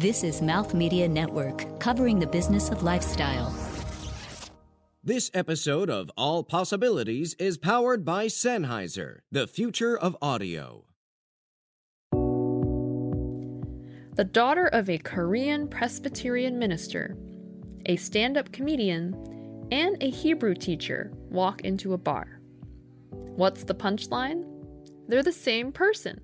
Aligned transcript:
This 0.00 0.24
is 0.24 0.42
Mouth 0.42 0.74
Media 0.74 1.06
Network, 1.06 1.78
covering 1.78 2.18
the 2.18 2.26
business 2.26 2.68
of 2.68 2.82
lifestyle. 2.82 3.54
This 5.04 5.30
episode 5.32 5.88
of 5.88 6.10
All 6.16 6.42
Possibilities 6.42 7.34
is 7.34 7.58
powered 7.58 8.04
by 8.04 8.26
Sennheiser, 8.26 9.20
the 9.30 9.46
future 9.46 9.96
of 9.96 10.16
audio. 10.20 10.86
The 14.16 14.28
daughter 14.32 14.66
of 14.66 14.90
a 14.90 14.98
Korean 14.98 15.68
Presbyterian 15.68 16.58
minister, 16.58 17.16
a 17.86 17.94
stand 17.94 18.36
up 18.36 18.50
comedian, 18.50 19.14
and 19.70 19.96
a 20.02 20.10
Hebrew 20.10 20.56
teacher 20.56 21.12
walk 21.30 21.60
into 21.60 21.92
a 21.92 21.98
bar. 21.98 22.40
What's 23.10 23.62
the 23.62 23.76
punchline? 23.76 24.44
They're 25.06 25.22
the 25.22 25.30
same 25.30 25.70
person. 25.70 26.20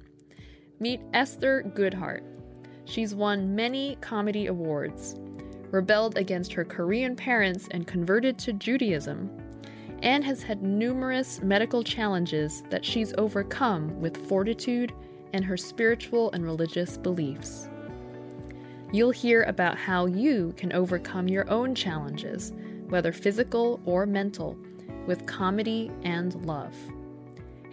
Meet 0.80 1.02
Esther 1.14 1.62
Goodhart. 1.76 2.24
She's 2.84 3.14
won 3.14 3.54
many 3.54 3.96
comedy 4.00 4.46
awards, 4.46 5.16
rebelled 5.70 6.16
against 6.16 6.52
her 6.52 6.64
Korean 6.64 7.14
parents 7.14 7.68
and 7.70 7.86
converted 7.86 8.38
to 8.40 8.52
Judaism, 8.52 9.30
and 10.02 10.24
has 10.24 10.42
had 10.42 10.62
numerous 10.62 11.42
medical 11.42 11.82
challenges 11.82 12.62
that 12.70 12.84
she's 12.84 13.14
overcome 13.18 14.00
with 14.00 14.26
fortitude 14.28 14.92
and 15.32 15.44
her 15.44 15.56
spiritual 15.56 16.30
and 16.32 16.44
religious 16.44 16.96
beliefs. 16.96 17.68
You'll 18.92 19.12
hear 19.12 19.44
about 19.44 19.78
how 19.78 20.06
you 20.06 20.52
can 20.56 20.72
overcome 20.72 21.28
your 21.28 21.48
own 21.48 21.74
challenges, 21.74 22.52
whether 22.88 23.12
physical 23.12 23.80
or 23.84 24.04
mental, 24.06 24.56
with 25.06 25.26
comedy 25.26 25.92
and 26.02 26.34
love. 26.44 26.74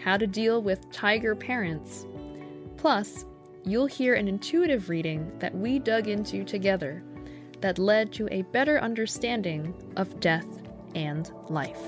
How 0.04 0.18
to 0.18 0.28
deal 0.28 0.62
with 0.62 0.92
tiger 0.92 1.36
parents. 1.36 2.06
Plus, 2.78 3.26
you'll 3.68 3.86
hear 3.86 4.14
an 4.14 4.30
intuitive 4.30 4.88
reading 4.88 5.30
that 5.40 5.54
we 5.54 5.78
dug 5.78 6.08
into 6.08 6.46
together 6.46 7.04
that 7.60 7.78
led 7.78 8.14
to 8.14 8.26
a 8.32 8.42
better 8.44 8.80
understanding 8.80 9.74
of 9.98 10.22
death 10.22 10.48
and 10.96 11.30
life. 11.50 11.82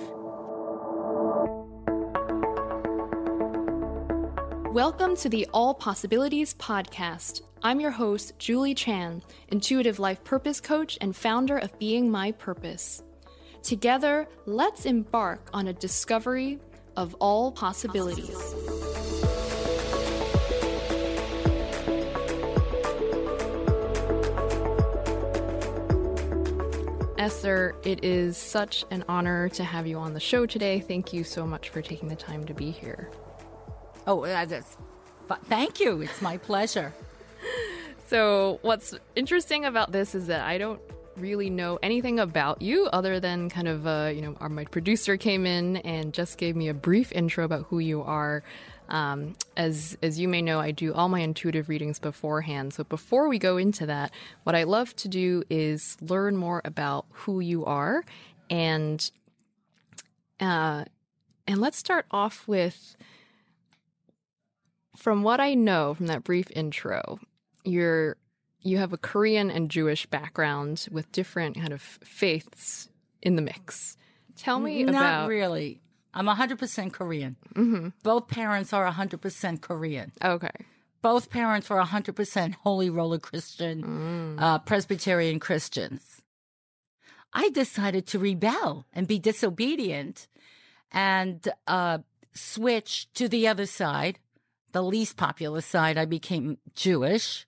Welcome 4.73 5.15
to 5.17 5.29
the 5.29 5.47
All 5.53 5.73
Possibilities 5.73 6.53
Podcast. 6.55 7.43
I'm 7.63 7.79
your 7.79 7.91
host, 7.91 8.37
Julie 8.37 8.75
Chan, 8.75 9.23
intuitive 9.47 9.99
life 9.99 10.21
purpose 10.25 10.59
coach 10.59 10.97
and 10.99 11.15
founder 11.15 11.57
of 11.57 11.79
Being 11.79 12.11
My 12.11 12.33
Purpose. 12.33 13.03
Together, 13.63 14.27
let's 14.45 14.85
embark 14.85 15.49
on 15.53 15.67
a 15.67 15.73
discovery 15.73 16.59
of 16.97 17.15
all 17.21 17.53
possibilities. 17.53 18.53
Esther, 27.19 27.75
it 27.83 28.05
is 28.05 28.37
such 28.37 28.85
an 28.91 29.03
honor 29.09 29.49
to 29.49 29.61
have 29.61 29.85
you 29.85 29.97
on 29.97 30.13
the 30.13 30.21
show 30.21 30.45
today. 30.45 30.79
Thank 30.79 31.11
you 31.11 31.25
so 31.25 31.45
much 31.45 31.67
for 31.67 31.81
taking 31.81 32.07
the 32.07 32.15
time 32.15 32.45
to 32.45 32.53
be 32.53 32.71
here. 32.71 33.11
Oh, 34.07 34.25
that's, 34.25 34.77
thank 35.43 35.81
you. 35.81 36.01
It's 36.01 36.21
my 36.21 36.37
pleasure. 36.37 36.93
So, 38.07 38.57
what's 38.63 38.95
interesting 39.15 39.65
about 39.65 39.91
this 39.91 40.15
is 40.15 40.25
that 40.27 40.41
I 40.41 40.57
don't 40.57 40.81
really 41.15 41.51
know 41.51 41.77
anything 41.83 42.19
about 42.19 42.59
you 42.59 42.87
other 42.87 43.19
than 43.19 43.51
kind 43.51 43.67
of, 43.67 43.85
uh, 43.85 44.11
you 44.11 44.23
know, 44.23 44.35
our, 44.39 44.49
my 44.49 44.65
producer 44.65 45.15
came 45.15 45.45
in 45.45 45.77
and 45.77 46.11
just 46.11 46.39
gave 46.39 46.55
me 46.55 46.69
a 46.69 46.73
brief 46.73 47.11
intro 47.11 47.45
about 47.45 47.67
who 47.69 47.77
you 47.77 48.01
are. 48.01 48.41
Um, 48.89 49.35
as 49.55 49.97
as 50.01 50.19
you 50.19 50.27
may 50.27 50.41
know, 50.41 50.59
I 50.59 50.71
do 50.71 50.93
all 50.93 51.09
my 51.09 51.19
intuitive 51.19 51.69
readings 51.69 51.99
beforehand. 51.99 52.73
So 52.73 52.83
before 52.83 53.29
we 53.29 53.37
go 53.39 53.57
into 53.57 53.85
that, 53.85 54.11
what 54.43 54.55
I 54.55 54.63
love 54.63 54.95
to 54.97 55.07
do 55.07 55.43
is 55.49 55.95
learn 56.01 56.35
more 56.35 56.61
about 56.65 57.05
who 57.11 57.39
you 57.39 57.65
are, 57.65 58.03
and 58.49 59.09
uh, 60.39 60.85
and 61.47 61.61
let's 61.61 61.77
start 61.77 62.05
off 62.11 62.47
with 62.47 62.95
from 64.99 65.23
what 65.23 65.39
I 65.39 65.53
know 65.53 65.93
from 65.93 66.07
that 66.07 66.23
brief 66.23 66.47
intro, 66.55 67.19
you're 67.63 68.17
you 68.61 68.77
have 68.77 68.91
a 68.91 68.97
Korean 68.97 69.49
and 69.49 69.69
Jewish 69.69 70.05
background 70.05 70.87
with 70.91 71.11
different 71.11 71.55
kind 71.55 71.71
of 71.71 71.81
faiths 71.81 72.89
in 73.21 73.35
the 73.35 73.41
mix. 73.41 73.95
Tell 74.35 74.59
me 74.59 74.83
Not 74.83 74.95
about 74.95 75.29
really. 75.29 75.81
I'm 76.13 76.25
100% 76.27 76.91
Korean. 76.91 77.35
Mm-hmm. 77.55 77.89
Both 78.03 78.27
parents 78.27 78.73
are 78.73 78.89
100% 78.91 79.61
Korean. 79.61 80.11
Okay. 80.23 80.49
Both 81.01 81.29
parents 81.29 81.69
were 81.69 81.81
100% 81.81 82.55
Holy 82.55 82.89
Roller 82.89 83.19
Christian, 83.19 83.83
Mm. 83.83 84.41
uh, 84.41 84.59
Presbyterian 84.59 85.39
Christians. 85.39 86.21
I 87.31 87.49
decided 87.49 88.07
to 88.07 88.19
rebel 88.19 88.85
and 88.91 89.07
be 89.07 89.19
disobedient 89.19 90.27
and 90.91 91.47
uh, 91.67 91.99
switch 92.33 93.07
to 93.13 93.27
the 93.29 93.47
other 93.47 93.67
side, 93.67 94.19
the 94.71 94.81
least 94.83 95.15
popular 95.15 95.61
side. 95.61 95.97
I 95.97 96.05
became 96.05 96.57
Jewish, 96.75 97.45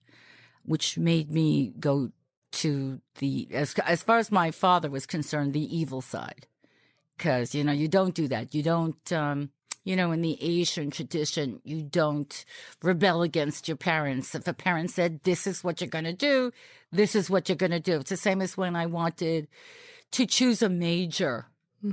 which 0.64 0.98
made 1.00 1.32
me 1.32 1.74
go 1.80 2.12
to 2.52 3.02
the, 3.18 3.48
as, 3.52 3.74
as 3.80 4.04
far 4.04 4.20
as 4.20 4.32
my 4.32 4.52
father 4.52 4.90
was 4.90 5.06
concerned, 5.08 5.54
the 5.54 5.76
evil 5.76 6.02
side 6.02 6.46
because 7.22 7.54
you 7.54 7.64
know 7.64 7.72
you 7.72 7.88
don't 7.88 8.16
do 8.16 8.28
that. 8.28 8.56
You 8.56 8.64
don't 8.64 9.14
um 9.14 9.52
you 9.84 9.96
know 9.96 10.12
in 10.12 10.22
the 10.22 10.38
asian 10.42 10.92
tradition 10.92 11.60
you 11.64 11.82
don't 11.82 12.46
rebel 12.82 13.22
against 13.22 13.68
your 13.68 13.78
parents. 13.78 14.34
If 14.34 14.48
a 14.48 14.54
parent 14.54 14.90
said 14.90 15.22
this 15.24 15.46
is 15.46 15.64
what 15.64 15.82
you're 15.82 15.90
going 15.90 16.06
to 16.06 16.14
do 16.14 16.52
this 16.92 17.16
is 17.16 17.30
what 17.30 17.48
you're 17.48 17.56
going 17.56 17.72
to 17.72 17.80
do 17.80 17.98
it's 18.00 18.10
the 18.10 18.18
same 18.18 18.42
as 18.42 18.58
when 18.58 18.76
i 18.76 18.86
wanted 18.86 19.48
to 20.12 20.26
choose 20.26 20.62
a 20.62 20.70
major 20.70 21.46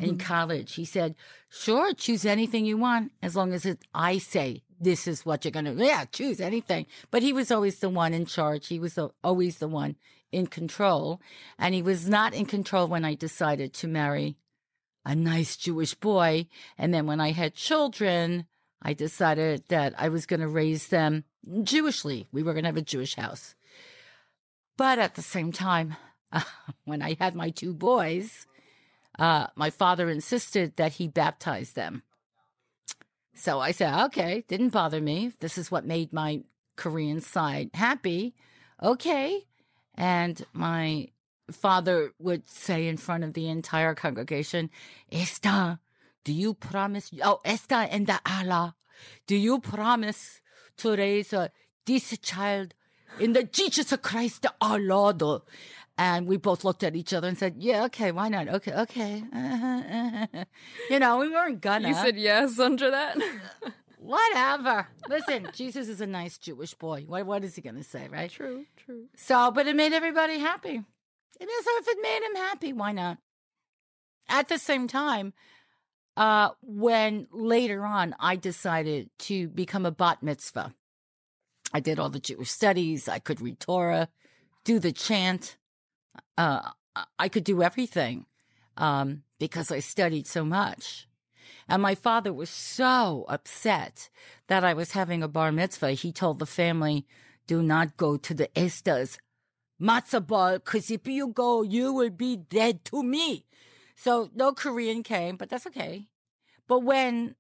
in 0.02 0.18
college. 0.18 0.74
He 0.74 0.84
said 0.84 1.14
sure 1.50 1.92
choose 1.92 2.24
anything 2.24 2.64
you 2.64 2.78
want 2.78 3.12
as 3.22 3.36
long 3.36 3.52
as 3.52 3.66
it, 3.66 3.78
i 3.94 4.18
say 4.18 4.62
this 4.80 5.06
is 5.06 5.26
what 5.26 5.44
you're 5.44 5.52
going 5.52 5.70
to 5.76 5.84
yeah 5.84 6.04
choose 6.06 6.40
anything. 6.40 6.86
But 7.10 7.22
he 7.22 7.32
was 7.32 7.50
always 7.50 7.78
the 7.80 7.90
one 7.90 8.14
in 8.14 8.24
charge. 8.26 8.68
He 8.68 8.78
was 8.78 8.94
the, 8.94 9.10
always 9.22 9.58
the 9.58 9.68
one 9.68 9.96
in 10.30 10.46
control. 10.46 11.20
And 11.58 11.74
he 11.74 11.82
was 11.82 12.08
not 12.08 12.34
in 12.34 12.46
control 12.46 12.86
when 12.86 13.04
i 13.04 13.14
decided 13.14 13.72
to 13.74 13.88
marry 13.88 14.36
a 15.04 15.14
nice 15.14 15.56
Jewish 15.56 15.94
boy. 15.94 16.47
And 16.76 16.92
then 16.92 17.06
when 17.06 17.20
I 17.20 17.32
had 17.32 17.54
children, 17.54 18.47
I 18.82 18.92
decided 18.92 19.64
that 19.69 19.94
I 19.98 20.09
was 20.09 20.26
going 20.26 20.41
to 20.41 20.48
raise 20.48 20.88
them 20.88 21.25
Jewishly. 21.62 22.26
We 22.32 22.42
were 22.42 22.53
going 22.53 22.64
to 22.64 22.69
have 22.69 22.76
a 22.76 22.82
Jewish 22.82 23.16
house. 23.16 23.54
But 24.76 24.98
at 24.98 25.14
the 25.14 25.22
same 25.22 25.53
time, 25.53 25.97
uh, 26.32 26.42
when 26.84 27.03
I 27.03 27.16
had 27.19 27.34
my 27.34 27.50
two 27.50 27.75
boys, 27.75 28.47
uh, 29.19 29.48
my 29.56 29.70
father 29.70 30.08
insisted 30.08 30.76
that 30.76 30.94
he 30.94 31.08
baptize 31.08 31.72
them. 31.72 32.03
So 33.34 33.60
I 33.60 33.70
said, 33.70 34.06
okay, 34.06 34.44
didn't 34.48 34.70
bother 34.70 35.00
me. 35.00 35.32
This 35.41 35.58
is 35.58 35.70
what 35.70 35.87
made 35.87 36.12
my 36.12 36.42
Korean 36.76 37.20
side 37.20 37.70
happy. 37.75 38.34
Okay. 38.82 39.44
And 39.94 40.44
my 40.53 41.08
father 41.50 42.12
would 42.19 42.48
say 42.48 42.86
in 42.86 42.97
front 42.97 43.25
of 43.25 43.34
the 43.34 43.48
entire 43.48 43.94
congregation, 43.94 44.70
Esther, 45.10 45.78
do 46.25 46.32
you 46.32 46.54
promise? 46.54 47.10
Oh, 47.22 47.41
Esther 47.44 47.88
and 47.91 48.06
the 48.06 48.20
Allah, 48.26 48.75
do 49.26 49.36
you 49.36 49.60
promise 49.60 50.41
to 50.78 50.97
raise 50.97 51.32
uh, 51.32 51.48
this 51.87 52.16
child 52.19 52.75
in 53.19 53.32
the 53.32 53.44
Jesus 53.44 53.94
Christ 54.03 54.47
our 54.60 54.78
Lord? 54.78 55.22
And 55.97 56.28
we 56.28 56.37
both 56.37 56.62
looked 56.62 56.84
at 56.84 56.94
each 56.94 57.12
other 57.12 57.26
and 57.26 57.37
said, 57.37 57.56
"Yeah, 57.58 57.84
okay, 57.87 58.12
why 58.12 58.28
not? 58.28 58.48
Okay, 58.48 58.72
okay." 58.72 59.25
you 60.91 60.98
know, 61.00 61.19
we 61.19 61.28
weren't 61.28 61.60
gonna. 61.60 61.88
You 61.88 61.94
said 61.94 62.16
yes 62.16 62.58
under 62.60 62.91
that. 62.91 63.19
Whatever. 63.98 64.87
Listen, 65.08 65.48
Jesus 65.53 65.88
is 65.88 66.00
a 66.00 66.06
nice 66.06 66.38
Jewish 66.38 66.75
boy. 66.75 67.04
What, 67.06 67.26
what 67.26 67.42
is 67.42 67.56
he 67.56 67.62
going 67.62 67.76
to 67.76 67.82
say, 67.82 68.06
right? 68.08 68.31
true, 68.31 68.64
true. 68.76 69.06
So, 69.17 69.50
but 69.50 69.67
it 69.67 69.75
made 69.75 69.93
everybody 69.93 70.38
happy. 70.38 70.84
And 71.40 71.48
so 71.48 71.70
if 71.78 71.88
it 71.88 71.98
made 72.02 72.22
him 72.26 72.36
happy, 72.36 72.72
why 72.72 72.92
not? 72.92 73.19
At 74.28 74.48
the 74.48 74.58
same 74.58 74.88
time, 74.88 75.32
uh, 76.16 76.50
when 76.62 77.28
later 77.30 77.84
on 77.84 78.14
I 78.19 78.36
decided 78.36 79.10
to 79.20 79.48
become 79.48 79.86
a 79.86 79.90
bat 79.90 80.22
mitzvah, 80.22 80.75
I 81.72 81.80
did 81.80 81.98
all 81.98 82.10
the 82.10 82.20
Jewish 82.20 82.50
studies. 82.50 83.08
I 83.08 83.19
could 83.19 83.40
read 83.40 83.60
Torah, 83.60 84.08
do 84.64 84.78
the 84.78 84.92
chant. 84.92 85.56
Uh, 86.36 86.70
I 87.19 87.28
could 87.28 87.44
do 87.44 87.62
everything 87.62 88.26
um, 88.76 89.22
because 89.38 89.70
I 89.70 89.81
studied 89.81 90.26
so 90.26 90.44
much. 90.44 91.08
And 91.69 91.82
my 91.82 91.94
father 91.94 92.32
was 92.32 92.50
so 92.50 93.26
upset 93.28 94.08
that 94.48 94.64
I 94.64 94.72
was 94.72 94.92
having 94.92 95.22
a 95.22 95.28
bar 95.28 95.52
mitzvah. 95.52 95.92
He 95.92 96.12
told 96.12 96.38
the 96.38 96.46
family, 96.46 97.06
do 97.46 97.62
not 97.62 97.96
go 97.96 98.16
to 98.16 98.34
the 98.34 98.56
Esther's 98.58 99.19
matzah 99.80 100.26
ball 100.26 100.54
because 100.54 100.90
if 100.90 101.06
you 101.06 101.28
go, 101.28 101.62
you 101.62 101.92
will 101.92 102.10
be 102.10 102.36
dead 102.36 102.84
to 102.86 103.02
me. 103.02 103.44
So 103.96 104.30
no 104.34 104.52
Korean 104.52 105.02
came, 105.02 105.36
but 105.36 105.48
that's 105.48 105.66
okay. 105.66 106.06
But 106.66 106.80
when 106.80 107.34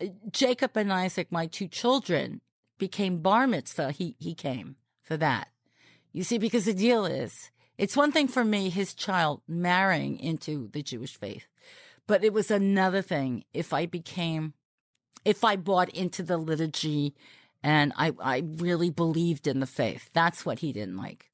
uh, 0.00 0.06
Jacob 0.30 0.76
and 0.76 0.92
Isaac, 0.92 1.28
my 1.30 1.46
two 1.46 1.68
children, 1.68 2.40
became 2.78 3.18
bar 3.18 3.46
mitzvah, 3.46 3.92
he, 3.92 4.16
he 4.18 4.34
came 4.34 4.76
for 5.02 5.16
that. 5.16 5.48
You 6.12 6.22
see, 6.22 6.38
because 6.38 6.66
the 6.66 6.74
deal 6.74 7.06
is, 7.06 7.50
it's 7.78 7.96
one 7.96 8.12
thing 8.12 8.28
for 8.28 8.44
me, 8.44 8.70
his 8.70 8.94
child 8.94 9.42
marrying 9.48 10.18
into 10.18 10.68
the 10.72 10.82
Jewish 10.82 11.16
faith, 11.16 11.46
but 12.06 12.22
it 12.22 12.32
was 12.32 12.50
another 12.50 13.02
thing 13.02 13.44
if 13.52 13.72
I 13.72 13.86
became, 13.86 14.54
if 15.24 15.42
I 15.42 15.56
bought 15.56 15.88
into 15.90 16.22
the 16.22 16.36
liturgy 16.36 17.14
and 17.62 17.92
I, 17.96 18.12
I 18.20 18.44
really 18.56 18.90
believed 18.90 19.46
in 19.46 19.60
the 19.60 19.66
faith. 19.66 20.10
That's 20.12 20.44
what 20.44 20.60
he 20.60 20.72
didn't 20.72 20.96
like. 20.96 21.30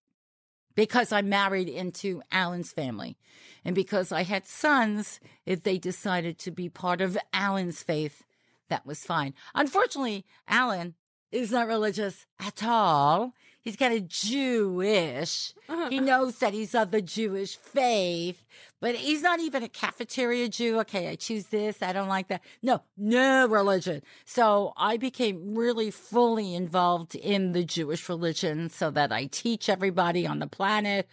Because 0.80 1.12
I 1.12 1.20
married 1.20 1.68
into 1.68 2.22
Alan's 2.32 2.72
family 2.72 3.18
and 3.66 3.74
because 3.74 4.12
I 4.12 4.22
had 4.22 4.46
sons, 4.46 5.20
if 5.44 5.62
they 5.62 5.76
decided 5.76 6.38
to 6.38 6.50
be 6.50 6.70
part 6.70 7.02
of 7.02 7.18
Alan's 7.34 7.82
faith, 7.82 8.22
that 8.70 8.86
was 8.86 9.04
fine. 9.04 9.34
Unfortunately, 9.54 10.24
Alan 10.48 10.94
is 11.30 11.52
not 11.52 11.66
religious 11.66 12.24
at 12.38 12.62
all. 12.64 13.34
He's 13.62 13.76
kind 13.76 13.92
of 13.92 14.08
Jewish. 14.08 15.52
Uh-huh. 15.68 15.90
He 15.90 16.00
knows 16.00 16.38
that 16.38 16.54
he's 16.54 16.74
of 16.74 16.90
the 16.90 17.02
Jewish 17.02 17.56
faith, 17.56 18.42
but 18.80 18.94
he's 18.94 19.22
not 19.22 19.38
even 19.38 19.62
a 19.62 19.68
cafeteria 19.68 20.48
Jew. 20.48 20.80
Okay, 20.80 21.08
I 21.08 21.14
choose 21.14 21.46
this. 21.46 21.82
I 21.82 21.92
don't 21.92 22.08
like 22.08 22.28
that. 22.28 22.40
No, 22.62 22.82
no 22.96 23.46
religion. 23.46 24.02
So 24.24 24.72
I 24.78 24.96
became 24.96 25.54
really 25.54 25.90
fully 25.90 26.54
involved 26.54 27.14
in 27.14 27.52
the 27.52 27.62
Jewish 27.62 28.08
religion 28.08 28.70
so 28.70 28.90
that 28.92 29.12
I 29.12 29.26
teach 29.26 29.68
everybody 29.68 30.26
on 30.26 30.38
the 30.38 30.46
planet. 30.46 31.06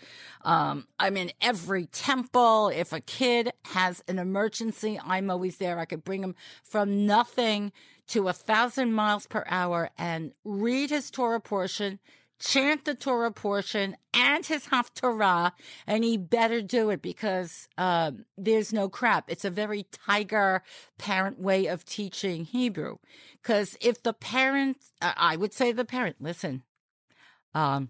Um, 0.44 0.88
I'm 1.00 1.18
in 1.18 1.34
every 1.42 1.88
temple. 1.88 2.70
If 2.70 2.94
a 2.94 3.02
kid 3.02 3.52
has 3.66 4.02
an 4.08 4.20
emergency, 4.20 4.98
I'm 5.04 5.30
always 5.30 5.58
there. 5.58 5.80
I 5.80 5.86
could 5.86 6.06
bring 6.06 6.24
him 6.24 6.36
from 6.64 7.06
nothing 7.06 7.74
to 8.08 8.30
a 8.30 8.34
thousand 8.34 8.94
miles 8.94 9.28
per 9.28 9.44
hour 9.48 9.90
and 9.98 10.32
read 10.46 10.90
his 10.90 11.12
Torah 11.12 11.42
portion, 11.42 12.00
chant 12.40 12.86
the 12.86 12.96
Torah 12.96 13.32
portion 13.32 13.96
and 14.14 14.46
his 14.46 14.66
Haftarah, 14.66 15.52
and 15.86 16.04
he 16.04 16.18
better 16.18 16.62
do 16.62 16.90
it 16.90 17.02
because 17.02 17.68
um, 17.78 18.26
there's 18.38 18.74
no 18.74 18.90
crap. 18.90 19.30
It's 19.30 19.46
a 19.46 19.50
very 19.50 19.88
tiger 19.92 20.64
parent 20.98 21.40
way 21.40 21.68
of 21.68 21.86
teaching 21.86 22.46
Hebrew. 22.46 22.98
Because 23.42 23.78
if 23.82 24.04
the 24.04 24.14
parent, 24.14 24.78
I 25.02 25.36
would 25.36 25.54
say 25.54 25.72
the 25.72 25.86
parent, 25.86 26.18
listen, 26.20 26.64
um, 27.54 27.90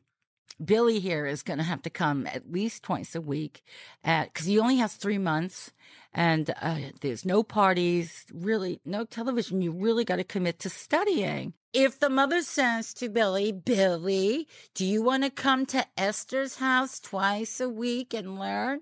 Billy 0.63 0.99
here 0.99 1.25
is 1.25 1.43
going 1.43 1.57
to 1.57 1.63
have 1.63 1.81
to 1.83 1.89
come 1.89 2.25
at 2.27 2.51
least 2.51 2.83
twice 2.83 3.13
a 3.13 3.21
week 3.21 3.63
because 4.03 4.45
he 4.45 4.59
only 4.59 4.77
has 4.77 4.95
three 4.95 5.17
months 5.17 5.71
and 6.13 6.51
uh, 6.61 6.77
there's 7.01 7.25
no 7.25 7.43
parties, 7.43 8.25
really 8.33 8.79
no 8.83 9.05
television. 9.05 9.61
You 9.61 9.71
really 9.71 10.03
got 10.03 10.15
to 10.15 10.23
commit 10.23 10.59
to 10.59 10.69
studying. 10.69 11.53
If 11.73 11.99
the 11.99 12.09
mother 12.09 12.41
says 12.41 12.93
to 12.95 13.09
Billy, 13.09 13.51
Billy, 13.51 14.47
do 14.73 14.83
you 14.83 15.03
want 15.03 15.23
to 15.23 15.29
come 15.29 15.67
to 15.67 15.85
Esther's 15.95 16.55
house 16.55 16.99
twice 16.99 17.59
a 17.59 17.69
week 17.69 18.15
and 18.15 18.39
learn? 18.39 18.81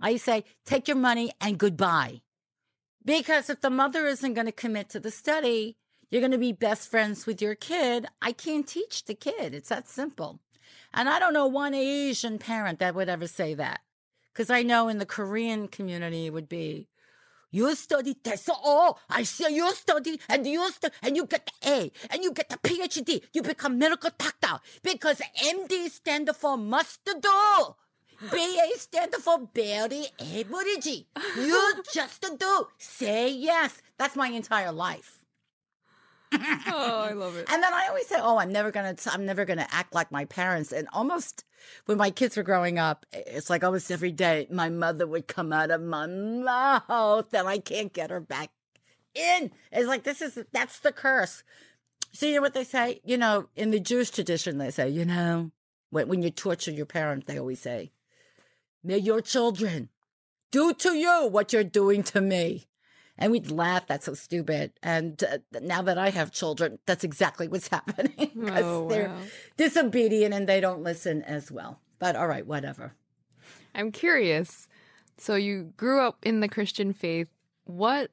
I 0.00 0.16
say, 0.16 0.44
take 0.64 0.88
your 0.88 0.96
money 0.96 1.32
and 1.40 1.58
goodbye. 1.58 2.22
Because 3.04 3.50
if 3.50 3.60
the 3.60 3.70
mother 3.70 4.06
isn't 4.06 4.34
going 4.34 4.46
to 4.46 4.52
commit 4.52 4.88
to 4.90 5.00
the 5.00 5.10
study, 5.10 5.76
you're 6.10 6.22
going 6.22 6.32
to 6.32 6.38
be 6.38 6.52
best 6.52 6.90
friends 6.90 7.26
with 7.26 7.42
your 7.42 7.54
kid. 7.54 8.06
I 8.22 8.32
can't 8.32 8.66
teach 8.66 9.04
the 9.04 9.14
kid. 9.14 9.54
It's 9.54 9.68
that 9.68 9.88
simple. 9.88 10.40
And 10.92 11.08
I 11.08 11.18
don't 11.18 11.32
know 11.32 11.46
one 11.46 11.74
Asian 11.74 12.38
parent 12.38 12.78
that 12.78 12.94
would 12.94 13.08
ever 13.08 13.26
say 13.26 13.54
that. 13.54 13.80
Because 14.32 14.50
I 14.50 14.62
know 14.62 14.88
in 14.88 14.98
the 14.98 15.06
Korean 15.06 15.68
community 15.68 16.26
it 16.26 16.32
would 16.32 16.48
be, 16.48 16.88
you 17.50 17.74
study 17.74 18.16
this. 18.22 18.48
Oh, 18.48 18.96
I 19.08 19.24
see 19.24 19.52
you 19.54 19.72
study 19.74 20.20
and 20.28 20.46
you 20.46 20.70
study 20.70 20.94
and 21.02 21.16
you 21.16 21.26
get 21.26 21.46
the 21.46 21.70
A 21.70 21.92
and 22.10 22.22
you 22.22 22.32
get 22.32 22.48
the 22.48 22.58
PhD. 22.58 23.22
You 23.32 23.42
become 23.42 23.78
medical 23.78 24.10
doctor 24.16 24.60
because 24.82 25.20
MD 25.42 25.90
stand 25.90 26.30
for 26.36 26.56
must 26.56 27.04
do. 27.04 27.74
BA 28.30 28.68
stand 28.76 29.14
for 29.14 29.48
very 29.54 30.06
average. 30.20 31.06
You 31.36 31.82
just 31.92 32.20
do. 32.38 32.68
Say 32.78 33.30
yes. 33.30 33.82
That's 33.98 34.14
my 34.14 34.28
entire 34.28 34.72
life 34.72 35.19
oh, 36.32 37.06
I 37.08 37.12
love 37.12 37.36
it. 37.36 37.46
And 37.50 37.62
then 37.62 37.72
I 37.72 37.86
always 37.88 38.06
say, 38.06 38.16
"Oh, 38.20 38.38
I'm 38.38 38.52
never 38.52 38.70
gonna, 38.70 38.94
I'm 39.06 39.26
never 39.26 39.44
gonna 39.44 39.66
act 39.70 39.94
like 39.94 40.12
my 40.12 40.24
parents." 40.24 40.72
And 40.72 40.88
almost 40.92 41.44
when 41.86 41.98
my 41.98 42.10
kids 42.10 42.36
were 42.36 42.42
growing 42.42 42.78
up, 42.78 43.06
it's 43.12 43.50
like 43.50 43.64
almost 43.64 43.90
every 43.90 44.12
day 44.12 44.46
my 44.50 44.68
mother 44.68 45.06
would 45.06 45.26
come 45.26 45.52
out 45.52 45.70
of 45.70 45.82
my 45.82 46.06
mouth, 46.06 47.32
and 47.34 47.48
I 47.48 47.58
can't 47.58 47.92
get 47.92 48.10
her 48.10 48.20
back 48.20 48.50
in. 49.14 49.50
It's 49.72 49.88
like 49.88 50.04
this 50.04 50.22
is 50.22 50.38
that's 50.52 50.78
the 50.80 50.92
curse. 50.92 51.42
So 52.12 52.26
you 52.26 52.36
know 52.36 52.42
what 52.42 52.54
they 52.54 52.64
say? 52.64 53.00
You 53.04 53.16
know, 53.16 53.48
in 53.56 53.70
the 53.70 53.80
Jewish 53.80 54.10
tradition, 54.10 54.58
they 54.58 54.70
say, 54.70 54.88
you 54.88 55.04
know, 55.04 55.50
when 55.90 56.08
when 56.08 56.22
you 56.22 56.30
torture 56.30 56.70
your 56.70 56.86
parent, 56.86 57.26
they 57.26 57.38
always 57.38 57.60
say, 57.60 57.92
"May 58.84 58.98
your 58.98 59.20
children 59.20 59.88
do 60.50 60.74
to 60.74 60.94
you 60.94 61.28
what 61.28 61.52
you're 61.52 61.64
doing 61.64 62.02
to 62.04 62.20
me." 62.20 62.68
And 63.20 63.30
we'd 63.32 63.50
laugh, 63.50 63.86
that's 63.86 64.06
so 64.06 64.14
stupid. 64.14 64.72
And 64.82 65.22
uh, 65.22 65.38
now 65.60 65.82
that 65.82 65.98
I 65.98 66.08
have 66.08 66.32
children, 66.32 66.78
that's 66.86 67.04
exactly 67.04 67.48
what's 67.48 67.68
happening 67.76 68.30
because 68.34 68.64
oh, 68.64 68.82
wow. 68.82 68.88
they're 68.88 69.14
disobedient 69.56 70.34
and 70.34 70.48
they 70.48 70.60
don't 70.60 70.82
listen 70.82 71.22
as 71.22 71.52
well. 71.52 71.80
But 71.98 72.16
all 72.16 72.26
right, 72.26 72.46
whatever. 72.46 72.94
I'm 73.74 73.92
curious. 73.92 74.66
So 75.18 75.34
you 75.34 75.74
grew 75.76 76.00
up 76.00 76.18
in 76.22 76.40
the 76.40 76.48
Christian 76.48 76.94
faith. 76.94 77.28
What 77.64 78.10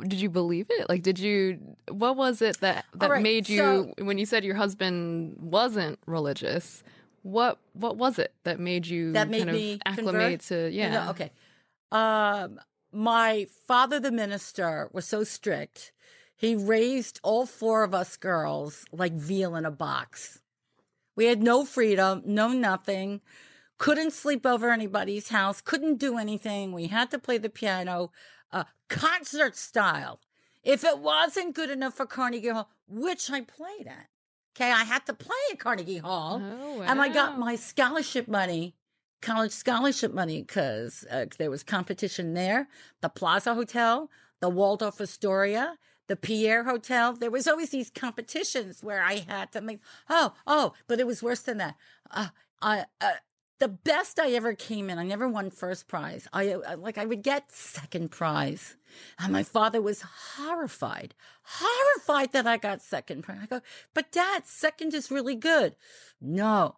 did 0.00 0.20
you 0.20 0.30
believe 0.30 0.66
it? 0.70 0.88
Like, 0.88 1.02
did 1.02 1.18
you? 1.18 1.58
What 1.90 2.16
was 2.16 2.40
it 2.40 2.60
that 2.60 2.84
that 2.94 3.10
right, 3.10 3.22
made 3.22 3.48
you? 3.48 3.58
So, 3.58 3.92
when 4.04 4.16
you 4.16 4.26
said 4.26 4.44
your 4.44 4.54
husband 4.54 5.36
wasn't 5.40 5.98
religious, 6.06 6.84
what 7.22 7.58
what 7.72 7.96
was 7.96 8.18
it 8.18 8.32
that 8.44 8.60
made 8.60 8.86
you 8.86 9.12
that 9.12 9.28
made 9.28 9.46
kind 9.46 9.52
me 9.52 9.80
acclimate 9.84 10.40
convert? 10.40 10.40
to? 10.42 10.70
Yeah, 10.70 11.10
okay. 11.10 11.32
Um, 11.90 12.60
my 12.92 13.46
father, 13.66 14.00
the 14.00 14.10
minister, 14.10 14.88
was 14.92 15.06
so 15.06 15.24
strict. 15.24 15.92
He 16.36 16.54
raised 16.54 17.20
all 17.22 17.46
four 17.46 17.82
of 17.82 17.94
us 17.94 18.16
girls 18.16 18.84
like 18.92 19.12
veal 19.12 19.56
in 19.56 19.66
a 19.66 19.70
box. 19.70 20.40
We 21.16 21.26
had 21.26 21.42
no 21.42 21.64
freedom, 21.64 22.22
no 22.24 22.48
nothing, 22.48 23.20
couldn't 23.76 24.12
sleep 24.12 24.46
over 24.46 24.70
anybody's 24.70 25.30
house, 25.30 25.60
couldn't 25.60 25.98
do 25.98 26.16
anything. 26.16 26.72
We 26.72 26.86
had 26.86 27.10
to 27.10 27.18
play 27.18 27.38
the 27.38 27.50
piano, 27.50 28.12
uh, 28.52 28.64
concert 28.88 29.56
style. 29.56 30.20
If 30.62 30.84
it 30.84 30.98
wasn't 30.98 31.56
good 31.56 31.70
enough 31.70 31.94
for 31.94 32.06
Carnegie 32.06 32.48
Hall, 32.48 32.70
which 32.86 33.30
I 33.30 33.40
played 33.40 33.88
at, 33.88 34.06
okay, 34.54 34.70
I 34.70 34.84
had 34.84 35.06
to 35.06 35.12
play 35.12 35.36
at 35.50 35.58
Carnegie 35.58 35.98
Hall, 35.98 36.40
oh, 36.40 36.78
wow. 36.78 36.84
and 36.86 37.00
I 37.00 37.08
got 37.08 37.38
my 37.38 37.56
scholarship 37.56 38.28
money 38.28 38.76
college 39.20 39.52
scholarship 39.52 40.12
money 40.12 40.42
because 40.42 41.04
uh, 41.10 41.26
there 41.38 41.50
was 41.50 41.62
competition 41.62 42.34
there. 42.34 42.68
The 43.00 43.08
Plaza 43.08 43.54
Hotel, 43.54 44.10
the 44.40 44.48
Waldorf 44.48 45.00
Astoria, 45.00 45.76
the 46.06 46.16
Pierre 46.16 46.64
Hotel. 46.64 47.12
There 47.12 47.30
was 47.30 47.46
always 47.46 47.70
these 47.70 47.90
competitions 47.90 48.82
where 48.82 49.02
I 49.02 49.24
had 49.28 49.52
to 49.52 49.60
make. 49.60 49.80
Oh, 50.08 50.34
oh, 50.46 50.72
but 50.86 51.00
it 51.00 51.06
was 51.06 51.22
worse 51.22 51.40
than 51.40 51.58
that. 51.58 51.76
Uh, 52.10 52.28
I. 52.60 52.84
Uh, 53.00 53.12
the 53.60 53.68
best 53.68 54.20
I 54.20 54.30
ever 54.30 54.54
came 54.54 54.88
in, 54.88 54.98
I 54.98 55.04
never 55.04 55.28
won 55.28 55.50
first 55.50 55.88
prize. 55.88 56.28
I 56.32 56.52
uh, 56.52 56.76
like 56.76 56.96
I 56.96 57.04
would 57.04 57.22
get 57.22 57.50
second 57.50 58.10
prize, 58.10 58.76
and 59.18 59.32
my 59.32 59.42
father 59.42 59.82
was 59.82 60.04
horrified, 60.36 61.14
horrified 61.42 62.32
that 62.32 62.46
I 62.46 62.56
got 62.56 62.82
second 62.82 63.22
prize. 63.22 63.38
I 63.42 63.46
go, 63.46 63.60
but 63.94 64.12
Dad, 64.12 64.46
second 64.46 64.94
is 64.94 65.10
really 65.10 65.34
good. 65.34 65.74
No, 66.20 66.76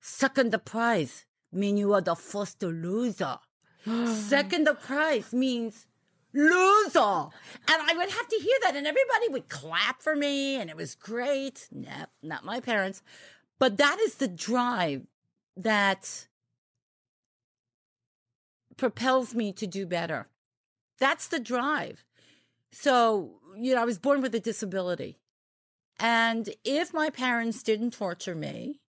second 0.00 0.50
the 0.50 0.58
prize 0.58 1.26
mean 1.56 1.76
you 1.76 1.92
are 1.94 2.00
the 2.00 2.14
first 2.14 2.62
loser. 2.62 3.38
Second 4.06 4.68
prize 4.82 5.32
means 5.32 5.86
loser. 6.32 7.28
And 7.68 7.82
I 7.82 7.94
would 7.96 8.10
have 8.10 8.28
to 8.28 8.36
hear 8.36 8.56
that, 8.62 8.76
and 8.76 8.86
everybody 8.86 9.28
would 9.30 9.48
clap 9.48 10.02
for 10.02 10.14
me, 10.14 10.56
and 10.56 10.70
it 10.70 10.76
was 10.76 10.94
great. 10.94 11.68
No, 11.72 12.06
not 12.22 12.44
my 12.44 12.60
parents. 12.60 13.02
But 13.58 13.78
that 13.78 13.98
is 14.00 14.16
the 14.16 14.28
drive 14.28 15.06
that 15.56 16.26
propels 18.76 19.34
me 19.34 19.52
to 19.52 19.66
do 19.66 19.86
better. 19.86 20.28
That's 20.98 21.28
the 21.28 21.40
drive. 21.40 22.04
So, 22.72 23.40
you 23.56 23.74
know, 23.74 23.82
I 23.82 23.86
was 23.86 23.98
born 23.98 24.20
with 24.20 24.34
a 24.34 24.40
disability. 24.40 25.18
And 25.98 26.50
if 26.64 26.92
my 26.92 27.08
parents 27.08 27.62
didn't 27.62 27.92
torture 27.92 28.34
me, 28.34 28.80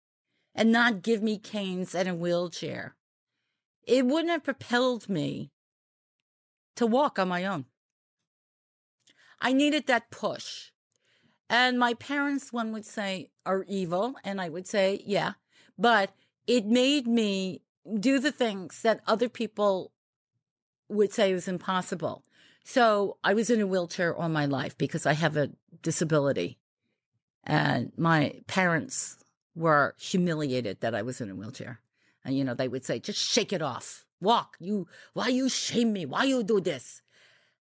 and 0.57 0.73
not 0.73 1.03
give 1.03 1.23
me 1.23 1.39
canes 1.39 1.95
and 1.95 2.09
a 2.09 2.15
wheelchair. 2.15 2.97
It 3.87 4.07
wouldn't 4.07 4.31
have 4.31 4.43
propelled 4.43 5.09
me 5.09 5.53
to 6.75 6.87
walk 6.87 7.19
on 7.19 7.29
my 7.29 7.45
own. 7.45 7.67
I 9.41 9.53
needed 9.53 9.87
that 9.87 10.11
push. 10.11 10.73
And 11.49 11.79
my 11.79 11.95
parents, 11.95 12.53
one 12.53 12.73
would 12.73 12.87
say, 12.87 13.31
are 13.45 13.65
evil. 13.69 14.15
And 14.25 14.41
I 14.41 14.49
would 14.49 14.67
say, 14.67 15.03
yeah. 15.05 15.35
But 15.79 16.11
it 16.47 16.67
made 16.67 17.07
me 17.07 17.63
do 18.01 18.19
the 18.19 18.33
things 18.33 18.81
that 18.83 19.01
other 19.07 19.29
people 19.29 19.93
would 20.89 21.13
say 21.13 21.33
was 21.35 21.47
impossible. 21.47 22.25
So 22.65 23.19
I 23.23 23.35
was 23.35 23.51
in 23.51 23.61
a 23.61 23.67
wheelchair 23.67 24.17
all 24.17 24.29
my 24.29 24.47
life 24.47 24.77
because 24.77 25.07
I 25.07 25.13
have 25.13 25.37
a 25.37 25.51
disability. 25.83 26.59
And 27.45 27.93
my 27.97 28.41
parents 28.49 29.19
were 29.57 29.95
humiliated 29.99 30.81
that 30.81 30.95
I 30.95 31.03
was 31.03 31.21
in 31.21 31.31
a 31.31 31.35
wheelchair. 31.35 31.81
And, 32.25 32.37
you 32.37 32.45
know, 32.45 32.55
they 32.55 32.69
would 32.69 32.85
say, 32.85 32.99
just 32.99 33.19
shake 33.19 33.53
it 33.53 33.63
off. 33.63 34.05
Walk. 34.21 34.57
You, 34.61 34.87
why 35.15 35.29
you 35.29 35.49
shame 35.49 35.93
me? 35.93 36.07
Why 36.07 36.25
you 36.25 36.43
do 36.45 36.61
this? 36.61 37.03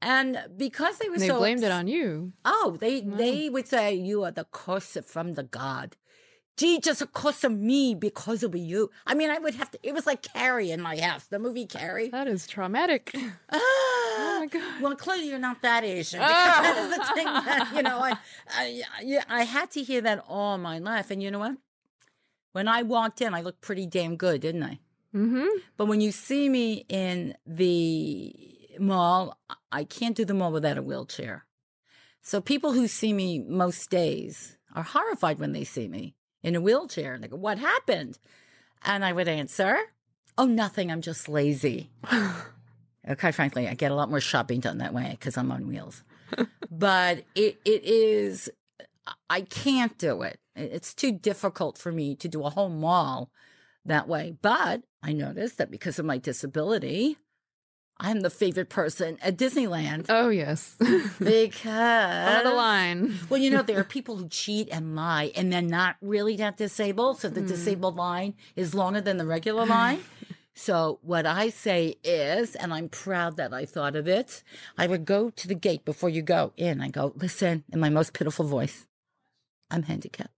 And 0.02 0.38
because 0.56 0.98
they 0.98 1.08
were 1.08 1.18
They 1.18 1.28
so 1.28 1.38
blamed 1.38 1.62
it 1.64 1.72
on 1.72 1.88
you. 1.88 2.32
Oh, 2.44 2.76
they 2.80 3.00
Wow. 3.00 3.16
they 3.16 3.50
would 3.50 3.66
say 3.66 3.94
you 3.94 4.24
are 4.24 4.30
the 4.30 4.44
curse 4.44 4.96
from 5.06 5.34
the 5.34 5.42
God. 5.42 5.96
Jesus 6.56 7.02
curse 7.12 7.44
of 7.44 7.52
me 7.52 7.94
because 7.94 8.42
of 8.42 8.54
you. 8.54 8.90
I 9.06 9.14
mean, 9.14 9.30
I 9.30 9.38
would 9.38 9.54
have 9.54 9.70
to. 9.72 9.78
It 9.82 9.94
was 9.94 10.06
like 10.06 10.22
Carrie 10.22 10.70
in 10.70 10.80
my 10.80 10.96
house, 11.00 11.24
the 11.26 11.38
movie 11.38 11.66
Carrie. 11.66 12.08
That 12.10 12.26
is 12.28 12.46
traumatic. 12.46 13.12
Ah, 13.50 13.58
Oh 14.20 14.40
my 14.40 14.46
God. 14.46 14.82
Well, 14.82 14.96
clearly 14.96 15.28
you're 15.28 15.38
not 15.38 15.62
that 15.62 15.84
Asian. 15.84 16.20
Because 16.20 16.36
that 16.36 16.76
is 16.78 16.96
the 16.96 17.14
thing 17.14 17.26
that 17.26 17.72
you 17.74 17.82
know. 17.82 17.98
I, 17.98 18.18
I 18.56 18.82
yeah, 19.02 19.24
I 19.28 19.42
had 19.44 19.70
to 19.72 19.82
hear 19.82 20.00
that 20.02 20.24
all 20.28 20.58
my 20.58 20.78
life, 20.78 21.10
and 21.10 21.22
you 21.22 21.30
know 21.30 21.38
what? 21.40 21.56
When 22.52 22.68
I 22.68 22.82
walked 22.82 23.20
in, 23.20 23.34
I 23.34 23.42
looked 23.42 23.60
pretty 23.60 23.86
damn 23.86 24.16
good, 24.16 24.40
didn't 24.40 24.62
I? 24.62 24.78
Mm-hmm. 25.14 25.46
But 25.76 25.86
when 25.86 26.00
you 26.00 26.12
see 26.12 26.48
me 26.48 26.84
in 26.88 27.34
the 27.46 28.34
mall, 28.78 29.38
I 29.72 29.84
can't 29.84 30.16
do 30.16 30.24
the 30.24 30.34
mall 30.34 30.52
without 30.52 30.78
a 30.78 30.82
wheelchair. 30.82 31.44
So 32.22 32.40
people 32.40 32.72
who 32.72 32.88
see 32.88 33.12
me 33.12 33.38
most 33.38 33.90
days 33.90 34.58
are 34.74 34.82
horrified 34.82 35.38
when 35.38 35.52
they 35.52 35.64
see 35.64 35.88
me 35.88 36.14
in 36.42 36.54
a 36.54 36.60
wheelchair 36.60 37.14
and 37.14 37.24
they 37.24 37.28
go, 37.28 37.36
What 37.36 37.58
happened? 37.58 38.18
And 38.82 39.04
I 39.04 39.12
would 39.12 39.28
answer, 39.28 39.78
Oh, 40.36 40.46
nothing. 40.46 40.92
I'm 40.92 41.00
just 41.00 41.28
lazy. 41.28 41.90
Quite 43.18 43.34
frankly, 43.34 43.66
I 43.66 43.74
get 43.74 43.90
a 43.90 43.94
lot 43.94 44.10
more 44.10 44.20
shopping 44.20 44.60
done 44.60 44.78
that 44.78 44.94
way 44.94 45.08
because 45.12 45.36
I'm 45.36 45.50
on 45.50 45.66
wheels. 45.66 46.04
but 46.70 47.24
it, 47.34 47.58
it 47.64 47.84
is, 47.84 48.50
I 49.30 49.40
can't 49.40 49.96
do 49.98 50.22
it. 50.22 50.38
It's 50.58 50.94
too 50.94 51.12
difficult 51.12 51.78
for 51.78 51.92
me 51.92 52.14
to 52.16 52.28
do 52.28 52.44
a 52.44 52.50
whole 52.50 52.68
mall 52.68 53.30
that 53.84 54.08
way. 54.08 54.36
But 54.40 54.82
I 55.02 55.12
noticed 55.12 55.58
that 55.58 55.70
because 55.70 55.98
of 55.98 56.04
my 56.04 56.18
disability, 56.18 57.18
I'm 58.00 58.20
the 58.20 58.30
favorite 58.30 58.68
person 58.68 59.18
at 59.20 59.36
Disneyland 59.36 60.06
Oh 60.08 60.28
yes. 60.28 60.76
because 61.18 62.38
Over 62.38 62.48
the 62.48 62.54
line. 62.54 63.18
well, 63.28 63.40
you 63.40 63.50
know, 63.50 63.62
there 63.62 63.80
are 63.80 63.84
people 63.98 64.16
who 64.16 64.28
cheat 64.28 64.68
and 64.70 64.94
lie 64.94 65.32
and 65.34 65.52
they're 65.52 65.62
not 65.62 65.96
really 66.00 66.36
that 66.36 66.56
disabled. 66.56 67.20
So 67.20 67.28
the 67.28 67.40
hmm. 67.40 67.48
disabled 67.48 67.96
line 67.96 68.34
is 68.54 68.74
longer 68.74 69.00
than 69.00 69.16
the 69.16 69.26
regular 69.26 69.66
line. 69.78 70.00
So 70.54 70.98
what 71.02 71.24
I 71.24 71.50
say 71.50 71.96
is, 72.02 72.56
and 72.56 72.74
I'm 72.74 72.88
proud 72.88 73.36
that 73.36 73.54
I 73.54 73.64
thought 73.64 73.94
of 73.94 74.08
it, 74.08 74.42
I 74.76 74.88
would 74.88 75.04
go 75.04 75.30
to 75.30 75.48
the 75.48 75.54
gate 75.54 75.84
before 75.84 76.08
you 76.08 76.20
go 76.20 76.52
in. 76.56 76.80
I 76.80 76.88
go, 76.88 77.12
listen, 77.14 77.62
in 77.72 77.78
my 77.78 77.90
most 77.90 78.12
pitiful 78.12 78.44
voice, 78.44 78.86
I'm 79.70 79.84
handicapped. 79.84 80.32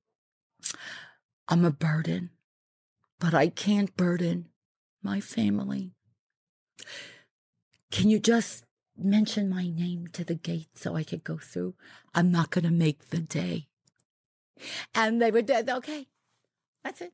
I'm 1.49 1.64
a 1.64 1.71
burden, 1.71 2.31
but 3.19 3.35
I 3.35 3.49
can't 3.49 3.97
burden 3.97 4.49
my 5.02 5.21
family. 5.21 5.93
Can 7.90 8.09
you 8.09 8.19
just 8.19 8.64
mention 8.97 9.49
my 9.49 9.69
name 9.69 10.07
to 10.12 10.25
the 10.25 10.35
gate 10.35 10.69
so 10.75 10.95
I 10.95 11.02
could 11.02 11.25
go 11.25 11.38
through? 11.38 11.75
I'm 12.14 12.31
not 12.31 12.50
going 12.50 12.64
to 12.64 12.71
make 12.71 13.11
the 13.11 13.19
day. 13.19 13.67
And 14.95 15.21
they 15.21 15.31
were 15.31 15.43
dead. 15.43 15.69
okay, 15.69 16.07
that's 16.85 17.00
it. 17.00 17.12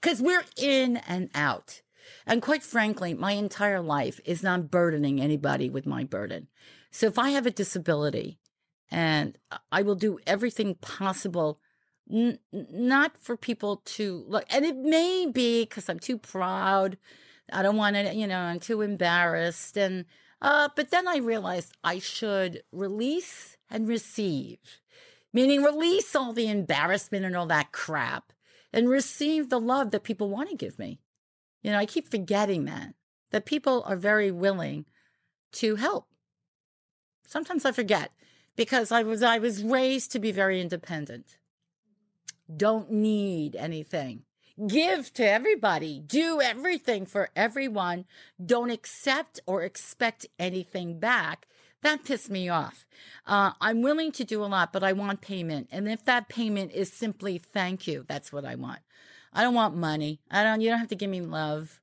Because 0.00 0.20
we're 0.20 0.44
in 0.56 0.96
and 0.98 1.30
out. 1.34 1.82
And 2.26 2.42
quite 2.42 2.62
frankly, 2.62 3.14
my 3.14 3.32
entire 3.32 3.80
life 3.80 4.20
is 4.24 4.42
not 4.42 4.70
burdening 4.70 5.20
anybody 5.20 5.70
with 5.70 5.86
my 5.86 6.04
burden. 6.04 6.48
So 6.90 7.06
if 7.06 7.18
I 7.18 7.30
have 7.30 7.46
a 7.46 7.50
disability 7.50 8.39
and 8.90 9.38
I 9.70 9.82
will 9.82 9.94
do 9.94 10.18
everything 10.26 10.74
possible, 10.76 11.60
n- 12.10 12.38
not 12.52 13.16
for 13.20 13.36
people 13.36 13.82
to 13.84 14.24
look, 14.26 14.44
and 14.50 14.64
it 14.64 14.76
may 14.76 15.26
be 15.32 15.62
because 15.62 15.88
I'm 15.88 16.00
too 16.00 16.18
proud. 16.18 16.96
I 17.52 17.62
don't 17.62 17.76
want 17.76 17.96
to, 17.96 18.14
you 18.14 18.26
know, 18.26 18.38
I'm 18.38 18.60
too 18.60 18.80
embarrassed. 18.80 19.76
And, 19.76 20.04
uh, 20.40 20.68
but 20.74 20.90
then 20.90 21.06
I 21.08 21.18
realized 21.18 21.76
I 21.82 21.98
should 21.98 22.62
release 22.72 23.56
and 23.68 23.88
receive, 23.88 24.58
meaning 25.32 25.62
release 25.62 26.14
all 26.14 26.32
the 26.32 26.48
embarrassment 26.48 27.24
and 27.24 27.36
all 27.36 27.46
that 27.46 27.72
crap 27.72 28.32
and 28.72 28.88
receive 28.88 29.48
the 29.48 29.60
love 29.60 29.90
that 29.90 30.04
people 30.04 30.28
want 30.28 30.50
to 30.50 30.56
give 30.56 30.78
me. 30.78 31.00
You 31.62 31.72
know, 31.72 31.78
I 31.78 31.86
keep 31.86 32.10
forgetting 32.10 32.64
that, 32.64 32.94
that 33.30 33.46
people 33.46 33.82
are 33.86 33.96
very 33.96 34.30
willing 34.30 34.86
to 35.52 35.76
help. 35.76 36.06
Sometimes 37.26 37.64
I 37.64 37.72
forget 37.72 38.10
because 38.60 38.92
I 38.92 39.04
was, 39.04 39.22
I 39.22 39.38
was 39.38 39.64
raised 39.64 40.12
to 40.12 40.18
be 40.18 40.32
very 40.32 40.60
independent. 40.60 41.38
Don't 42.54 42.92
need 42.92 43.56
anything. 43.56 44.24
Give 44.66 45.10
to 45.14 45.26
everybody. 45.26 45.98
Do 45.98 46.42
everything 46.42 47.06
for 47.06 47.30
everyone. 47.34 48.04
Don't 48.44 48.68
accept 48.68 49.40
or 49.46 49.62
expect 49.62 50.26
anything 50.38 51.00
back. 51.00 51.46
That 51.80 52.04
pissed 52.04 52.28
me 52.28 52.50
off. 52.50 52.86
Uh, 53.26 53.52
I'm 53.62 53.80
willing 53.80 54.12
to 54.12 54.24
do 54.24 54.44
a 54.44 54.52
lot, 54.54 54.74
but 54.74 54.84
I 54.84 54.92
want 54.92 55.22
payment. 55.22 55.68
And 55.72 55.88
if 55.88 56.04
that 56.04 56.28
payment 56.28 56.72
is 56.72 56.92
simply 56.92 57.38
thank 57.38 57.86
you, 57.86 58.04
that's 58.06 58.30
what 58.30 58.44
I 58.44 58.56
want. 58.56 58.80
I 59.32 59.42
don't 59.42 59.54
want 59.54 59.74
money. 59.74 60.20
I 60.30 60.42
don't, 60.42 60.60
you 60.60 60.68
don't 60.68 60.80
have 60.80 60.88
to 60.88 60.96
give 60.96 61.08
me 61.08 61.22
love. 61.22 61.80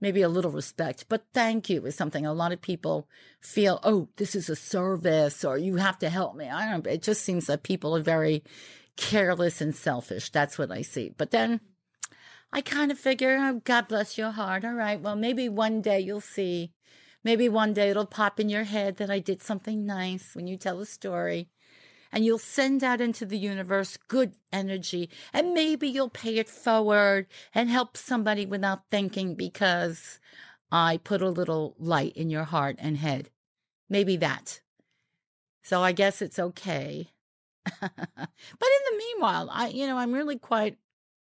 Maybe 0.00 0.22
a 0.22 0.28
little 0.30 0.50
respect, 0.50 1.04
but 1.10 1.26
thank 1.34 1.68
you 1.68 1.84
is 1.84 1.94
something 1.94 2.24
a 2.24 2.32
lot 2.32 2.52
of 2.52 2.62
people 2.62 3.06
feel, 3.40 3.80
oh, 3.82 4.08
this 4.16 4.34
is 4.34 4.48
a 4.48 4.56
service 4.56 5.44
or 5.44 5.58
you 5.58 5.76
have 5.76 5.98
to 5.98 6.08
help 6.08 6.34
me. 6.36 6.48
I 6.48 6.70
don't, 6.70 6.86
it 6.86 7.02
just 7.02 7.22
seems 7.22 7.46
that 7.46 7.62
people 7.62 7.94
are 7.94 8.02
very 8.02 8.42
careless 8.96 9.60
and 9.60 9.74
selfish. 9.76 10.30
That's 10.30 10.58
what 10.58 10.70
I 10.70 10.80
see. 10.82 11.12
But 11.16 11.32
then 11.32 11.60
I 12.52 12.62
kind 12.62 12.90
of 12.90 12.98
figure, 12.98 13.36
oh, 13.40 13.60
God 13.62 13.88
bless 13.88 14.16
your 14.16 14.30
heart. 14.30 14.64
All 14.64 14.72
right. 14.72 15.00
Well, 15.00 15.16
maybe 15.16 15.48
one 15.48 15.82
day 15.82 16.00
you'll 16.00 16.20
see. 16.20 16.72
Maybe 17.22 17.48
one 17.48 17.74
day 17.74 17.90
it'll 17.90 18.06
pop 18.06 18.40
in 18.40 18.48
your 18.48 18.64
head 18.64 18.96
that 18.96 19.10
I 19.10 19.18
did 19.18 19.42
something 19.42 19.84
nice 19.84 20.34
when 20.34 20.46
you 20.46 20.56
tell 20.56 20.80
a 20.80 20.86
story. 20.86 21.50
And 22.12 22.24
you'll 22.24 22.38
send 22.38 22.82
out 22.82 23.00
into 23.00 23.24
the 23.24 23.38
universe 23.38 23.96
good 24.08 24.34
energy. 24.52 25.10
And 25.32 25.54
maybe 25.54 25.88
you'll 25.88 26.10
pay 26.10 26.38
it 26.38 26.48
forward 26.48 27.26
and 27.54 27.70
help 27.70 27.96
somebody 27.96 28.46
without 28.46 28.90
thinking 28.90 29.34
because 29.34 30.18
I 30.72 30.98
put 30.98 31.22
a 31.22 31.28
little 31.28 31.74
light 31.78 32.16
in 32.16 32.30
your 32.30 32.44
heart 32.44 32.76
and 32.78 32.96
head. 32.96 33.30
Maybe 33.88 34.16
that. 34.16 34.60
So 35.62 35.82
I 35.82 35.92
guess 35.92 36.22
it's 36.22 36.38
okay. 36.38 37.10
but 37.80 37.90
in 37.90 37.98
the 38.20 38.98
meanwhile, 38.98 39.48
I, 39.52 39.68
you 39.68 39.86
know, 39.86 39.98
I'm 39.98 40.12
really 40.12 40.38
quite 40.38 40.78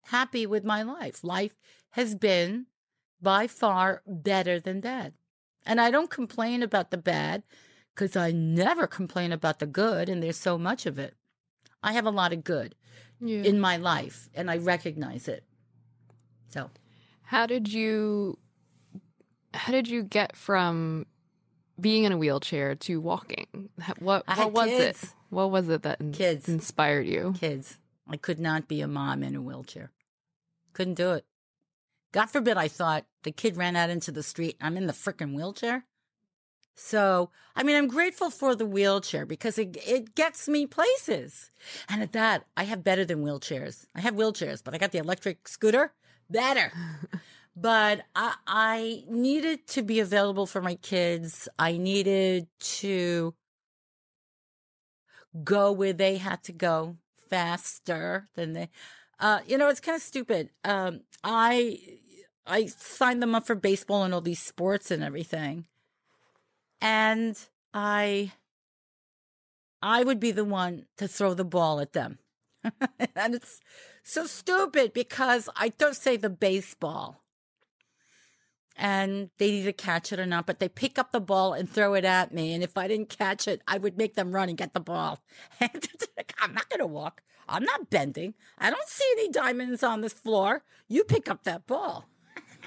happy 0.05 0.47
with 0.47 0.65
my 0.65 0.83
life. 0.83 1.25
Life 1.25 1.57
has 1.91 2.15
been 2.15 2.67
by 3.21 3.47
far 3.47 4.03
better 4.07 4.61
than 4.61 4.81
bad. 4.81 5.15
And 5.67 5.81
I 5.81 5.91
don't 5.91 6.11
complain 6.11 6.63
about 6.63 6.91
the 6.91 6.99
bad 6.99 7.43
because 7.99 8.14
I 8.14 8.31
never 8.31 8.87
complain 8.87 9.33
about 9.33 9.59
the 9.59 9.67
good, 9.67 10.09
and 10.09 10.23
there's 10.23 10.37
so 10.38 10.57
much 10.57 10.87
of 10.87 11.00
it. 11.00 11.14
I 11.83 11.93
have 11.95 12.07
a 12.07 12.11
lot 12.12 12.33
of 12.33 12.45
good 12.45 12.76
Yeah. 13.21 13.43
in 13.43 13.59
my 13.59 13.76
life, 13.76 14.28
and 14.35 14.49
I 14.49 14.59
recognize 14.59 15.26
it. 15.26 15.43
So, 16.49 16.71
How 17.23 17.45
did 17.47 17.71
you 17.73 18.38
how 19.55 19.73
did 19.73 19.88
you 19.88 20.02
get 20.05 20.37
from 20.37 21.07
being 21.81 22.05
in 22.05 22.12
a 22.12 22.17
wheelchair 22.17 22.75
to 22.76 23.00
walking? 23.00 23.71
What 23.99 24.25
what 24.28 24.52
was 24.52 24.71
it? 24.71 24.97
What 25.31 25.50
was 25.50 25.69
it 25.69 25.83
that 25.83 26.00
in- 26.00 26.12
Kids. 26.12 26.49
inspired 26.49 27.07
you? 27.07 27.35
kids, 27.37 27.78
I 28.07 28.17
could 28.17 28.38
not 28.38 28.69
be 28.69 28.81
a 28.81 28.87
mom 28.88 29.23
in 29.25 29.35
a 29.35 29.43
wheelchair. 29.43 29.90
Couldn't 30.73 30.95
do 30.95 31.12
it. 31.12 31.26
God 32.12 32.26
forbid 32.26 32.57
I 32.57 32.69
thought 32.69 33.07
the 33.25 33.33
kid 33.33 33.57
ran 33.57 33.75
out 33.76 33.90
into 33.90 34.12
the 34.12 34.23
street. 34.23 34.57
I'm 34.61 34.76
in 34.76 34.87
the 34.87 34.93
freaking 34.95 35.35
wheelchair. 35.35 35.85
So, 36.81 37.31
I 37.57 37.65
mean, 37.65 37.75
I'm 37.75 37.89
grateful 37.89 38.31
for 38.31 38.55
the 38.55 38.65
wheelchair 38.65 39.27
because 39.27 39.59
it, 39.59 39.77
it 39.85 40.15
gets 40.15 40.49
me 40.49 40.65
places. 40.65 41.51
And 41.89 42.01
at 42.01 42.13
that, 42.13 42.45
I 42.57 42.63
have 42.65 42.85
better 42.85 43.05
than 43.05 43.25
wheelchairs. 43.25 43.85
I 43.97 44.01
have 44.01 44.15
wheelchairs, 44.15 44.63
but 44.63 44.75
I 44.75 44.79
got 44.79 44.93
the 44.93 44.99
electric 44.99 45.49
scooter. 45.49 45.93
Better. 46.31 46.73
but 47.57 48.03
I, 48.15 48.35
I 48.47 49.05
needed 49.09 49.67
to 49.69 49.83
be 49.83 49.99
available 49.99 50.47
for 50.47 50.63
my 50.63 50.77
kids. 50.77 51.49
I 51.59 51.79
needed 51.79 52.47
to 52.61 53.35
go 55.43 55.73
where 55.73 55.93
they 55.93 56.19
had 56.19 56.45
to 56.45 56.53
go 56.53 56.97
faster 57.29 58.29
than 58.35 58.55
they 58.55 58.71
uh 59.21 59.41
you 59.47 59.59
know 59.59 59.69
it's 59.69 59.79
kind 59.79 59.95
of 59.95 60.01
stupid 60.01 60.49
um 60.65 61.03
i 61.23 61.79
i 62.47 62.65
signed 62.65 63.23
them 63.23 63.35
up 63.35 63.47
for 63.47 63.55
baseball 63.55 64.05
and 64.05 64.15
all 64.15 64.23
these 64.23 64.41
sports 64.41 64.91
and 64.91 65.05
everything 65.05 65.67
and 66.81 67.49
i 67.75 68.33
i 69.83 70.03
would 70.03 70.21
be 70.21 70.31
the 70.31 70.45
one 70.45 70.87
to 70.97 71.09
throw 71.09 71.35
the 71.35 71.45
ball 71.45 71.81
at 71.81 71.93
them 71.93 72.19
and 73.15 73.35
it's 73.35 73.61
so 74.03 74.27
stupid 74.27 74.93
because 74.93 75.49
i 75.57 75.69
don't 75.69 75.97
say 75.97 76.17
the 76.17 76.31
baseball 76.31 77.23
and 78.79 79.31
they 79.39 79.49
either 79.49 79.73
catch 79.73 80.13
it 80.13 80.21
or 80.21 80.25
not, 80.25 80.47
but 80.47 80.61
they 80.61 80.69
pick 80.69 80.99
up 80.99 81.11
the 81.11 81.21
ball 81.21 81.53
and 81.53 81.69
throw 81.69 81.95
it 81.95 82.05
at 82.05 82.33
me. 82.33 82.55
And 82.55 82.63
if 82.63 82.79
I 82.79 82.87
didn't 82.87 83.09
catch 83.09 83.49
it, 83.49 83.61
I 83.67 83.77
would 83.77 83.99
make 83.99 84.15
them 84.15 84.31
run 84.31 84.49
and 84.49 84.57
get 84.57 84.73
the 84.73 84.81
ball. 84.81 85.21
I'm 85.61 86.55
not 86.55 86.71
going 86.71 86.79
to 86.79 86.87
walk. 86.87 87.23
I'm 87.49 87.65
not 87.65 87.91
bending. 87.91 88.35
I 88.57 88.71
don't 88.71 88.89
see 88.89 89.05
any 89.13 89.31
diamonds 89.31 89.83
on 89.83 90.01
this 90.01 90.13
floor. 90.13 90.63
You 90.87 91.03
pick 91.03 91.29
up 91.29 91.43
that 91.43 91.67
ball. 91.67 92.09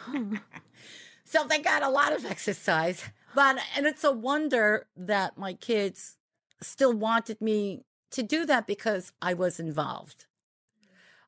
so 1.24 1.46
they 1.48 1.60
got 1.60 1.82
a 1.82 1.90
lot 1.90 2.12
of 2.12 2.26
exercise. 2.26 3.06
But, 3.34 3.60
and 3.76 3.86
it's 3.86 4.04
a 4.04 4.12
wonder 4.12 4.88
that 4.96 5.38
my 5.38 5.54
kids 5.54 6.18
still 6.62 6.94
wanted 6.94 7.42
me 7.42 7.86
to 8.12 8.24
do 8.24 8.46
that 8.46 8.68
because 8.68 9.14
I 9.22 9.34
was 9.34 9.60
involved. 9.60 10.26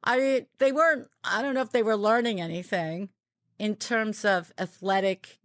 I, 0.04 0.48
they 0.60 0.72
weren't, 0.72 1.08
I 1.24 1.42
don't 1.42 1.54
know 1.54 1.62
if 1.62 1.72
they 1.72 1.84
were 1.84 1.96
learning 1.96 2.42
anything 2.42 3.10
in 3.58 3.76
terms 3.76 4.26
of 4.26 4.52
athletic 4.58 5.40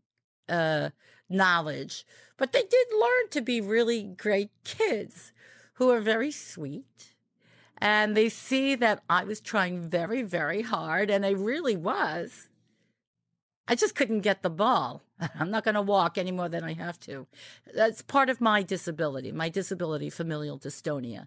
uh, 0.48 0.90
knowledge, 1.28 2.04
but 2.36 2.52
they 2.52 2.62
did 2.62 2.86
learn 2.92 3.28
to 3.30 3.40
be 3.40 3.60
really 3.60 4.02
great 4.02 4.50
kids 4.64 5.32
who 5.74 5.90
are 5.90 6.00
very 6.00 6.32
sweet. 6.32 7.14
And 7.80 8.16
they 8.16 8.28
see 8.28 8.74
that 8.74 9.04
I 9.08 9.22
was 9.22 9.40
trying 9.40 9.88
very, 9.88 10.22
very 10.22 10.62
hard, 10.62 11.10
and 11.10 11.24
I 11.24 11.30
really 11.30 11.76
was. 11.76 12.48
I 13.68 13.76
just 13.76 13.94
couldn't 13.94 14.22
get 14.22 14.42
the 14.42 14.50
ball. 14.50 15.02
I'm 15.38 15.50
not 15.50 15.64
going 15.64 15.74
to 15.74 15.82
walk 15.82 16.18
any 16.18 16.32
more 16.32 16.48
than 16.48 16.64
I 16.64 16.74
have 16.74 16.98
to. 17.00 17.26
That's 17.74 18.02
part 18.02 18.30
of 18.30 18.40
my 18.40 18.62
disability, 18.62 19.32
my 19.32 19.48
disability, 19.48 20.10
familial 20.10 20.58
dystonia, 20.58 21.26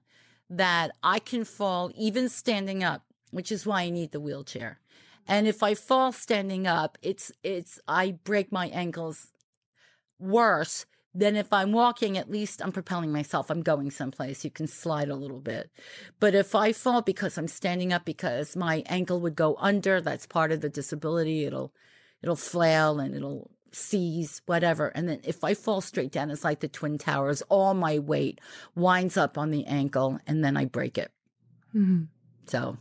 that 0.49 0.91
I 1.03 1.19
can 1.19 1.45
fall 1.45 1.91
even 1.95 2.29
standing 2.29 2.83
up, 2.83 3.03
which 3.31 3.51
is 3.51 3.65
why 3.65 3.83
I 3.83 3.89
need 3.89 4.11
the 4.11 4.19
wheelchair. 4.19 4.79
And 5.27 5.47
if 5.47 5.63
I 5.63 5.75
fall 5.75 6.11
standing 6.11 6.67
up, 6.67 6.97
it's 7.01 7.31
it's 7.43 7.79
I 7.87 8.11
break 8.23 8.51
my 8.51 8.67
ankles 8.67 9.31
worse 10.19 10.85
than 11.13 11.35
if 11.35 11.51
I'm 11.51 11.73
walking, 11.73 12.17
at 12.17 12.31
least 12.31 12.61
I'm 12.63 12.71
propelling 12.71 13.11
myself. 13.11 13.49
I'm 13.49 13.63
going 13.63 13.91
someplace. 13.91 14.45
You 14.45 14.51
can 14.51 14.67
slide 14.67 15.09
a 15.09 15.15
little 15.15 15.41
bit. 15.41 15.69
But 16.19 16.33
if 16.35 16.55
I 16.55 16.71
fall 16.71 17.01
because 17.01 17.37
I'm 17.37 17.49
standing 17.49 17.91
up 17.91 18.05
because 18.05 18.55
my 18.55 18.83
ankle 18.85 19.19
would 19.19 19.35
go 19.35 19.57
under, 19.59 19.99
that's 19.99 20.25
part 20.25 20.51
of 20.51 20.61
the 20.61 20.69
disability. 20.69 21.45
It'll 21.45 21.73
it'll 22.21 22.35
flail 22.35 22.99
and 22.99 23.15
it'll 23.15 23.51
seize, 23.71 24.41
whatever. 24.45 24.87
And 24.87 25.07
then 25.07 25.21
if 25.23 25.43
I 25.43 25.53
fall 25.53 25.81
straight 25.81 26.11
down, 26.11 26.29
it's 26.29 26.43
like 26.43 26.59
the 26.59 26.67
Twin 26.67 26.97
Towers. 26.97 27.41
All 27.43 27.73
my 27.73 27.99
weight 27.99 28.39
winds 28.75 29.17
up 29.17 29.37
on 29.37 29.51
the 29.51 29.65
ankle 29.65 30.19
and 30.27 30.43
then 30.43 30.57
I 30.57 30.65
break 30.65 30.97
it. 30.97 31.11
Mm-hmm. 31.75 32.03
So 32.47 32.77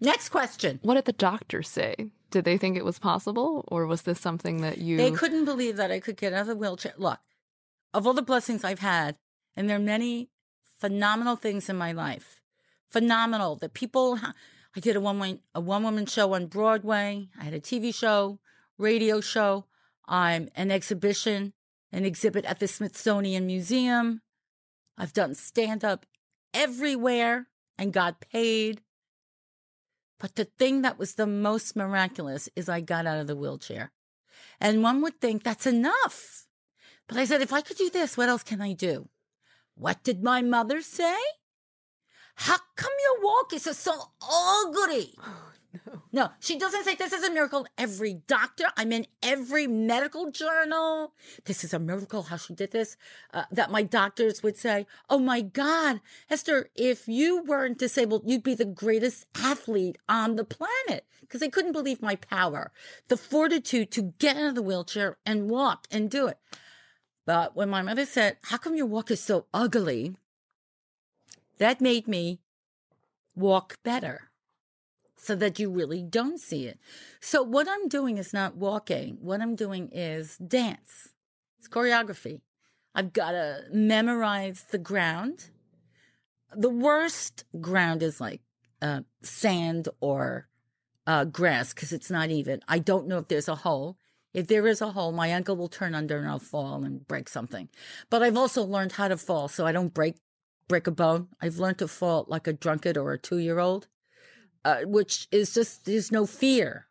next 0.00 0.30
question. 0.30 0.80
What 0.82 0.94
did 0.94 1.04
the 1.04 1.12
doctor 1.12 1.62
say? 1.62 2.10
Did 2.30 2.44
they 2.44 2.56
think 2.56 2.76
it 2.78 2.84
was 2.84 2.98
possible, 2.98 3.62
or 3.68 3.86
was 3.86 4.02
this 4.02 4.18
something 4.18 4.62
that 4.62 4.78
you? 4.78 4.96
They 4.96 5.10
couldn't 5.10 5.44
believe 5.44 5.76
that 5.76 5.90
I 5.90 6.00
could 6.00 6.16
get 6.16 6.32
out 6.32 6.40
of 6.40 6.46
the 6.46 6.56
wheelchair. 6.56 6.94
Look, 6.96 7.18
of 7.92 8.06
all 8.06 8.14
the 8.14 8.22
blessings 8.22 8.64
I've 8.64 8.78
had, 8.78 9.16
and 9.54 9.68
there 9.68 9.76
are 9.76 9.80
many 9.80 10.30
phenomenal 10.80 11.36
things 11.36 11.68
in 11.68 11.76
my 11.76 11.92
life, 11.92 12.40
phenomenal 12.88 13.56
that 13.56 13.74
people. 13.74 14.18
I 14.74 14.80
did 14.80 14.96
a 14.96 15.00
one 15.00 15.40
a 15.54 15.60
one 15.60 15.82
woman 15.82 16.06
show 16.06 16.34
on 16.34 16.46
Broadway. 16.46 17.28
I 17.38 17.44
had 17.44 17.54
a 17.54 17.60
TV 17.60 17.94
show, 17.94 18.38
radio 18.78 19.20
show. 19.20 19.66
I'm 20.08 20.48
an 20.56 20.70
exhibition, 20.70 21.52
an 21.92 22.04
exhibit 22.04 22.44
at 22.46 22.58
the 22.58 22.68
Smithsonian 22.68 23.46
Museum. 23.46 24.22
I've 24.96 25.12
done 25.12 25.34
stand 25.34 25.84
up 25.84 26.06
everywhere 26.54 27.48
and 27.76 27.92
got 27.92 28.20
paid. 28.20 28.82
But 30.18 30.36
the 30.36 30.44
thing 30.44 30.82
that 30.82 30.98
was 30.98 31.14
the 31.14 31.26
most 31.26 31.76
miraculous 31.76 32.48
is 32.54 32.68
I 32.68 32.80
got 32.80 33.06
out 33.06 33.18
of 33.18 33.26
the 33.26 33.36
wheelchair. 33.36 33.90
And 34.60 34.82
one 34.82 35.02
would 35.02 35.20
think 35.20 35.42
that's 35.42 35.66
enough. 35.66 36.46
But 37.08 37.18
I 37.18 37.24
said, 37.24 37.42
if 37.42 37.52
I 37.52 37.60
could 37.60 37.76
do 37.76 37.90
this, 37.90 38.16
what 38.16 38.28
else 38.28 38.42
can 38.42 38.60
I 38.60 38.72
do? 38.72 39.08
What 39.74 40.04
did 40.04 40.22
my 40.22 40.40
mother 40.40 40.80
say? 40.80 41.16
How 42.34 42.58
come 42.76 42.92
your 43.02 43.24
walk 43.24 43.52
is 43.52 43.64
so 43.64 44.10
ugly? 44.20 45.14
No. 45.18 45.32
no, 46.12 46.30
she 46.40 46.58
doesn't 46.58 46.84
say 46.84 46.94
this 46.94 47.12
is 47.12 47.24
a 47.24 47.32
miracle. 47.32 47.66
Every 47.78 48.14
doctor, 48.26 48.64
I'm 48.76 48.92
in 48.92 49.06
every 49.22 49.66
medical 49.66 50.30
journal. 50.30 51.12
This 51.44 51.64
is 51.64 51.72
a 51.74 51.78
miracle 51.78 52.24
how 52.24 52.36
she 52.36 52.54
did 52.54 52.72
this. 52.72 52.96
Uh, 53.32 53.44
that 53.50 53.70
my 53.70 53.82
doctors 53.82 54.42
would 54.42 54.56
say, 54.56 54.86
Oh 55.08 55.18
my 55.18 55.40
God, 55.40 56.00
Esther, 56.30 56.70
if 56.74 57.08
you 57.08 57.42
weren't 57.42 57.78
disabled, 57.78 58.22
you'd 58.26 58.42
be 58.42 58.54
the 58.54 58.64
greatest 58.64 59.26
athlete 59.34 59.98
on 60.08 60.36
the 60.36 60.44
planet. 60.44 61.06
Because 61.20 61.40
they 61.40 61.48
couldn't 61.48 61.72
believe 61.72 62.02
my 62.02 62.16
power, 62.16 62.72
the 63.08 63.16
fortitude 63.16 63.90
to 63.92 64.12
get 64.18 64.36
out 64.36 64.50
of 64.50 64.54
the 64.54 64.62
wheelchair 64.62 65.16
and 65.24 65.48
walk 65.48 65.86
and 65.90 66.10
do 66.10 66.26
it. 66.26 66.38
But 67.24 67.56
when 67.56 67.70
my 67.70 67.82
mother 67.82 68.04
said, 68.04 68.36
How 68.44 68.58
come 68.58 68.74
your 68.74 68.86
walk 68.86 69.10
is 69.10 69.22
so 69.22 69.46
ugly? 69.54 70.14
That 71.62 71.80
made 71.80 72.08
me 72.08 72.40
walk 73.36 73.78
better 73.84 74.32
so 75.14 75.36
that 75.36 75.60
you 75.60 75.70
really 75.70 76.02
don't 76.02 76.40
see 76.40 76.66
it. 76.66 76.80
So 77.20 77.40
what 77.44 77.68
I'm 77.70 77.86
doing 77.86 78.18
is 78.18 78.32
not 78.32 78.56
walking. 78.56 79.18
What 79.20 79.40
I'm 79.40 79.54
doing 79.54 79.88
is 79.92 80.36
dance. 80.38 81.10
It's 81.60 81.68
choreography. 81.68 82.40
I've 82.96 83.12
got 83.12 83.30
to 83.30 83.66
memorize 83.72 84.64
the 84.72 84.78
ground. 84.78 85.50
The 86.52 86.68
worst 86.68 87.44
ground 87.60 88.02
is 88.02 88.20
like 88.20 88.40
uh, 88.82 89.02
sand 89.22 89.88
or 90.00 90.48
uh, 91.06 91.26
grass 91.26 91.72
because 91.72 91.92
it's 91.92 92.10
not 92.10 92.30
even. 92.30 92.60
I 92.66 92.80
don't 92.80 93.06
know 93.06 93.18
if 93.18 93.28
there's 93.28 93.46
a 93.46 93.54
hole. 93.54 93.98
If 94.34 94.48
there 94.48 94.66
is 94.66 94.80
a 94.80 94.90
hole, 94.90 95.12
my 95.12 95.28
ankle 95.28 95.54
will 95.54 95.68
turn 95.68 95.94
under 95.94 96.18
and 96.18 96.28
I'll 96.28 96.40
fall 96.40 96.82
and 96.82 97.06
break 97.06 97.28
something. 97.28 97.68
But 98.10 98.24
I've 98.24 98.36
also 98.36 98.64
learned 98.64 98.90
how 98.90 99.06
to 99.06 99.16
fall 99.16 99.46
so 99.46 99.64
I 99.64 99.70
don't 99.70 99.94
break 99.94 100.16
break 100.72 100.86
a 100.86 100.90
bone. 100.90 101.28
I've 101.40 101.58
learned 101.58 101.78
to 101.78 101.88
fall 101.88 102.24
like 102.28 102.46
a 102.46 102.52
drunkard 102.52 102.96
or 102.96 103.12
a 103.12 103.18
two 103.18 103.38
year 103.38 103.58
old 103.58 103.88
uh, 104.64 104.82
which 104.84 105.28
is 105.30 105.54
just 105.54 105.84
there's 105.84 106.12
no 106.12 106.26
fear, 106.26 106.86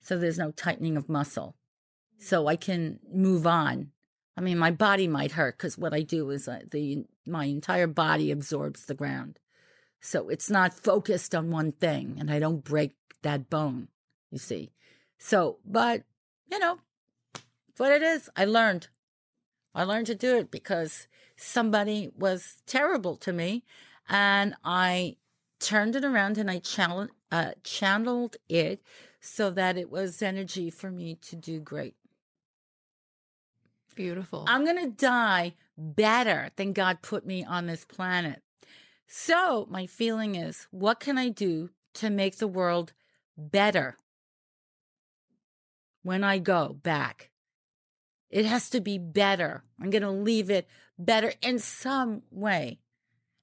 so 0.00 0.18
there's 0.18 0.38
no 0.38 0.50
tightening 0.50 0.96
of 0.96 1.08
muscle, 1.08 1.56
so 2.18 2.46
I 2.46 2.56
can 2.56 3.00
move 3.12 3.46
on. 3.46 3.90
I 4.36 4.40
mean, 4.40 4.58
my 4.58 4.70
body 4.70 5.06
might 5.08 5.32
hurt 5.32 5.56
because 5.56 5.78
what 5.78 5.94
I 5.94 6.02
do 6.02 6.30
is 6.30 6.48
uh, 6.48 6.60
the 6.70 7.04
my 7.26 7.46
entire 7.46 7.86
body 7.86 8.30
absorbs 8.30 8.86
the 8.86 8.94
ground, 8.94 9.38
so 10.00 10.28
it's 10.28 10.50
not 10.50 10.74
focused 10.74 11.34
on 11.34 11.50
one 11.50 11.72
thing, 11.72 12.16
and 12.18 12.30
I 12.30 12.38
don't 12.38 12.64
break 12.64 12.94
that 13.22 13.48
bone. 13.48 13.88
You 14.30 14.38
see, 14.38 14.72
so 15.18 15.58
but 15.64 16.02
you 16.50 16.58
know 16.58 16.78
what 17.76 17.92
it 17.92 18.02
is. 18.02 18.28
I 18.36 18.44
learned. 18.44 18.88
I 19.74 19.84
learned 19.84 20.06
to 20.06 20.14
do 20.14 20.36
it 20.36 20.50
because 20.50 21.08
somebody 21.36 22.10
was 22.16 22.62
terrible 22.66 23.16
to 23.16 23.32
me, 23.32 23.64
and 24.08 24.54
I 24.64 25.16
turned 25.58 25.96
it 25.96 26.04
around 26.04 26.38
and 26.38 26.50
I 26.50 26.58
channeled, 26.58 27.10
uh, 27.32 27.52
channeled 27.62 28.36
it 28.48 28.82
so 29.20 29.50
that 29.50 29.76
it 29.76 29.90
was 29.90 30.22
energy 30.22 30.70
for 30.70 30.90
me 30.90 31.16
to 31.22 31.36
do 31.36 31.58
great. 31.58 31.94
Beautiful. 33.94 34.44
I'm 34.46 34.64
going 34.64 34.82
to 34.82 34.90
die 34.90 35.54
better 35.78 36.50
than 36.56 36.72
God 36.72 37.00
put 37.00 37.24
me 37.26 37.44
on 37.44 37.66
this 37.66 37.84
planet. 37.84 38.42
So, 39.06 39.66
my 39.70 39.86
feeling 39.86 40.34
is 40.34 40.66
what 40.70 41.00
can 41.00 41.16
I 41.16 41.28
do 41.28 41.70
to 41.94 42.10
make 42.10 42.38
the 42.38 42.48
world 42.48 42.92
better 43.36 43.96
when 46.02 46.24
I 46.24 46.38
go 46.38 46.76
back? 46.82 47.30
It 48.34 48.46
has 48.46 48.68
to 48.70 48.80
be 48.80 48.98
better. 48.98 49.62
I'm 49.80 49.90
going 49.90 50.02
to 50.02 50.10
leave 50.10 50.50
it 50.50 50.66
better 50.98 51.34
in 51.40 51.60
some 51.60 52.22
way. 52.32 52.80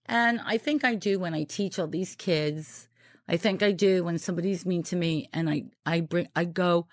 And 0.06 0.42
I 0.46 0.58
think 0.58 0.84
I 0.84 0.96
do 0.96 1.18
when 1.18 1.34
I 1.34 1.44
teach 1.46 1.80
all 1.80 1.88
these 1.88 2.14
kids. 2.14 2.90
I 3.26 3.38
think 3.38 3.64
I 3.64 3.72
do 3.72 4.04
when 4.04 4.18
somebody's 4.18 4.66
mean 4.66 4.84
to 4.84 4.98
me 4.98 5.30
and 5.32 5.50
I, 5.50 5.64
I 5.86 6.02
bring, 6.02 6.28
I 6.36 6.44
go, 6.44 6.88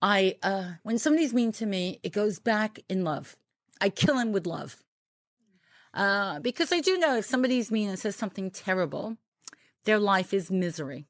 I, 0.00 0.36
uh, 0.44 0.74
when 0.84 0.96
somebody's 0.96 1.34
mean 1.34 1.50
to 1.52 1.66
me, 1.66 1.98
it 2.04 2.12
goes 2.12 2.38
back 2.38 2.78
in 2.88 3.02
love. 3.02 3.36
I 3.80 3.88
kill 3.88 4.16
him 4.16 4.30
with 4.30 4.46
love. 4.46 4.84
Uh, 5.92 6.38
because 6.38 6.70
I 6.70 6.78
do 6.78 6.98
know 6.98 7.16
if 7.16 7.24
somebody's 7.24 7.72
mean 7.72 7.88
and 7.88 7.98
says 7.98 8.14
something 8.14 8.48
terrible, 8.52 9.16
their 9.86 9.98
life 9.98 10.32
is 10.32 10.52
misery. 10.52 11.08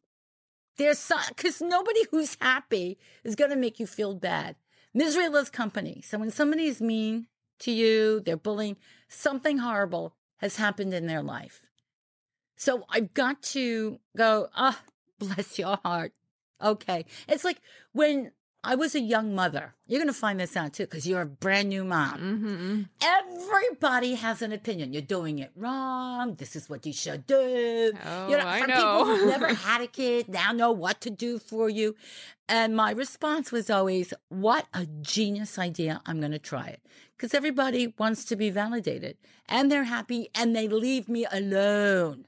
There's 0.79 0.99
some, 0.99 1.21
cause 1.37 1.61
nobody 1.61 2.07
who's 2.11 2.39
happy 2.41 2.99
is 3.25 3.35
going 3.35 3.51
to 3.51 3.57
make 3.57 3.79
you 3.79 3.87
feel 3.87 4.15
bad. 4.15 4.57
Misery 4.95 5.29
loves 5.29 5.51
company. 5.51 6.03
So 6.05 6.19
when 6.19 6.31
somebody's 6.31 6.81
mean 6.81 7.27
to 7.61 7.71
you, 7.71 8.21
they're 8.21 8.37
bullying, 8.37 8.77
something 9.09 9.59
horrible, 9.59 10.15
has 10.39 10.57
happened 10.57 10.93
in 10.93 11.07
their 11.07 11.23
life. 11.23 11.63
So 12.57 12.85
I've 12.91 13.15
got 13.15 13.43
to 13.43 13.99
go, 14.17 14.49
ah, 14.55 14.81
oh, 14.81 14.93
bless 15.19 15.59
your 15.59 15.79
heart. 15.85 16.13
Okay. 16.63 17.05
It's 17.29 17.45
like 17.45 17.61
when 17.93 18.33
I 18.65 18.77
was 18.77 18.95
a 18.95 19.01
young 19.01 19.35
mother. 19.35 19.75
You're 19.89 19.99
going 19.99 20.13
to 20.13 20.19
find 20.19 20.39
this 20.39 20.57
out 20.57 20.75
too 20.75 20.85
because 20.85 21.05
you're 21.07 21.23
a 21.23 21.27
brand 21.27 21.69
new 21.69 21.83
mom. 21.83 22.19
Mm-hmm. 22.21 22.83
Everybody 23.01 24.15
has 24.15 24.41
an 24.41 24.53
opinion. 24.53 24.93
You're 24.93 25.03
doing 25.03 25.41
it 25.41 25.51
wrong. 25.57 26.37
This 26.37 26.55
is 26.55 26.71
what 26.71 26.87
you 26.87 26.93
should 26.93 27.27
do. 27.27 27.93
Oh, 28.07 28.29
you 28.29 28.37
know, 28.37 28.47
I 28.47 28.61
know. 28.61 28.75
people 28.75 29.05
who 29.05 29.27
never 29.27 29.53
had 29.67 29.83
a 29.83 29.89
kid, 29.89 30.29
now 30.29 30.53
know 30.53 30.71
what 30.71 31.01
to 31.01 31.11
do 31.11 31.41
for 31.41 31.69
you. 31.69 31.97
And 32.49 32.77
my 32.77 32.93
response 32.93 33.51
was 33.51 33.69
always, 33.69 34.15
"What 34.29 34.67
a 34.73 34.87
genius 34.87 35.59
idea! 35.59 36.01
I'm 36.07 36.21
going 36.21 36.33
to 36.33 36.39
try 36.39 36.67
it." 36.67 36.81
Because 37.17 37.35
everybody 37.35 37.95
wants 37.99 38.25
to 38.27 38.37
be 38.37 38.51
validated, 38.51 39.17
and 39.49 39.73
they're 39.73 39.85
happy, 39.85 40.29
and 40.35 40.55
they 40.55 40.69
leave 40.69 41.09
me 41.09 41.27
alone. 41.33 42.27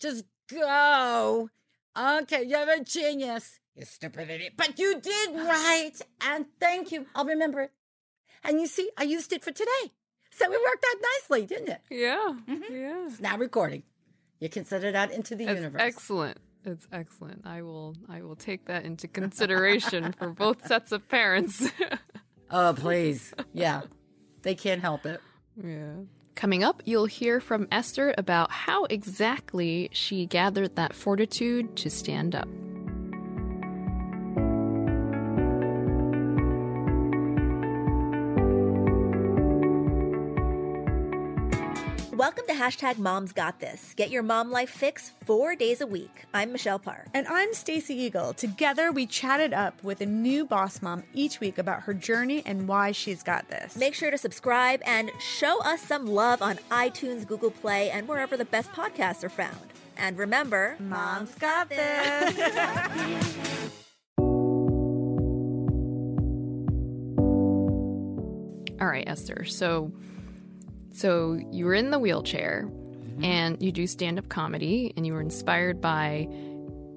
Just 0.00 0.24
go. 0.48 1.50
Okay, 1.96 2.44
you're 2.44 2.70
a 2.70 2.80
genius. 2.80 3.60
You 3.76 3.84
stupid 3.84 4.30
idiot. 4.30 4.54
But 4.56 4.78
you 4.78 5.00
did 5.00 5.30
right. 5.34 5.92
And 6.20 6.46
thank 6.60 6.92
you. 6.92 7.06
I'll 7.14 7.24
remember 7.24 7.60
it. 7.62 7.72
And 8.44 8.60
you 8.60 8.66
see, 8.66 8.90
I 8.96 9.02
used 9.04 9.32
it 9.32 9.42
for 9.42 9.50
today. 9.52 9.92
So 10.30 10.44
it 10.44 10.50
worked 10.50 10.84
out 10.90 11.00
nicely, 11.30 11.46
didn't 11.46 11.68
it? 11.68 11.80
Yeah. 11.90 12.34
Mhm. 12.48 12.70
Yeah. 12.70 13.06
It's 13.06 13.20
now 13.20 13.36
recording. 13.36 13.82
You 14.40 14.48
consider 14.48 14.92
that 14.92 15.10
into 15.12 15.34
the 15.36 15.44
universe. 15.44 15.80
excellent. 15.80 16.38
It's 16.64 16.86
excellent. 16.92 17.42
I 17.46 17.62
will 17.62 17.94
I 18.08 18.22
will 18.22 18.36
take 18.36 18.66
that 18.66 18.84
into 18.84 19.06
consideration 19.08 20.12
for 20.12 20.30
both 20.30 20.66
sets 20.72 20.92
of 20.92 21.08
parents. 21.08 21.62
Oh, 22.50 22.74
please. 22.78 23.32
Yeah. 23.52 23.82
They 24.42 24.54
can't 24.54 24.80
help 24.80 25.06
it. 25.06 25.20
yeah. 25.62 25.94
Coming 26.34 26.64
up, 26.64 26.82
you'll 26.84 27.06
hear 27.06 27.38
from 27.40 27.68
Esther 27.70 28.12
about 28.18 28.50
how 28.50 28.84
exactly 28.86 29.88
she 29.92 30.26
gathered 30.26 30.74
that 30.74 30.92
fortitude 30.94 31.76
to 31.76 31.88
stand 31.90 32.34
up. 32.34 32.48
Welcome 42.36 42.56
to 42.56 42.60
hashtag 42.64 42.98
Moms 42.98 43.32
Got 43.32 43.60
This. 43.60 43.94
Get 43.94 44.10
your 44.10 44.24
mom 44.24 44.50
life 44.50 44.68
fix 44.68 45.12
four 45.24 45.54
days 45.54 45.80
a 45.80 45.86
week. 45.86 46.24
I'm 46.34 46.50
Michelle 46.50 46.80
Parr. 46.80 47.06
And 47.14 47.28
I'm 47.28 47.54
Stacey 47.54 47.94
Eagle. 47.94 48.32
Together, 48.32 48.90
we 48.90 49.06
chatted 49.06 49.52
up 49.52 49.80
with 49.84 50.00
a 50.00 50.06
new 50.06 50.44
boss 50.44 50.82
mom 50.82 51.04
each 51.14 51.38
week 51.38 51.58
about 51.58 51.82
her 51.82 51.94
journey 51.94 52.42
and 52.44 52.66
why 52.66 52.90
she's 52.90 53.22
got 53.22 53.48
this. 53.50 53.76
Make 53.76 53.94
sure 53.94 54.10
to 54.10 54.18
subscribe 54.18 54.80
and 54.84 55.12
show 55.20 55.62
us 55.62 55.80
some 55.80 56.06
love 56.06 56.42
on 56.42 56.56
iTunes, 56.72 57.24
Google 57.24 57.52
Play, 57.52 57.90
and 57.90 58.08
wherever 58.08 58.36
the 58.36 58.46
best 58.46 58.72
podcasts 58.72 59.22
are 59.22 59.28
found. 59.28 59.68
And 59.96 60.18
remember, 60.18 60.74
Mom's 60.80 61.36
got 61.36 61.68
this. 61.68 62.36
All 68.80 68.88
right, 68.88 69.04
Esther. 69.06 69.44
So 69.44 69.92
so 70.94 71.36
you 71.50 71.64
were 71.64 71.74
in 71.74 71.90
the 71.90 71.98
wheelchair 71.98 72.70
and 73.20 73.60
you 73.60 73.72
do 73.72 73.86
stand-up 73.86 74.28
comedy 74.28 74.92
and 74.96 75.04
you 75.04 75.12
were 75.12 75.20
inspired 75.20 75.80
by 75.80 76.28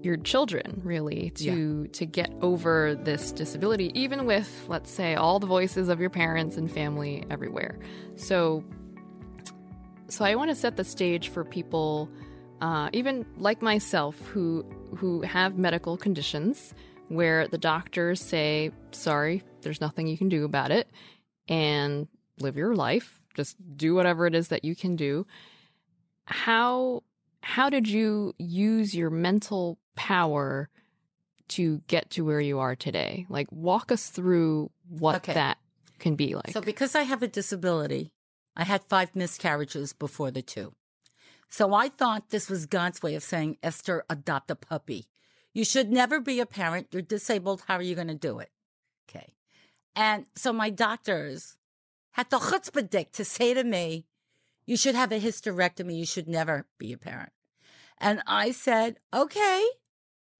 your 0.03 0.17
children 0.17 0.79
really 0.83 1.31
to 1.31 1.88
to 1.88 2.05
get 2.05 2.31
over 2.41 2.93
this 2.93 3.31
disability 3.31 3.91
even 3.99 4.27
with 4.27 4.65
let's 4.67 4.91
say 4.91 5.15
all 5.15 5.39
the 5.39 5.47
voices 5.47 5.89
of 5.89 5.99
your 5.99 6.12
parents 6.12 6.57
and 6.57 6.71
family 6.71 7.25
everywhere. 7.31 7.79
So 8.15 8.63
so 10.10 10.23
I 10.23 10.36
want 10.36 10.51
to 10.51 10.55
set 10.55 10.77
the 10.77 10.83
stage 10.83 11.29
for 11.29 11.43
people 11.43 12.10
uh, 12.62 12.89
even 12.93 13.25
like 13.38 13.63
myself 13.63 14.19
who 14.27 14.63
who 14.95 15.21
have 15.23 15.57
medical 15.57 15.97
conditions 15.97 16.75
where 17.07 17.47
the 17.47 17.57
doctors 17.57 18.21
say 18.21 18.71
sorry 18.91 19.41
there's 19.62 19.81
nothing 19.81 20.05
you 20.05 20.17
can 20.17 20.29
do 20.29 20.45
about 20.45 20.69
it 20.69 20.88
and 21.47 22.07
live 22.39 22.55
your 22.55 22.75
life 22.75 23.16
just 23.38 23.56
do 23.78 23.95
whatever 23.95 24.26
it 24.28 24.36
is 24.36 24.50
that 24.50 24.65
you 24.65 24.76
can 24.76 24.95
do 24.97 25.26
how 26.26 27.04
how 27.41 27.69
did 27.69 27.88
you 27.88 28.34
use 28.38 28.93
your 28.93 29.10
mental 29.10 29.78
power 29.95 30.69
to 31.47 31.82
get 31.88 32.10
to 32.10 32.26
where 32.26 32.41
you 32.41 32.60
are 32.60 32.76
today 32.76 33.26
like 33.30 33.47
walk 33.52 33.91
us 33.91 34.10
through 34.10 34.69
what 34.89 35.15
Okay. 35.17 35.34
that 35.34 35.58
can 36.00 36.15
be 36.15 36.36
like 36.36 36.52
So, 36.52 36.62
because 36.62 36.93
I 36.95 37.04
have 37.04 37.23
a 37.23 37.28
disability, 37.28 38.12
I 38.56 38.63
had 38.65 38.84
five 38.84 39.15
miscarriages 39.15 39.93
before 39.93 40.30
the 40.30 40.43
two. 40.43 40.73
So, 41.50 41.73
I 41.73 41.89
thought 41.89 42.30
this 42.30 42.50
was 42.52 42.67
God's 42.67 43.02
way 43.02 43.15
of 43.15 43.23
saying, 43.23 43.58
Esther, 43.63 44.04
adopt 44.08 44.52
a 44.52 44.56
puppy. 44.56 45.08
You 45.56 45.63
should 45.65 45.89
never 45.91 46.19
be 46.19 46.39
a 46.39 46.45
parent. 46.45 46.88
You're 46.91 47.02
disabled. 47.02 47.63
How 47.67 47.76
are 47.78 47.82
you 47.82 47.95
going 47.95 48.10
to 48.10 48.13
do 48.30 48.38
it? 48.38 48.52
Okay. 49.10 49.34
And 49.95 50.28
so, 50.36 50.54
my 50.54 50.69
doctors 50.69 51.57
had 52.17 52.32
the 52.32 52.39
chutzpah 52.39 52.89
dick 52.89 53.12
to 53.13 53.23
say 53.23 53.53
to 53.53 53.63
me, 53.63 54.06
You 54.65 54.75
should 54.75 54.95
have 54.95 55.12
a 55.12 55.19
hysterectomy. 55.19 55.95
You 55.95 56.06
should 56.06 56.27
never 56.27 56.65
be 56.80 56.91
a 56.91 56.97
parent. 56.97 57.32
And 57.99 58.21
I 58.25 58.51
said, 58.51 58.97
Okay. 59.13 59.65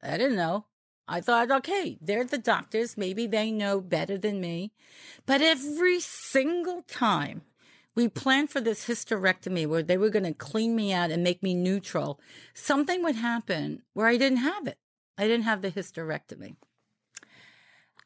I 0.04 0.18
didn't 0.18 0.36
know. 0.36 0.66
I 1.10 1.22
thought, 1.22 1.52
okay, 1.52 1.98
they're 2.02 2.26
the 2.26 2.38
doctors. 2.38 2.98
Maybe 2.98 3.28
they 3.28 3.50
know 3.50 3.80
better 3.80 4.18
than 4.18 4.42
me. 4.42 4.74
But 5.26 5.42
every 5.42 6.02
single 6.02 6.82
time 6.82 7.44
we 7.96 8.10
planned 8.10 8.50
for 8.50 8.60
this 8.60 8.88
hysterectomy 8.88 9.66
where 9.66 9.84
they 9.84 9.98
were 9.98 10.10
going 10.10 10.26
to 10.26 10.34
clean 10.34 10.76
me 10.76 10.92
out 10.92 11.10
and 11.10 11.24
make 11.24 11.42
me 11.42 11.54
neutral, 11.54 12.20
something 12.54 13.04
would 13.04 13.16
happen 13.16 13.84
where 13.94 14.08
I 14.08 14.18
didn't 14.18 14.40
have 14.40 14.68
it. 14.68 14.78
I 15.18 15.24
didn't 15.24 15.46
have 15.46 15.62
the 15.62 15.72
hysterectomy. 15.72 16.58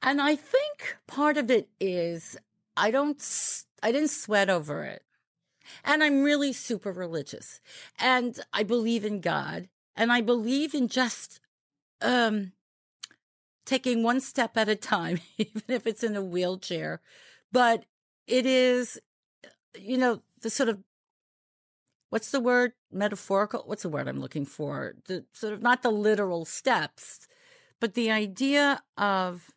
And 0.03 0.21
I 0.21 0.35
think 0.35 0.97
part 1.07 1.37
of 1.37 1.49
it 1.49 1.69
is 1.79 2.37
I 2.75 2.91
don't, 2.91 3.21
I 3.83 3.91
didn't 3.91 4.09
sweat 4.09 4.49
over 4.49 4.83
it. 4.83 5.03
And 5.83 6.03
I'm 6.03 6.23
really 6.23 6.53
super 6.53 6.91
religious. 6.91 7.61
And 7.99 8.39
I 8.51 8.63
believe 8.63 9.05
in 9.05 9.21
God. 9.21 9.69
And 9.95 10.11
I 10.11 10.21
believe 10.21 10.73
in 10.73 10.87
just, 10.87 11.39
um, 12.01 12.53
taking 13.65 14.03
one 14.03 14.19
step 14.19 14.57
at 14.57 14.69
a 14.69 14.75
time, 14.75 15.19
even 15.37 15.63
if 15.67 15.87
it's 15.87 16.03
in 16.03 16.15
a 16.15 16.23
wheelchair. 16.23 17.01
But 17.51 17.85
it 18.27 18.45
is, 18.45 18.99
you 19.79 19.97
know, 19.97 20.21
the 20.41 20.49
sort 20.49 20.69
of, 20.69 20.79
what's 22.09 22.31
the 22.31 22.39
word? 22.39 22.73
Metaphorical? 22.91 23.63
What's 23.65 23.83
the 23.83 23.89
word 23.89 24.07
I'm 24.07 24.19
looking 24.19 24.45
for? 24.45 24.95
The 25.05 25.25
sort 25.33 25.53
of 25.53 25.61
not 25.61 25.83
the 25.83 25.91
literal 25.91 26.45
steps, 26.45 27.27
but 27.79 27.93
the 27.93 28.11
idea 28.11 28.81
of, 28.97 29.51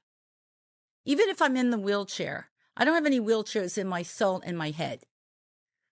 even 1.05 1.29
if 1.29 1.43
I'm 1.43 1.57
in 1.57 1.71
the 1.71 1.79
wheelchair, 1.79 2.49
I 2.77 2.85
don't 2.85 2.95
have 2.95 3.07
any 3.07 3.21
wheelchairs 3.21 3.79
in 3.79 3.87
my 3.87 4.03
soul 4.03 4.43
and 4.45 4.59
my 4.59 4.71
head. 4.71 5.05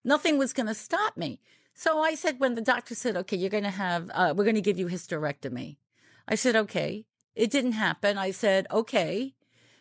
Nothing 0.05 0.39
was 0.39 0.53
going 0.53 0.67
to 0.67 0.75
stop 0.75 1.17
me. 1.17 1.41
So 1.75 2.01
I 2.01 2.15
said, 2.15 2.41
when 2.41 2.55
the 2.55 2.61
doctor 2.61 2.95
said, 2.95 3.17
okay, 3.17 3.37
you're 3.37 3.51
going 3.51 3.63
to 3.65 3.71
have, 3.71 4.11
uh, 4.13 4.35
we're 4.37 4.45
going 4.45 4.57
to 4.57 4.61
give 4.61 4.79
you 4.79 4.89
hysterectomy. 4.89 5.77
I 6.29 6.35
said, 6.35 6.57
okay. 6.57 7.07
It 7.35 7.51
didn't 7.51 7.73
happen. 7.73 8.19
I 8.19 8.31
said, 8.31 8.67
okay. 8.71 9.35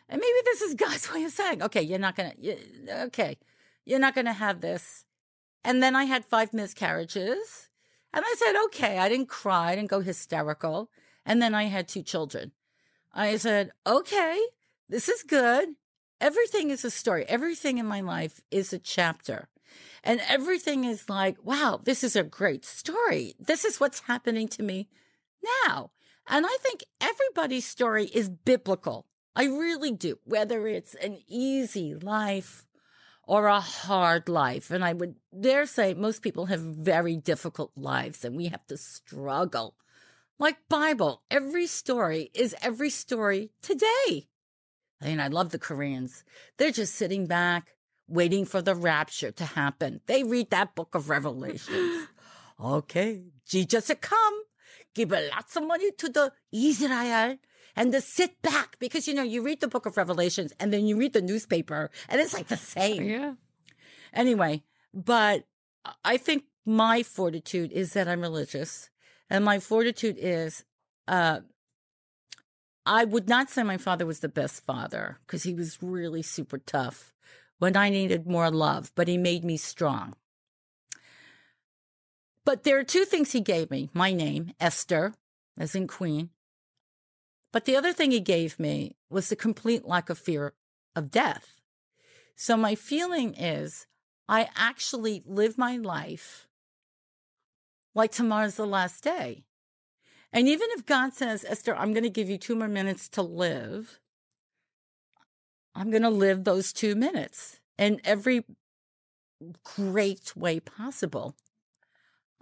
And 0.07 0.21
maybe 0.21 0.39
this 0.45 0.61
is 0.61 0.73
God's 0.75 1.11
way 1.11 1.23
of 1.23 1.31
saying, 1.31 1.61
okay, 1.63 1.81
you're 1.81 1.99
not 1.99 2.15
going 2.15 2.31
to, 2.31 3.03
okay, 3.05 3.37
you're 3.85 3.99
not 3.99 4.15
going 4.15 4.25
to 4.25 4.33
have 4.33 4.61
this. 4.61 5.05
And 5.63 5.81
then 5.81 5.95
I 5.95 6.05
had 6.05 6.25
five 6.25 6.53
miscarriages. 6.53 7.69
And 8.13 8.23
I 8.25 8.35
said, 8.37 8.55
okay, 8.65 8.97
I 8.97 9.09
didn't 9.09 9.29
cry, 9.29 9.71
I 9.71 9.75
didn't 9.75 9.89
go 9.89 10.01
hysterical. 10.01 10.89
And 11.25 11.41
then 11.41 11.53
I 11.53 11.65
had 11.65 11.87
two 11.87 12.03
children. 12.03 12.51
I 13.13 13.37
said, 13.37 13.71
okay, 13.85 14.39
this 14.89 15.07
is 15.07 15.23
good. 15.23 15.69
Everything 16.21 16.69
is 16.69 16.85
a 16.85 16.91
story. 16.91 17.25
Everything 17.27 17.79
in 17.79 17.87
my 17.87 17.99
life 17.99 18.41
is 18.51 18.71
a 18.71 18.77
chapter. 18.79 19.49
And 20.03 20.21
everything 20.29 20.83
is 20.83 21.09
like, 21.09 21.37
wow, 21.43 21.79
this 21.83 22.03
is 22.03 22.15
a 22.15 22.23
great 22.23 22.63
story. 22.63 23.33
This 23.39 23.65
is 23.65 23.79
what's 23.79 24.01
happening 24.01 24.47
to 24.49 24.63
me 24.63 24.87
now. 25.65 25.89
And 26.27 26.45
I 26.45 26.57
think 26.61 26.83
everybody's 27.01 27.65
story 27.65 28.05
is 28.05 28.29
biblical. 28.29 29.07
I 29.35 29.45
really 29.45 29.91
do, 29.91 30.19
whether 30.23 30.67
it's 30.67 30.93
an 30.93 31.17
easy 31.27 31.95
life 31.95 32.67
or 33.23 33.47
a 33.47 33.59
hard 33.59 34.29
life. 34.29 34.69
And 34.69 34.85
I 34.85 34.93
would 34.93 35.15
dare 35.39 35.65
say 35.65 35.95
most 35.95 36.21
people 36.21 36.45
have 36.47 36.61
very 36.61 37.15
difficult 37.15 37.71
lives 37.75 38.23
and 38.23 38.35
we 38.35 38.47
have 38.49 38.67
to 38.67 38.77
struggle. 38.77 39.75
Like 40.37 40.57
Bible, 40.69 41.23
every 41.31 41.65
story 41.65 42.29
is 42.35 42.55
every 42.61 42.91
story 42.91 43.51
today. 43.63 44.27
I 45.01 45.07
mean, 45.07 45.19
I 45.19 45.27
love 45.27 45.49
the 45.49 45.59
Koreans. 45.59 46.23
They're 46.57 46.71
just 46.71 46.95
sitting 46.95 47.25
back, 47.25 47.73
waiting 48.07 48.45
for 48.45 48.61
the 48.61 48.75
rapture 48.75 49.31
to 49.31 49.45
happen. 49.45 50.01
They 50.05 50.23
read 50.23 50.49
that 50.51 50.75
book 50.75 50.93
of 50.93 51.09
Revelations. 51.09 52.07
okay, 52.63 53.23
Jesus 53.45 53.91
come, 53.99 54.33
give 54.93 55.11
lots 55.11 55.55
of 55.55 55.65
money 55.65 55.91
to 55.97 56.09
the 56.09 56.31
Israel, 56.51 57.37
and 57.75 57.91
to 57.91 58.01
sit 58.01 58.41
back 58.41 58.77
because 58.79 59.07
you 59.07 59.13
know 59.13 59.23
you 59.23 59.41
read 59.41 59.61
the 59.61 59.67
book 59.67 59.85
of 59.85 59.97
Revelations 59.97 60.53
and 60.59 60.73
then 60.73 60.85
you 60.85 60.97
read 60.97 61.13
the 61.13 61.21
newspaper 61.21 61.89
and 62.09 62.19
it's 62.19 62.33
like 62.33 62.47
the 62.47 62.57
same. 62.57 63.03
yeah 63.03 63.33
Anyway, 64.13 64.63
but 64.93 65.45
I 66.03 66.17
think 66.17 66.43
my 66.65 67.03
fortitude 67.03 67.71
is 67.71 67.93
that 67.93 68.07
I'm 68.07 68.21
religious, 68.21 68.89
and 69.29 69.45
my 69.45 69.59
fortitude 69.59 70.17
is 70.19 70.65
uh, 71.07 71.39
I 72.85 73.05
would 73.05 73.29
not 73.29 73.49
say 73.49 73.63
my 73.63 73.77
father 73.77 74.05
was 74.05 74.19
the 74.19 74.29
best 74.29 74.63
father 74.63 75.19
because 75.25 75.43
he 75.43 75.53
was 75.53 75.81
really 75.81 76.21
super 76.21 76.57
tough 76.57 77.13
when 77.59 77.77
I 77.77 77.89
needed 77.89 78.25
more 78.25 78.49
love, 78.49 78.91
but 78.95 79.07
he 79.07 79.17
made 79.17 79.43
me 79.43 79.57
strong. 79.57 80.15
But 82.43 82.63
there 82.63 82.79
are 82.79 82.83
two 82.83 83.05
things 83.05 83.31
he 83.31 83.41
gave 83.41 83.69
me 83.69 83.89
my 83.93 84.13
name, 84.13 84.53
Esther, 84.59 85.13
as 85.59 85.75
in 85.75 85.87
Queen. 85.87 86.29
But 87.53 87.65
the 87.65 87.75
other 87.75 87.93
thing 87.93 88.11
he 88.11 88.19
gave 88.19 88.59
me 88.59 88.95
was 89.09 89.29
the 89.29 89.35
complete 89.35 89.85
lack 89.85 90.09
of 90.09 90.17
fear 90.17 90.53
of 90.95 91.11
death. 91.11 91.61
So 92.35 92.57
my 92.57 92.73
feeling 92.73 93.35
is 93.35 93.85
I 94.27 94.49
actually 94.55 95.21
live 95.27 95.57
my 95.57 95.77
life 95.77 96.47
like 97.93 98.11
tomorrow's 98.11 98.55
the 98.55 98.65
last 98.65 99.03
day. 99.03 99.43
And 100.33 100.47
even 100.47 100.69
if 100.71 100.85
God 100.85 101.13
says, 101.13 101.45
Esther, 101.47 101.75
I'm 101.75 101.93
going 101.93 102.03
to 102.03 102.09
give 102.09 102.29
you 102.29 102.37
two 102.37 102.55
more 102.55 102.67
minutes 102.67 103.09
to 103.09 103.21
live, 103.21 103.99
I'm 105.75 105.89
going 105.89 106.03
to 106.03 106.09
live 106.09 106.43
those 106.43 106.73
two 106.73 106.95
minutes 106.95 107.59
in 107.77 107.99
every 108.03 108.45
great 109.63 110.35
way 110.35 110.59
possible. 110.59 111.35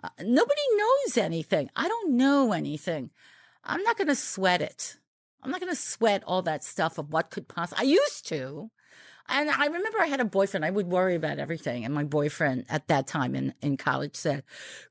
Uh, 0.04 0.10
nobody 0.22 0.62
knows 0.76 1.18
anything. 1.18 1.70
I 1.76 1.88
don't 1.88 2.14
know 2.16 2.54
anything. 2.54 3.12
I'm 3.64 3.84
not 3.84 3.98
going 3.98 4.08
to 4.08 4.16
sweat 4.16 4.62
it. 4.62 4.98
I'm 5.42 5.52
not 5.52 5.60
going 5.60 5.72
to 5.72 5.80
sweat 5.80 6.24
all 6.26 6.42
that 6.44 6.64
stuff 6.64 6.98
of 6.98 7.12
what 7.12 7.32
could 7.32 7.48
possibly. 7.48 7.86
I 7.86 7.90
used 7.90 8.28
to. 8.30 8.72
And 9.30 9.50
I 9.50 9.68
remember 9.68 10.00
I 10.00 10.08
had 10.08 10.20
a 10.20 10.26
boyfriend. 10.26 10.66
I 10.66 10.72
would 10.72 10.88
worry 10.88 11.16
about 11.16 11.38
everything. 11.38 11.86
And 11.86 11.94
my 11.94 12.04
boyfriend 12.04 12.66
at 12.68 12.88
that 12.88 13.06
time 13.06 13.36
in, 13.36 13.54
in 13.62 13.78
college 13.78 14.16
said, 14.16 14.44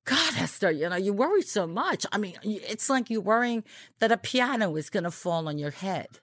God, 0.05 0.35
Esther, 0.37 0.71
you 0.71 0.89
know, 0.89 0.97
you 0.97 1.13
worry 1.13 1.43
so 1.43 1.67
much. 1.67 2.07
I 2.13 2.19
mean, 2.19 2.37
it's 2.43 2.89
like 2.89 3.11
you're 3.11 3.21
worrying 3.21 3.65
that 3.99 4.13
a 4.13 4.17
piano 4.17 4.77
is 4.77 4.91
going 4.91 5.05
to 5.05 5.11
fall 5.11 5.49
on 5.49 5.59
your 5.59 5.73
head. 5.73 6.21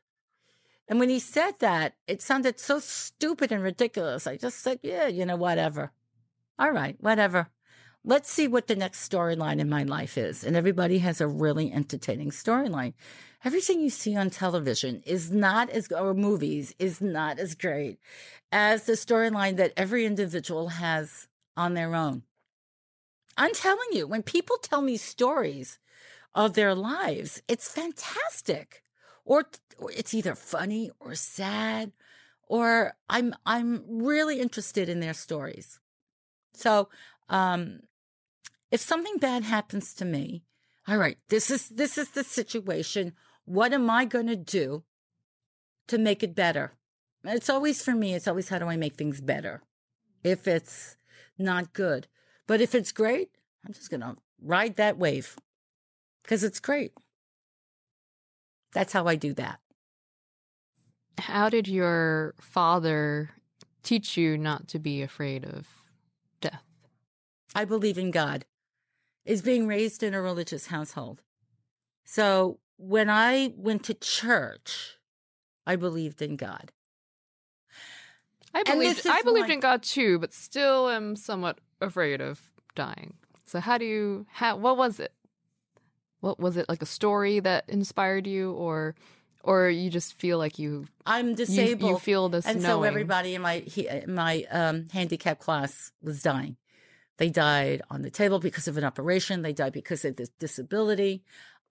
And 0.87 0.99
when 0.99 1.09
he 1.09 1.19
said 1.19 1.59
that, 1.59 1.95
it 2.07 2.21
sounded 2.21 2.59
so 2.59 2.79
stupid 2.79 3.51
and 3.51 3.61
ridiculous. 3.63 4.27
I 4.27 4.37
just 4.37 4.59
said, 4.59 4.79
yeah, 4.81 5.07
you 5.07 5.25
know, 5.25 5.35
whatever. 5.35 5.91
All 6.57 6.71
right, 6.71 6.95
whatever. 6.99 7.49
Let's 8.03 8.31
see 8.31 8.47
what 8.47 8.67
the 8.67 8.75
next 8.75 9.09
storyline 9.09 9.59
in 9.59 9.67
my 9.67 9.83
life 9.83 10.17
is. 10.17 10.43
And 10.43 10.55
everybody 10.55 10.99
has 10.99 11.19
a 11.19 11.27
really 11.27 11.73
entertaining 11.73 12.29
storyline 12.29 12.93
everything 13.45 13.79
you 13.79 13.91
see 13.91 14.17
on 14.17 14.29
television 14.31 15.03
is 15.05 15.31
not 15.31 15.69
as 15.69 15.91
or 15.91 16.15
movies 16.15 16.73
is 16.79 16.99
not 16.99 17.37
as 17.39 17.53
great 17.53 17.99
as 18.51 18.83
the 18.83 18.93
storyline 18.93 19.55
that 19.57 19.71
every 19.77 20.05
individual 20.05 20.69
has 20.69 21.27
on 21.55 21.75
their 21.75 21.93
own. 21.93 22.23
I'm 23.37 23.53
telling 23.53 23.89
you, 23.91 24.07
when 24.07 24.23
people 24.23 24.57
tell 24.57 24.81
me 24.81 24.97
stories 24.97 25.77
of 26.33 26.53
their 26.53 26.73
lives, 26.73 27.41
it's 27.47 27.71
fantastic. 27.71 28.81
Or, 29.23 29.45
or 29.77 29.91
it's 29.91 30.13
either 30.13 30.35
funny 30.35 30.91
or 30.99 31.15
sad 31.15 31.91
or 32.47 32.95
I'm 33.09 33.33
I'm 33.45 33.83
really 33.87 34.39
interested 34.39 34.87
in 34.89 34.99
their 34.99 35.13
stories. 35.13 35.79
So, 36.53 36.89
um 37.29 37.79
if 38.71 38.81
something 38.81 39.17
bad 39.17 39.43
happens 39.43 39.93
to 39.95 40.05
me, 40.05 40.43
all 40.87 40.97
right, 40.97 41.17
this 41.29 41.49
is 41.49 41.69
this 41.69 41.97
is 41.97 42.11
the 42.11 42.23
situation. 42.23 43.13
What 43.45 43.73
am 43.73 43.89
I 43.89 44.05
going 44.05 44.27
to 44.27 44.35
do 44.35 44.83
to 45.87 45.97
make 45.97 46.23
it 46.23 46.35
better? 46.35 46.73
It's 47.23 47.49
always 47.49 47.83
for 47.83 47.93
me, 47.93 48.13
it's 48.13 48.27
always 48.27 48.49
how 48.49 48.59
do 48.59 48.65
I 48.65 48.77
make 48.77 48.95
things 48.95 49.21
better 49.21 49.63
if 50.23 50.47
it's 50.47 50.97
not 51.37 51.73
good. 51.73 52.07
But 52.47 52.61
if 52.61 52.75
it's 52.75 52.91
great, 52.91 53.29
I'm 53.65 53.73
just 53.73 53.89
going 53.89 54.01
to 54.01 54.17
ride 54.41 54.75
that 54.75 54.97
wave 54.97 55.35
because 56.23 56.43
it's 56.43 56.59
great. 56.59 56.93
That's 58.73 58.93
how 58.93 59.07
I 59.07 59.15
do 59.15 59.33
that. 59.33 59.59
How 61.17 61.49
did 61.49 61.67
your 61.67 62.35
father 62.39 63.31
teach 63.83 64.17
you 64.17 64.37
not 64.37 64.67
to 64.69 64.79
be 64.79 65.01
afraid 65.01 65.45
of 65.45 65.67
death? 66.41 66.63
I 67.55 67.65
believe 67.65 67.97
in 67.97 68.11
God. 68.11 68.45
Is 69.23 69.41
being 69.41 69.65
raised 69.65 70.03
in 70.03 70.13
a 70.13 70.21
religious 70.21 70.67
household. 70.67 71.23
So 72.03 72.59
when 72.77 73.09
I 73.09 73.53
went 73.57 73.83
to 73.85 73.93
church, 73.93 74.97
I 75.65 75.75
believed 75.75 76.21
in 76.21 76.35
God. 76.35 76.71
I 78.53 78.63
believed 78.63 79.05
I 79.05 79.21
believed 79.21 79.49
in 79.49 79.59
God 79.59 79.83
too, 79.83 80.17
but 80.19 80.33
still 80.33 80.89
am 80.89 81.15
somewhat 81.15 81.59
afraid 81.81 82.21
of 82.21 82.39
dying. 82.73 83.15
So 83.45 83.59
how 83.59 83.77
do 83.77 83.85
you 83.85 84.25
how 84.31 84.55
what 84.55 84.77
was 84.77 84.99
it? 84.99 85.11
What 86.21 86.39
was 86.39 86.55
it 86.57 86.69
like 86.69 86.81
a 86.81 86.87
story 86.87 87.39
that 87.41 87.65
inspired 87.67 88.27
you 88.27 88.53
or 88.53 88.95
or 89.43 89.69
you 89.69 89.89
just 89.89 90.13
feel 90.13 90.37
like 90.37 90.57
you 90.57 90.87
I'm 91.05 91.35
disabled. 91.35 91.81
You, 91.81 91.95
you 91.95 91.99
feel 91.99 92.29
this 92.29 92.45
and 92.45 92.63
knowing. 92.63 92.81
so 92.81 92.83
everybody 92.83 93.35
in 93.35 93.41
my 93.41 93.59
he, 93.59 93.89
my 94.07 94.45
um 94.49 94.87
handicap 94.91 95.39
class 95.39 95.91
was 96.01 96.21
dying. 96.21 96.55
They 97.17 97.29
died 97.29 97.81
on 97.89 98.01
the 98.01 98.09
table 98.09 98.39
because 98.39 98.67
of 98.67 98.77
an 98.77 98.83
operation. 98.83 99.41
They 99.41 99.53
died 99.53 99.73
because 99.73 100.03
of 100.03 100.17
this 100.17 100.29
disability. 100.39 101.23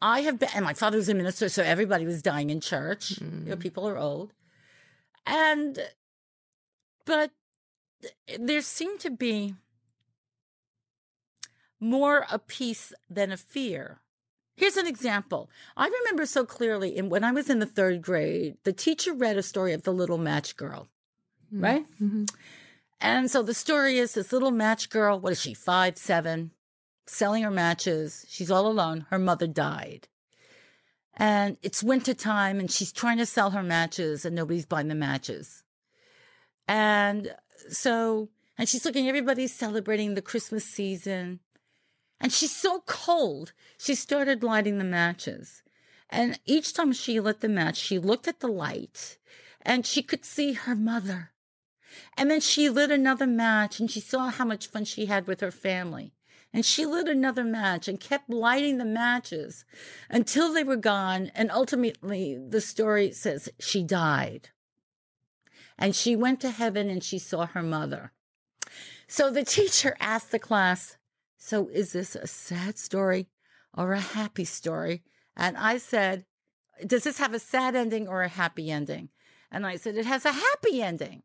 I 0.05 0.21
have 0.21 0.39
been, 0.39 0.51
and 0.55 0.67
my 0.67 0.75
father 0.75 0.99
was 0.99 1.09
a 1.09 1.15
minister, 1.15 1.49
so 1.49 1.63
everybody 1.63 2.05
was 2.05 2.21
dying 2.21 2.51
in 2.51 2.61
church. 2.61 3.15
Mm. 3.15 3.45
You 3.45 3.51
know, 3.51 3.57
mm. 3.57 3.61
people 3.61 3.89
are 3.89 3.97
old. 3.97 4.35
And, 5.25 5.79
but 7.07 7.31
there 8.39 8.61
seemed 8.61 9.01
to 9.01 9.11
be 9.11 9.55
more 11.81 12.27
a 12.31 12.39
peace 12.39 12.93
than 13.09 13.33
a 13.33 13.39
fear. 13.39 14.03
Here's 14.57 14.77
an 14.77 14.87
example. 14.87 15.49
I 15.75 15.87
remember 15.87 16.27
so 16.27 16.45
clearly 16.45 16.95
in, 16.95 17.09
when 17.09 17.25
I 17.25 17.33
was 17.33 17.49
in 17.49 17.61
the 17.61 17.67
third 17.67 18.03
grade, 18.03 18.59
the 18.65 18.75
teacher 18.75 19.15
read 19.15 19.39
a 19.39 19.43
story 19.43 19.73
of 19.73 19.85
the 19.85 19.93
little 19.93 20.19
match 20.19 20.59
girl, 20.59 20.87
mm. 21.53 21.63
right? 21.63 21.87
Mm-hmm. 21.95 22.25
And 23.01 23.31
so 23.31 23.43
the 23.43 23.55
story 23.55 23.97
is 23.97 24.13
this 24.13 24.35
little 24.35 24.51
match 24.51 24.91
girl, 24.91 25.19
what 25.19 25.33
is 25.33 25.41
she, 25.41 25.55
five, 25.55 25.97
seven, 25.97 26.51
selling 27.07 27.43
her 27.43 27.51
matches. 27.51 28.27
She's 28.29 28.51
all 28.51 28.67
alone. 28.67 29.07
Her 29.11 29.19
mother 29.19 29.47
died. 29.47 30.09
And 31.17 31.57
it's 31.63 31.83
winter 31.83 32.15
time 32.15 32.59
and 32.59 32.71
she's 32.71 32.93
trying 32.93 33.19
to 33.19 33.27
sell 33.27 33.51
her 33.51 33.63
matches 33.63 34.25
and 34.25 34.35
nobody's 34.35 34.67
buying 34.67 34.89
the 34.89 34.95
matches. 34.95 35.63
And 36.67 37.35
so, 37.69 38.31
and 38.59 38.69
she's 38.69 38.85
looking, 38.85 39.09
everybody's 39.09 39.55
celebrating 39.55 40.15
the 40.15 40.23
Christmas 40.23 40.65
season. 40.65 41.41
And 42.21 42.33
she's 42.33 42.55
so 42.55 42.83
cold. 42.87 43.53
She 43.79 43.95
started 43.95 44.43
lighting 44.43 44.79
the 44.79 44.85
matches. 44.85 45.63
And 46.11 46.39
each 46.47 46.73
time 46.73 46.93
she 46.93 47.21
lit 47.21 47.41
the 47.41 47.49
match, 47.49 47.77
she 47.77 47.99
looked 47.99 48.29
at 48.29 48.41
the 48.41 48.49
light 48.49 49.19
and 49.63 49.87
she 49.87 50.03
could 50.03 50.25
see 50.25 50.53
her 50.53 50.75
mother. 50.75 51.33
And 52.17 52.31
then 52.31 52.41
she 52.41 52.69
lit 52.69 52.91
another 52.91 53.27
match 53.27 53.79
and 53.79 53.91
she 53.91 54.01
saw 54.01 54.31
how 54.31 54.45
much 54.45 54.67
fun 54.67 54.85
she 54.85 55.07
had 55.07 55.27
with 55.27 55.41
her 55.41 55.51
family. 55.51 56.14
And 56.55 56.65
she 56.65 56.87
lit 56.87 57.09
another 57.09 57.43
match 57.43 57.89
and 57.89 57.99
kept 57.99 58.31
lighting 58.31 58.79
the 58.79 58.85
matches 58.85 59.65
until 60.09 60.53
they 60.53 60.63
were 60.63 60.77
gone. 60.77 61.33
And 61.35 61.51
ultimately, 61.51 62.39
the 62.39 62.61
story 62.61 63.11
says 63.11 63.49
she 63.59 63.83
died. 63.83 64.51
And 65.77 65.97
she 65.97 66.15
went 66.15 66.41
to 66.43 66.51
heaven 66.51 66.89
and 66.89 67.03
she 67.03 67.19
saw 67.19 67.47
her 67.47 67.63
mother. 67.63 68.13
So 69.09 69.31
the 69.31 69.45
teacher 69.45 69.97
asked 69.99 70.31
the 70.31 70.39
class, 70.39 70.97
So 71.37 71.69
is 71.71 71.93
this 71.93 72.15
a 72.15 72.29
sad 72.29 72.79
story 72.79 73.27
or 73.77 73.93
a 73.93 74.01
happy 74.01 74.45
story? 74.45 75.03
And 75.37 75.57
I 75.57 75.79
said, 75.79 76.25
Does 76.87 77.03
this 77.03 77.19
have 77.19 77.35
a 77.35 77.41
sad 77.41 77.75
ending 77.75 78.07
or 78.07 78.23
a 78.23 78.29
happy 78.29 78.71
ending? 78.71 79.09
And 79.51 79.67
I 79.67 79.75
said, 79.75 79.97
It 79.97 80.07
has 80.07 80.25
a 80.25 80.31
happy 80.31 80.81
ending. 80.81 81.25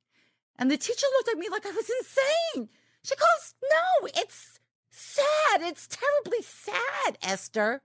And 0.58 0.72
the 0.72 0.78
teacher 0.78 1.06
looked 1.18 1.30
at 1.30 1.38
me 1.38 1.50
like 1.50 1.68
I 1.68 1.72
was 1.72 1.88
insane. 1.88 2.70
She 3.04 3.16
goes, 3.16 3.54
No, 3.70 4.08
it's 4.16 4.59
sad. 5.00 5.62
It's 5.62 5.88
terribly 5.88 6.42
sad, 6.42 7.18
Esther. 7.22 7.82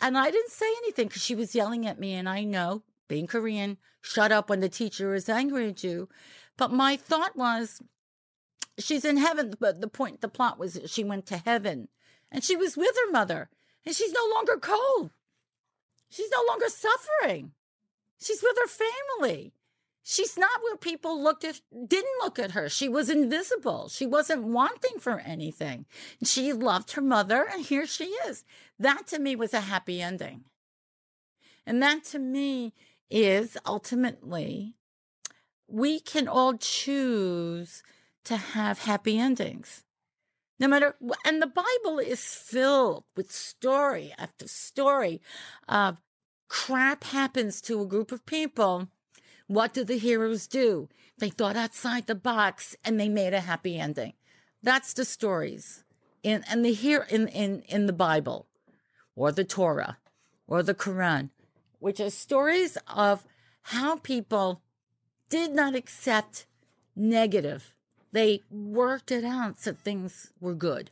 And 0.00 0.16
I 0.16 0.30
didn't 0.30 0.50
say 0.50 0.66
anything 0.78 1.08
because 1.08 1.22
she 1.22 1.34
was 1.34 1.54
yelling 1.54 1.86
at 1.86 1.98
me. 1.98 2.14
And 2.14 2.28
I 2.28 2.44
know, 2.44 2.82
being 3.08 3.26
Korean, 3.26 3.78
shut 4.00 4.32
up 4.32 4.50
when 4.50 4.60
the 4.60 4.68
teacher 4.68 5.14
is 5.14 5.28
angry 5.28 5.68
at 5.68 5.84
you. 5.84 6.08
But 6.56 6.72
my 6.72 6.96
thought 6.96 7.36
was, 7.36 7.80
she's 8.78 9.04
in 9.04 9.16
heaven. 9.16 9.54
But 9.58 9.80
the 9.80 9.88
point, 9.88 10.20
the 10.20 10.28
plot 10.28 10.58
was 10.58 10.80
she 10.86 11.04
went 11.04 11.26
to 11.26 11.38
heaven 11.38 11.88
and 12.30 12.44
she 12.44 12.56
was 12.56 12.76
with 12.76 12.94
her 12.96 13.10
mother 13.10 13.48
and 13.84 13.94
she's 13.94 14.12
no 14.12 14.28
longer 14.34 14.56
cold. 14.56 15.10
She's 16.10 16.30
no 16.30 16.42
longer 16.48 16.68
suffering. 16.68 17.52
She's 18.20 18.42
with 18.42 18.56
her 18.58 18.68
family. 18.68 19.52
She's 20.10 20.38
not 20.38 20.62
where 20.62 20.78
people 20.78 21.22
looked 21.22 21.44
at, 21.44 21.60
didn't 21.70 22.22
look 22.22 22.38
at 22.38 22.52
her. 22.52 22.70
She 22.70 22.88
was 22.88 23.10
invisible. 23.10 23.90
She 23.90 24.06
wasn't 24.06 24.44
wanting 24.44 24.98
for 24.98 25.18
anything. 25.18 25.84
She 26.24 26.50
loved 26.54 26.92
her 26.92 27.02
mother, 27.02 27.46
and 27.52 27.62
here 27.62 27.86
she 27.86 28.06
is. 28.26 28.42
That 28.78 29.06
to 29.08 29.18
me 29.18 29.36
was 29.36 29.52
a 29.52 29.60
happy 29.60 30.00
ending. 30.00 30.44
And 31.66 31.82
that 31.82 32.04
to 32.04 32.18
me 32.18 32.72
is 33.10 33.58
ultimately, 33.66 34.76
we 35.66 36.00
can 36.00 36.26
all 36.26 36.56
choose 36.56 37.82
to 38.24 38.38
have 38.38 38.78
happy 38.78 39.18
endings. 39.18 39.84
No 40.58 40.68
matter, 40.68 40.96
and 41.26 41.42
the 41.42 41.46
Bible 41.46 41.98
is 41.98 42.24
filled 42.24 43.04
with 43.14 43.30
story 43.30 44.14
after 44.16 44.48
story 44.48 45.20
of 45.68 46.00
crap 46.48 47.04
happens 47.04 47.60
to 47.60 47.82
a 47.82 47.86
group 47.86 48.10
of 48.10 48.24
people, 48.24 48.88
what 49.48 49.74
do 49.74 49.82
the 49.82 49.98
heroes 49.98 50.46
do? 50.46 50.88
They 51.18 51.30
thought 51.30 51.56
outside 51.56 52.06
the 52.06 52.14
box 52.14 52.76
and 52.84 53.00
they 53.00 53.08
made 53.08 53.34
a 53.34 53.40
happy 53.40 53.78
ending. 53.78 54.12
That's 54.62 54.92
the 54.92 55.04
stories 55.04 55.82
in 56.22 56.44
and 56.48 56.64
the 56.64 56.72
here 56.72 57.06
in, 57.08 57.28
in 57.28 57.62
in 57.62 57.86
the 57.86 57.92
Bible 57.92 58.46
or 59.16 59.32
the 59.32 59.44
Torah 59.44 59.98
or 60.46 60.62
the 60.62 60.74
Quran, 60.74 61.30
which 61.78 62.00
are 62.00 62.10
stories 62.10 62.78
of 62.86 63.24
how 63.62 63.96
people 63.96 64.62
did 65.28 65.52
not 65.54 65.74
accept 65.74 66.46
negative. 66.94 67.74
They 68.12 68.42
worked 68.50 69.10
it 69.10 69.24
out 69.24 69.60
so 69.60 69.72
things 69.72 70.32
were 70.40 70.54
good. 70.54 70.90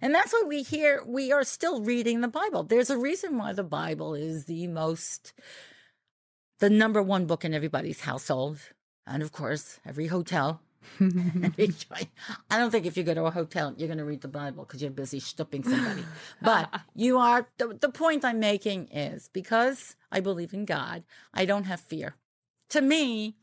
And 0.00 0.14
that's 0.14 0.32
why 0.32 0.44
we 0.46 0.62
hear 0.62 1.02
we 1.04 1.32
are 1.32 1.44
still 1.44 1.82
reading 1.82 2.20
the 2.20 2.28
Bible. 2.28 2.62
There's 2.62 2.90
a 2.90 2.98
reason 2.98 3.36
why 3.36 3.52
the 3.52 3.64
Bible 3.64 4.14
is 4.14 4.44
the 4.44 4.66
most 4.68 5.32
the 6.58 6.70
number 6.70 7.02
one 7.02 7.26
book 7.26 7.44
in 7.44 7.54
everybody's 7.54 8.00
household. 8.00 8.58
And 9.06 9.22
of 9.22 9.32
course, 9.32 9.80
every 9.86 10.06
hotel. 10.06 10.60
I 11.00 12.58
don't 12.58 12.70
think 12.70 12.86
if 12.86 12.96
you 12.96 13.02
go 13.02 13.14
to 13.14 13.24
a 13.24 13.30
hotel, 13.30 13.74
you're 13.76 13.88
going 13.88 13.98
to 13.98 14.04
read 14.04 14.20
the 14.20 14.28
Bible 14.28 14.64
because 14.64 14.82
you're 14.82 14.90
busy 14.90 15.20
stooping 15.20 15.64
somebody. 15.64 16.04
but 16.42 16.80
you 16.94 17.18
are, 17.18 17.48
the, 17.58 17.76
the 17.80 17.88
point 17.88 18.24
I'm 18.24 18.40
making 18.40 18.88
is 18.88 19.28
because 19.32 19.96
I 20.12 20.20
believe 20.20 20.52
in 20.52 20.64
God, 20.64 21.04
I 21.32 21.44
don't 21.44 21.64
have 21.64 21.80
fear. 21.80 22.16
To 22.70 22.80
me, 22.80 23.36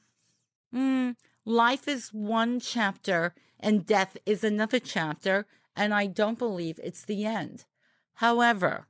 mm, 0.73 1.15
life 1.45 1.87
is 1.87 2.09
one 2.09 2.59
chapter 2.59 3.33
and 3.59 3.85
death 3.85 4.17
is 4.25 4.43
another 4.43 4.79
chapter 4.79 5.45
and 5.75 5.93
I 5.93 6.07
don't 6.07 6.39
believe 6.39 6.79
it's 6.83 7.05
the 7.05 7.25
end. 7.25 7.65
However, 8.15 8.87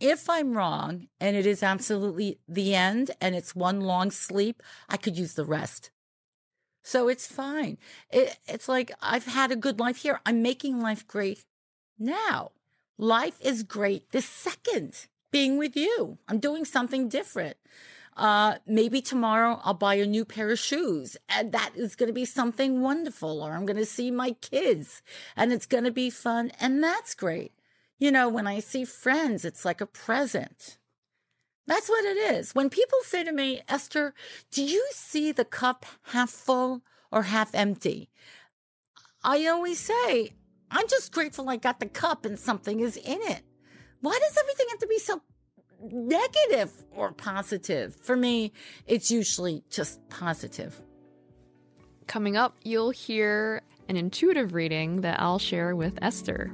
if 0.00 0.28
I'm 0.28 0.56
wrong 0.56 1.08
and 1.20 1.36
it 1.36 1.46
is 1.46 1.62
absolutely 1.62 2.38
the 2.48 2.74
end 2.74 3.10
and 3.20 3.34
it's 3.34 3.54
one 3.54 3.80
long 3.80 4.10
sleep, 4.10 4.62
I 4.88 4.96
could 4.96 5.16
use 5.16 5.34
the 5.34 5.44
rest. 5.44 5.90
So 6.82 7.08
it's 7.08 7.26
fine. 7.26 7.78
It, 8.10 8.38
it's 8.46 8.68
like 8.68 8.92
I've 9.02 9.26
had 9.26 9.50
a 9.50 9.56
good 9.56 9.78
life 9.78 9.98
here. 9.98 10.20
I'm 10.24 10.42
making 10.42 10.80
life 10.80 11.06
great 11.06 11.44
now. 11.98 12.52
Life 12.96 13.38
is 13.40 13.62
great 13.62 14.10
this 14.10 14.26
second 14.26 15.06
being 15.30 15.58
with 15.58 15.76
you. 15.76 16.18
I'm 16.28 16.38
doing 16.38 16.64
something 16.64 17.08
different. 17.08 17.56
Uh, 18.16 18.56
maybe 18.66 19.00
tomorrow 19.00 19.60
I'll 19.62 19.74
buy 19.74 19.94
a 19.94 20.06
new 20.06 20.24
pair 20.24 20.50
of 20.50 20.58
shoes 20.58 21.16
and 21.28 21.52
that 21.52 21.70
is 21.76 21.94
going 21.94 22.08
to 22.08 22.14
be 22.14 22.24
something 22.24 22.80
wonderful. 22.80 23.42
Or 23.42 23.52
I'm 23.52 23.66
going 23.66 23.76
to 23.76 23.86
see 23.86 24.10
my 24.10 24.32
kids 24.32 25.02
and 25.36 25.52
it's 25.52 25.66
going 25.66 25.84
to 25.84 25.92
be 25.92 26.10
fun. 26.10 26.52
And 26.58 26.82
that's 26.82 27.14
great. 27.14 27.52
You 27.98 28.12
know, 28.12 28.28
when 28.28 28.46
I 28.46 28.60
see 28.60 28.84
friends, 28.84 29.44
it's 29.44 29.64
like 29.64 29.80
a 29.80 29.86
present. 29.86 30.78
That's 31.66 31.88
what 31.88 32.04
it 32.04 32.16
is. 32.16 32.54
When 32.54 32.70
people 32.70 32.98
say 33.02 33.24
to 33.24 33.32
me, 33.32 33.60
Esther, 33.68 34.14
do 34.50 34.64
you 34.64 34.86
see 34.92 35.32
the 35.32 35.44
cup 35.44 35.84
half 36.12 36.30
full 36.30 36.82
or 37.12 37.24
half 37.24 37.54
empty? 37.54 38.08
I 39.22 39.46
always 39.46 39.78
say, 39.78 40.30
I'm 40.70 40.88
just 40.88 41.12
grateful 41.12 41.48
I 41.50 41.56
got 41.56 41.80
the 41.80 41.86
cup 41.86 42.24
and 42.24 42.38
something 42.38 42.80
is 42.80 42.96
in 42.96 43.18
it. 43.22 43.42
Why 44.00 44.18
does 44.18 44.38
everything 44.38 44.66
have 44.70 44.78
to 44.78 44.86
be 44.86 44.98
so 44.98 45.22
negative 45.80 46.72
or 46.94 47.12
positive. 47.12 47.96
For 47.96 48.16
me, 48.16 48.52
it's 48.86 49.10
usually 49.10 49.62
just 49.70 50.06
positive. 50.08 50.80
Coming 52.06 52.36
up, 52.36 52.56
you'll 52.62 52.90
hear 52.90 53.62
an 53.88 53.96
intuitive 53.96 54.54
reading 54.54 55.02
that 55.02 55.20
I'll 55.20 55.38
share 55.38 55.76
with 55.76 55.98
Esther. 56.02 56.52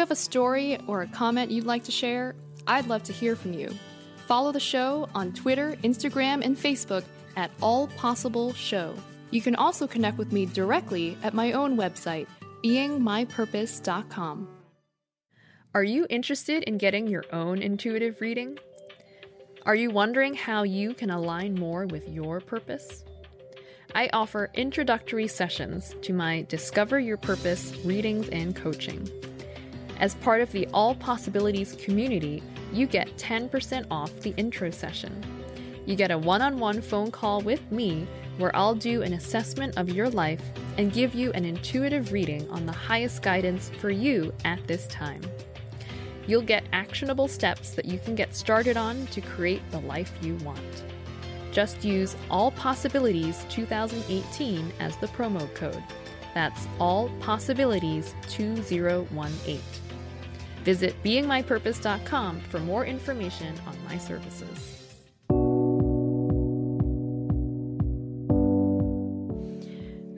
Have 0.00 0.10
a 0.10 0.16
story 0.16 0.78
or 0.86 1.02
a 1.02 1.06
comment 1.06 1.50
you'd 1.50 1.66
like 1.66 1.84
to 1.84 1.92
share? 1.92 2.34
I'd 2.66 2.88
love 2.88 3.02
to 3.04 3.12
hear 3.12 3.36
from 3.36 3.52
you. 3.52 3.70
Follow 4.26 4.50
the 4.50 4.58
show 4.58 5.08
on 5.14 5.32
Twitter, 5.32 5.76
Instagram, 5.84 6.42
and 6.42 6.56
Facebook 6.56 7.04
at 7.36 7.50
All 7.60 7.86
Possible 7.88 8.54
Show. 8.54 8.94
You 9.30 9.42
can 9.42 9.54
also 9.54 9.86
connect 9.86 10.16
with 10.16 10.32
me 10.32 10.46
directly 10.46 11.18
at 11.22 11.34
my 11.34 11.52
own 11.52 11.76
website, 11.76 12.26
beingmypurpose.com. 12.64 14.48
Are 15.74 15.84
you 15.84 16.06
interested 16.08 16.62
in 16.62 16.78
getting 16.78 17.06
your 17.06 17.24
own 17.30 17.60
intuitive 17.60 18.22
reading? 18.22 18.58
Are 19.66 19.74
you 19.74 19.90
wondering 19.90 20.32
how 20.32 20.62
you 20.62 20.94
can 20.94 21.10
align 21.10 21.54
more 21.54 21.84
with 21.86 22.08
your 22.08 22.40
purpose? 22.40 23.04
I 23.94 24.08
offer 24.14 24.50
introductory 24.54 25.28
sessions 25.28 25.94
to 26.02 26.14
my 26.14 26.46
Discover 26.48 27.00
Your 27.00 27.18
Purpose 27.18 27.74
readings 27.84 28.28
and 28.30 28.56
coaching. 28.56 29.08
As 30.00 30.14
part 30.14 30.40
of 30.40 30.50
the 30.50 30.66
All 30.72 30.94
Possibilities 30.94 31.74
community, 31.74 32.42
you 32.72 32.86
get 32.86 33.14
10% 33.18 33.84
off 33.90 34.10
the 34.20 34.34
intro 34.38 34.70
session. 34.70 35.22
You 35.84 35.94
get 35.94 36.10
a 36.10 36.16
one 36.16 36.40
on 36.40 36.58
one 36.58 36.80
phone 36.80 37.10
call 37.10 37.42
with 37.42 37.70
me 37.70 38.06
where 38.38 38.54
I'll 38.56 38.74
do 38.74 39.02
an 39.02 39.12
assessment 39.12 39.76
of 39.76 39.90
your 39.90 40.08
life 40.08 40.40
and 40.78 40.90
give 40.90 41.14
you 41.14 41.32
an 41.32 41.44
intuitive 41.44 42.12
reading 42.12 42.48
on 42.48 42.64
the 42.64 42.72
highest 42.72 43.20
guidance 43.20 43.70
for 43.78 43.90
you 43.90 44.32
at 44.46 44.66
this 44.66 44.86
time. 44.86 45.20
You'll 46.26 46.40
get 46.40 46.64
actionable 46.72 47.28
steps 47.28 47.72
that 47.72 47.84
you 47.84 47.98
can 47.98 48.14
get 48.14 48.34
started 48.34 48.78
on 48.78 49.06
to 49.08 49.20
create 49.20 49.62
the 49.70 49.80
life 49.80 50.12
you 50.22 50.36
want. 50.36 50.84
Just 51.52 51.84
use 51.84 52.16
All 52.30 52.52
Possibilities 52.52 53.44
2018 53.50 54.72
as 54.80 54.96
the 54.96 55.08
promo 55.08 55.52
code. 55.54 55.82
That's 56.32 56.66
All 56.78 57.10
Possibilities 57.20 58.14
2018. 58.30 59.89
Visit 60.64 60.94
beingmypurpose.com 61.02 62.40
for 62.40 62.60
more 62.60 62.84
information 62.84 63.54
on 63.66 63.76
my 63.88 63.98
services. 63.98 64.76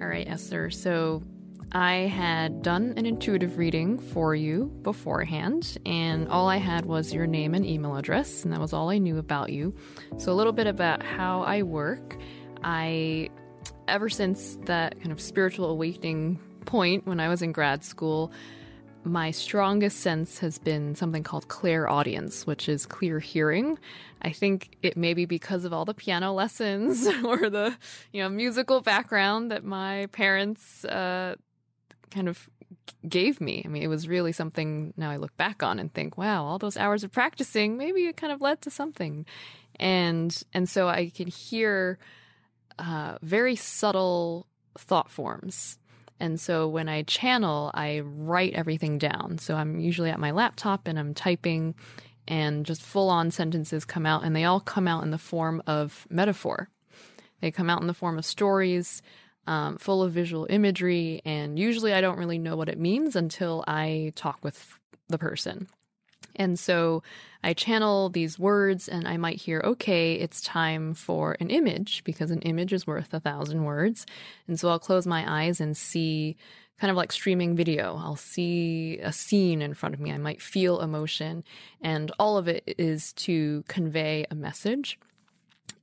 All 0.01 0.09
right, 0.09 0.27
Esther. 0.29 0.71
So 0.71 1.23
I 1.75 1.95
had 1.95 2.61
done 2.61 2.93
an 2.99 3.07
intuitive 3.07 3.57
reading 3.57 3.99
for 3.99 4.35
you 4.35 4.67
beforehand, 4.83 5.79
and 5.87 6.29
all 6.29 6.47
I 6.47 6.59
had 6.59 6.85
was 6.85 7.15
your 7.15 7.27
name 7.27 7.55
and 7.55 7.65
email 7.65 7.97
address, 7.97 8.45
and 8.45 8.53
that 8.53 8.61
was 8.61 8.75
all 8.75 8.91
I 8.91 8.99
knew 8.99 9.17
about 9.17 9.51
you. 9.51 9.75
So, 10.19 10.33
a 10.33 10.35
little 10.35 10.53
bit 10.53 10.67
about 10.67 11.03
how 11.03 11.43
I 11.43 11.63
work. 11.63 12.19
I, 12.63 13.31
ever 13.89 14.11
since 14.11 14.59
that 14.67 15.01
kind 15.01 15.13
of 15.13 15.21
spiritual 15.21 15.71
awakening 15.71 16.39
point 16.67 17.07
when 17.07 17.21
I 17.21 17.29
was 17.29 17.41
in 17.41 17.53
grad 17.53 17.85
school, 17.85 18.33
my 19.05 19.31
strongest 19.31 20.01
sense 20.01 20.39
has 20.39 20.59
been 20.59 20.95
something 20.95 21.23
called 21.23 21.49
clairaudience, 21.49 22.47
which 22.47 22.69
is 22.69 22.87
clear 22.87 23.19
hearing. 23.19 23.79
I 24.21 24.31
think 24.31 24.77
it 24.83 24.97
may 24.97 25.15
be 25.15 25.25
because 25.25 25.65
of 25.65 25.73
all 25.73 25.85
the 25.85 25.95
piano 25.95 26.33
lessons 26.43 27.07
or 27.25 27.51
the 27.51 27.77
you 28.13 28.23
know 28.23 28.29
musical 28.29 28.81
background 28.81 29.51
that 29.51 29.65
my 29.65 30.07
parents 30.13 30.85
uh, 30.85 31.37
kind 32.11 32.29
of 32.29 32.49
gave 33.09 33.41
me. 33.41 33.63
I 33.65 33.69
mean, 33.69 33.83
it 33.83 33.89
was 33.89 34.07
really 34.09 34.33
something. 34.33 34.95
Now 34.97 35.11
I 35.11 35.17
look 35.17 35.37
back 35.37 35.63
on 35.63 35.79
and 35.79 35.93
think, 35.93 36.17
wow, 36.17 36.45
all 36.45 36.59
those 36.59 36.77
hours 36.77 37.05
of 37.05 37.11
practicing, 37.11 37.77
maybe 37.77 38.07
it 38.07 38.17
kind 38.17 38.33
of 38.33 38.41
led 38.41 38.63
to 38.63 38.71
something, 38.71 39.27
and 39.77 40.43
and 40.53 40.69
so 40.69 40.89
I 40.89 41.11
can 41.11 41.27
hear 41.27 41.99
uh, 42.79 43.19
very 43.23 43.57
subtle 43.57 44.47
thought 44.79 45.11
forms 45.11 45.79
and 46.23 46.39
so 46.39 46.69
when 46.69 46.89
I 46.89 47.03
channel, 47.03 47.73
I 47.75 48.03
write 48.05 48.55
everything 48.55 48.97
down. 48.97 49.39
So 49.39 49.57
I'm 49.57 49.81
usually 49.81 50.09
at 50.09 50.21
my 50.21 50.31
laptop 50.31 50.87
and 50.87 50.97
I'm 50.97 51.15
typing, 51.15 51.75
and 52.29 52.65
just 52.65 52.81
full 52.81 53.11
on 53.11 53.33
sentences 53.33 53.85
come 53.85 54.07
out, 54.07 54.23
and 54.23 54.35
they 54.37 54.45
all 54.45 54.61
come 54.61 54.87
out 54.87 55.03
in 55.03 55.11
the 55.11 55.19
form 55.19 55.61
of 55.67 56.07
metaphor. 56.09 56.69
They 57.41 57.51
come 57.51 57.69
out 57.69 57.81
in 57.81 57.89
the 57.89 57.93
form 57.93 58.19
of 58.19 58.25
stories, 58.25 59.03
um, 59.49 59.79
full 59.79 60.01
of 60.01 60.13
visual 60.13 60.47
imagery, 60.49 61.21
and 61.25 61.59
usually 61.59 61.93
I 61.93 62.01
don't 62.01 62.19
really 62.19 62.39
know 62.39 62.55
what 62.55 62.69
it 62.69 62.79
means 62.79 63.17
until 63.17 63.65
I 63.67 64.13
talk 64.15 64.39
with 64.45 64.79
the 65.09 65.19
person. 65.19 65.67
And 66.37 66.59
so 66.59 67.03
I 67.45 67.55
channel 67.55 68.09
these 68.09 68.39
words 68.39 68.89
and 68.89 69.07
I 69.07 69.17
might 69.17 69.41
hear, 69.41 69.61
okay, 69.65 70.15
it's 70.15 70.41
time 70.41 70.95
for 70.95 71.37
an 71.41 71.51
image 71.51 72.05
because 72.05 72.31
an 72.31 72.43
image 72.43 72.73
is 72.73 72.87
worth 72.87 73.13
a 73.13 73.21
thousand 73.21 73.65
words. 73.65 74.07
And 74.47 74.59
so 74.59 74.69
I'll 74.69 74.79
close 74.79 75.07
my 75.07 75.25
eyes 75.43 75.61
and 75.61 75.77
see 75.77 76.37
kind 76.79 76.91
of 76.91 76.97
like 76.97 77.13
streaming 77.13 77.55
video. 77.55 77.97
I'll 77.97 78.17
see 78.17 78.99
a 78.99 79.13
scene 79.13 79.63
in 79.63 79.75
front 79.75 79.95
of 79.95 80.01
me. 80.01 80.13
I 80.13 80.19
might 80.19 80.43
feel 80.43 80.81
emotion 80.81 81.45
and 81.81 82.11
all 82.19 82.39
of 82.39 82.49
it 82.49 82.65
is 82.79 83.13
to 83.15 83.65
convey 83.69 84.27
a 84.31 84.35
message. 84.35 84.99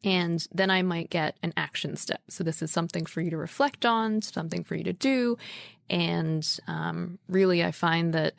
And 0.03 0.47
then 0.53 0.69
I 0.69 0.81
might 0.81 1.09
get 1.09 1.35
an 1.43 1.53
action 1.57 1.95
step. 1.97 2.21
So 2.29 2.43
this 2.43 2.61
is 2.61 2.71
something 2.71 3.05
for 3.05 3.21
you 3.21 3.29
to 3.31 3.37
reflect 3.37 3.85
on, 3.85 4.21
something 4.21 4.63
for 4.63 4.75
you 4.75 4.83
to 4.85 4.93
do. 4.93 5.37
And 5.89 6.47
um, 6.67 7.19
really, 7.27 7.63
I 7.63 7.71
find 7.71 8.13
that 8.13 8.33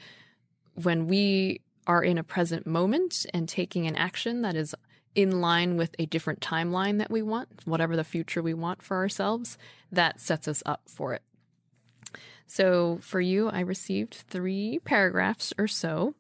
when 0.75 1.07
we 1.07 1.61
are 1.87 2.03
in 2.03 2.19
a 2.19 2.25
present 2.25 2.67
moment 2.67 3.27
and 3.33 3.49
taking 3.49 3.87
an 3.87 3.97
action 3.97 4.43
that 4.43 4.55
is 4.55 4.75
in 5.15 5.41
line 5.41 5.77
with 5.77 5.95
a 5.99 6.07
different 6.07 6.41
timeline 6.41 6.99
that 6.99 7.11
we 7.11 7.23
want, 7.23 7.49
whatever 7.65 7.97
the 7.97 8.05
future 8.05 8.43
we 8.43 8.55
want 8.55 8.83
for 8.83 8.97
ourselves, 8.97 9.59
that 9.91 10.21
sets 10.21 10.47
us 10.47 10.63
up 10.65 10.83
for 10.87 11.15
it. 11.15 11.23
So 12.47 12.99
for 13.03 13.21
you, 13.21 13.49
I 13.49 13.61
received 13.61 14.15
three 14.29 14.81
paragraphs 14.85 15.53
or 15.59 15.67
so. 15.67 16.15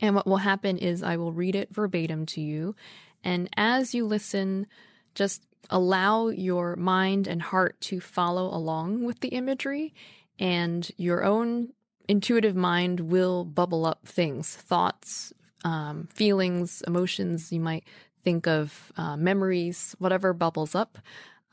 And 0.00 0.14
what 0.14 0.26
will 0.26 0.38
happen 0.38 0.78
is 0.78 1.02
I 1.02 1.16
will 1.16 1.32
read 1.32 1.54
it 1.54 1.74
verbatim 1.74 2.26
to 2.26 2.40
you. 2.40 2.74
And 3.22 3.48
as 3.56 3.94
you 3.94 4.06
listen, 4.06 4.66
just 5.14 5.42
allow 5.70 6.28
your 6.28 6.76
mind 6.76 7.26
and 7.26 7.40
heart 7.40 7.80
to 7.80 8.00
follow 8.00 8.46
along 8.54 9.04
with 9.04 9.20
the 9.20 9.28
imagery, 9.28 9.94
and 10.38 10.90
your 10.96 11.24
own 11.24 11.72
intuitive 12.08 12.56
mind 12.56 13.00
will 13.00 13.44
bubble 13.44 13.86
up 13.86 14.06
things, 14.06 14.54
thoughts, 14.54 15.32
um, 15.64 16.08
feelings, 16.14 16.82
emotions. 16.86 17.52
You 17.52 17.60
might 17.60 17.84
think 18.22 18.46
of 18.46 18.92
uh, 18.96 19.16
memories, 19.16 19.94
whatever 19.98 20.32
bubbles 20.32 20.74
up. 20.74 20.98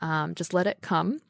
Um, 0.00 0.34
just 0.34 0.52
let 0.52 0.66
it 0.66 0.78
come. 0.80 1.20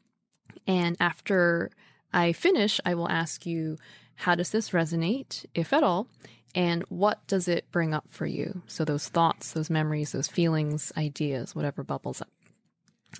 And 0.67 0.97
after 0.99 1.71
I 2.13 2.33
finish, 2.33 2.79
I 2.85 2.95
will 2.95 3.09
ask 3.09 3.45
you, 3.45 3.77
how 4.15 4.35
does 4.35 4.51
this 4.51 4.69
resonate, 4.71 5.45
if 5.53 5.73
at 5.73 5.83
all? 5.83 6.07
And 6.55 6.83
what 6.89 7.25
does 7.27 7.47
it 7.47 7.71
bring 7.71 7.93
up 7.93 8.05
for 8.09 8.27
you? 8.27 8.61
So, 8.67 8.85
those 8.85 9.09
thoughts, 9.09 9.53
those 9.53 9.71
memories, 9.71 10.11
those 10.11 10.27
feelings, 10.27 10.93
ideas, 10.95 11.55
whatever 11.55 11.83
bubbles 11.83 12.21
up. 12.21 12.29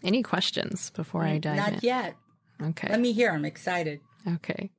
Any 0.04 0.22
questions 0.22 0.92
before 0.92 1.24
I 1.24 1.40
dive 1.40 1.56
Not 1.56 1.74
in? 1.74 1.80
yet. 1.82 2.16
Okay. 2.62 2.90
Let 2.90 3.00
me 3.00 3.12
hear. 3.12 3.32
I'm 3.32 3.46
excited. 3.46 4.02
Okay. 4.28 4.70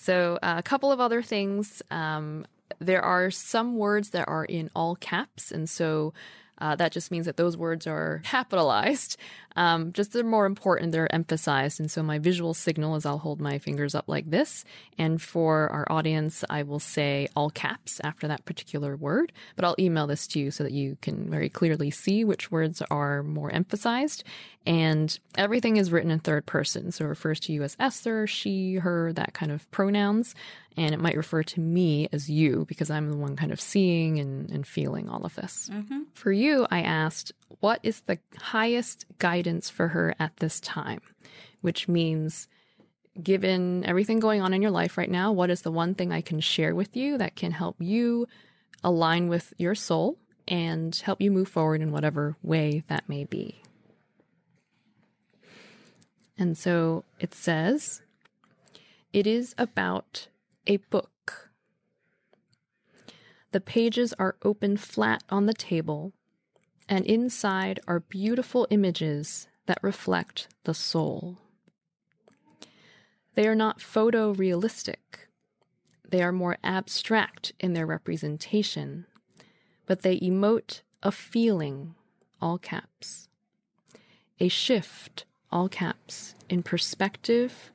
So, 0.00 0.38
uh, 0.42 0.54
a 0.58 0.62
couple 0.62 0.92
of 0.92 1.00
other 1.00 1.22
things. 1.22 1.82
Um, 1.90 2.46
there 2.78 3.02
are 3.02 3.32
some 3.32 3.76
words 3.76 4.10
that 4.10 4.28
are 4.28 4.44
in 4.44 4.70
all 4.74 4.94
caps. 4.94 5.50
And 5.50 5.68
so 5.68 6.14
uh, 6.60 6.76
that 6.76 6.92
just 6.92 7.10
means 7.10 7.26
that 7.26 7.36
those 7.36 7.56
words 7.56 7.86
are 7.86 8.20
capitalized. 8.24 9.16
Um, 9.56 9.92
just 9.92 10.12
they're 10.12 10.22
more 10.22 10.46
important, 10.46 10.92
they're 10.92 11.12
emphasized. 11.12 11.80
And 11.80 11.90
so 11.90 12.02
my 12.02 12.18
visual 12.18 12.54
signal 12.54 12.94
is 12.94 13.04
I'll 13.04 13.18
hold 13.18 13.40
my 13.40 13.58
fingers 13.58 13.94
up 13.94 14.04
like 14.06 14.30
this. 14.30 14.64
And 14.98 15.20
for 15.20 15.68
our 15.70 15.84
audience, 15.90 16.44
I 16.48 16.62
will 16.62 16.78
say 16.78 17.28
all 17.34 17.50
caps 17.50 18.00
after 18.04 18.28
that 18.28 18.44
particular 18.44 18.96
word. 18.96 19.32
But 19.56 19.64
I'll 19.64 19.74
email 19.78 20.06
this 20.06 20.28
to 20.28 20.38
you 20.38 20.52
so 20.52 20.62
that 20.62 20.72
you 20.72 20.96
can 21.02 21.28
very 21.28 21.48
clearly 21.48 21.90
see 21.90 22.24
which 22.24 22.52
words 22.52 22.82
are 22.88 23.24
more 23.24 23.50
emphasized. 23.50 24.22
And 24.64 25.18
everything 25.36 25.76
is 25.76 25.90
written 25.90 26.10
in 26.10 26.20
third 26.20 26.46
person. 26.46 26.92
So 26.92 27.04
it 27.04 27.08
refers 27.08 27.40
to 27.40 27.52
you 27.52 27.62
as 27.62 27.76
Esther, 27.80 28.26
she, 28.26 28.74
her, 28.74 29.12
that 29.14 29.32
kind 29.32 29.50
of 29.50 29.68
pronouns. 29.70 30.34
And 30.78 30.94
it 30.94 31.00
might 31.00 31.16
refer 31.16 31.42
to 31.42 31.60
me 31.60 32.08
as 32.12 32.30
you 32.30 32.64
because 32.68 32.88
I'm 32.88 33.10
the 33.10 33.16
one 33.16 33.34
kind 33.34 33.50
of 33.50 33.60
seeing 33.60 34.20
and, 34.20 34.48
and 34.50 34.64
feeling 34.64 35.08
all 35.08 35.26
of 35.26 35.34
this. 35.34 35.68
Mm-hmm. 35.72 36.02
For 36.14 36.30
you, 36.30 36.68
I 36.70 36.82
asked, 36.82 37.32
what 37.60 37.80
is 37.82 38.02
the 38.02 38.18
highest 38.38 39.04
guidance 39.18 39.68
for 39.68 39.88
her 39.88 40.14
at 40.20 40.36
this 40.36 40.60
time? 40.60 41.00
Which 41.62 41.88
means, 41.88 42.46
given 43.20 43.84
everything 43.84 44.20
going 44.20 44.40
on 44.40 44.54
in 44.54 44.62
your 44.62 44.70
life 44.70 44.96
right 44.96 45.10
now, 45.10 45.32
what 45.32 45.50
is 45.50 45.62
the 45.62 45.72
one 45.72 45.94
thing 45.94 46.12
I 46.12 46.20
can 46.20 46.38
share 46.38 46.76
with 46.76 46.96
you 46.96 47.18
that 47.18 47.34
can 47.34 47.50
help 47.50 47.74
you 47.80 48.28
align 48.84 49.28
with 49.28 49.52
your 49.58 49.74
soul 49.74 50.16
and 50.46 50.94
help 50.94 51.20
you 51.20 51.32
move 51.32 51.48
forward 51.48 51.80
in 51.80 51.90
whatever 51.90 52.36
way 52.40 52.84
that 52.86 53.08
may 53.08 53.24
be? 53.24 53.62
And 56.38 56.56
so 56.56 57.04
it 57.18 57.34
says, 57.34 58.00
it 59.12 59.26
is 59.26 59.56
about 59.58 60.28
a 60.68 60.76
book. 60.76 61.50
The 63.52 63.60
pages 63.60 64.12
are 64.18 64.36
open 64.44 64.76
flat 64.76 65.24
on 65.30 65.46
the 65.46 65.54
table, 65.54 66.12
and 66.88 67.04
inside 67.06 67.80
are 67.88 68.00
beautiful 68.00 68.66
images 68.70 69.48
that 69.66 69.82
reflect 69.82 70.48
the 70.64 70.74
soul. 70.74 71.38
They 73.34 73.48
are 73.48 73.54
not 73.54 73.78
photorealistic. 73.78 75.26
They 76.06 76.22
are 76.22 76.32
more 76.32 76.58
abstract 76.62 77.52
in 77.58 77.72
their 77.72 77.86
representation, 77.86 79.06
but 79.86 80.02
they 80.02 80.18
emote 80.20 80.82
a 81.02 81.12
feeling, 81.12 81.94
all 82.40 82.58
caps, 82.58 83.28
a 84.38 84.48
shift, 84.48 85.24
all 85.50 85.68
caps, 85.68 86.34
in 86.48 86.62
perspective 86.62 87.72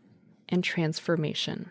and 0.49 0.63
transformation. 0.63 1.69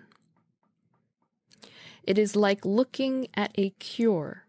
It 2.05 2.19
is 2.19 2.35
like 2.35 2.65
looking 2.65 3.29
at 3.35 3.53
a 3.57 3.71
cure 3.71 4.45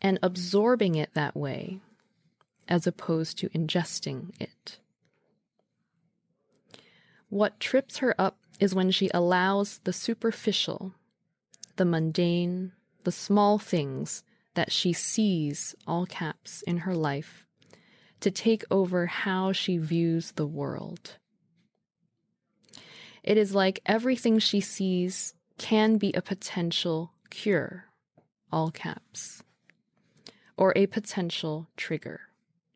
and 0.00 0.18
absorbing 0.22 0.94
it 0.94 1.14
that 1.14 1.36
way, 1.36 1.80
as 2.68 2.86
opposed 2.86 3.38
to 3.38 3.48
ingesting 3.50 4.32
it. 4.40 4.78
What 7.30 7.60
trips 7.60 7.98
her 7.98 8.14
up 8.18 8.38
is 8.60 8.74
when 8.74 8.90
she 8.90 9.10
allows 9.12 9.80
the 9.84 9.92
superficial, 9.92 10.94
the 11.76 11.84
mundane, 11.84 12.72
the 13.04 13.12
small 13.12 13.58
things 13.58 14.22
that 14.54 14.72
she 14.72 14.92
sees, 14.92 15.74
all 15.86 16.06
caps, 16.06 16.62
in 16.62 16.78
her 16.78 16.94
life, 16.94 17.46
to 18.20 18.30
take 18.30 18.64
over 18.70 19.06
how 19.06 19.52
she 19.52 19.78
views 19.78 20.32
the 20.32 20.46
world. 20.46 21.16
It 23.22 23.36
is 23.36 23.54
like 23.54 23.80
everything 23.86 24.38
she 24.38 24.60
sees 24.60 25.34
can 25.58 25.98
be 25.98 26.12
a 26.12 26.22
potential 26.22 27.12
cure, 27.30 27.86
all 28.50 28.70
caps, 28.70 29.42
or 30.56 30.72
a 30.76 30.86
potential 30.86 31.68
trigger, 31.76 32.20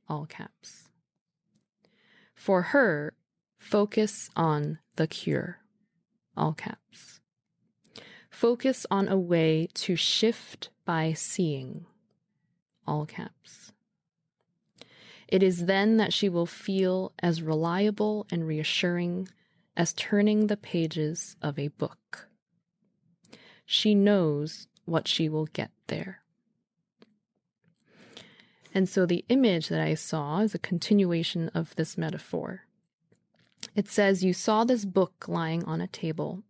all 0.08 0.26
caps. 0.26 0.88
For 2.34 2.62
her, 2.62 3.14
focus 3.58 4.28
on 4.36 4.80
the 4.96 5.06
cure, 5.06 5.60
all 6.36 6.52
caps. 6.52 7.20
Focus 8.30 8.86
on 8.90 9.08
a 9.08 9.18
way 9.18 9.68
to 9.74 9.94
shift 9.94 10.70
by 10.84 11.12
seeing, 11.12 11.86
all 12.86 13.06
caps. 13.06 13.72
It 15.28 15.42
is 15.42 15.66
then 15.66 15.96
that 15.96 16.12
she 16.12 16.28
will 16.28 16.46
feel 16.46 17.12
as 17.20 17.40
reliable 17.40 18.26
and 18.30 18.46
reassuring 18.46 19.28
as 19.76 19.94
turning 19.94 20.48
the 20.48 20.56
pages 20.56 21.36
of 21.40 21.58
a 21.58 21.68
book. 21.68 22.28
She 23.72 23.94
knows 23.94 24.66
what 24.84 25.08
she 25.08 25.30
will 25.30 25.46
get 25.46 25.70
there. 25.86 26.20
And 28.74 28.86
so 28.86 29.06
the 29.06 29.24
image 29.30 29.70
that 29.70 29.80
I 29.80 29.94
saw 29.94 30.40
is 30.40 30.54
a 30.54 30.58
continuation 30.58 31.48
of 31.54 31.74
this 31.76 31.96
metaphor. 31.96 32.66
It 33.74 33.88
says, 33.88 34.22
You 34.22 34.34
saw 34.34 34.64
this 34.64 34.84
book 34.84 35.24
lying 35.26 35.64
on 35.64 35.80
a 35.80 35.86
table. 35.86 36.42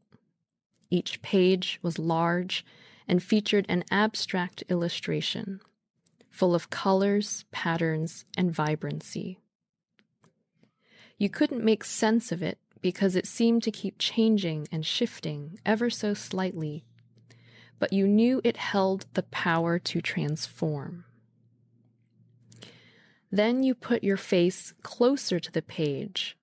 Each 0.91 1.23
page 1.23 1.79
was 1.81 1.97
large 1.97 2.65
and 3.07 3.23
featured 3.23 3.67
an 3.69 3.85
abstract 3.89 4.65
illustration, 4.69 5.61
full 6.29 6.57
of 6.57 6.71
colors, 6.71 7.45
patterns, 7.53 8.25
and 8.37 8.51
vibrancy. 8.51 9.39
You 11.19 11.31
couldn't 11.31 11.63
make 11.63 11.85
sense 11.85 12.33
of 12.33 12.43
it 12.43 12.59
because 12.81 13.15
it 13.15 13.29
seemed 13.29 13.63
to 13.63 13.71
keep 13.71 13.95
changing 14.01 14.67
and 14.73 14.85
shifting 14.85 15.61
ever 15.65 15.89
so 15.89 16.15
slightly, 16.15 16.85
but 17.83 17.93
you 17.93 18.07
knew 18.07 18.41
it 18.45 18.57
held 18.57 19.07
the 19.15 19.25
power 19.25 19.77
to 19.77 20.01
transform. 20.01 21.05
Then 23.33 23.65
you 23.65 23.75
put 23.75 24.05
your 24.05 24.17
face 24.17 24.73
closer 24.85 25.41
to 25.41 25.51
the 25.51 25.63
page, 25.63 26.37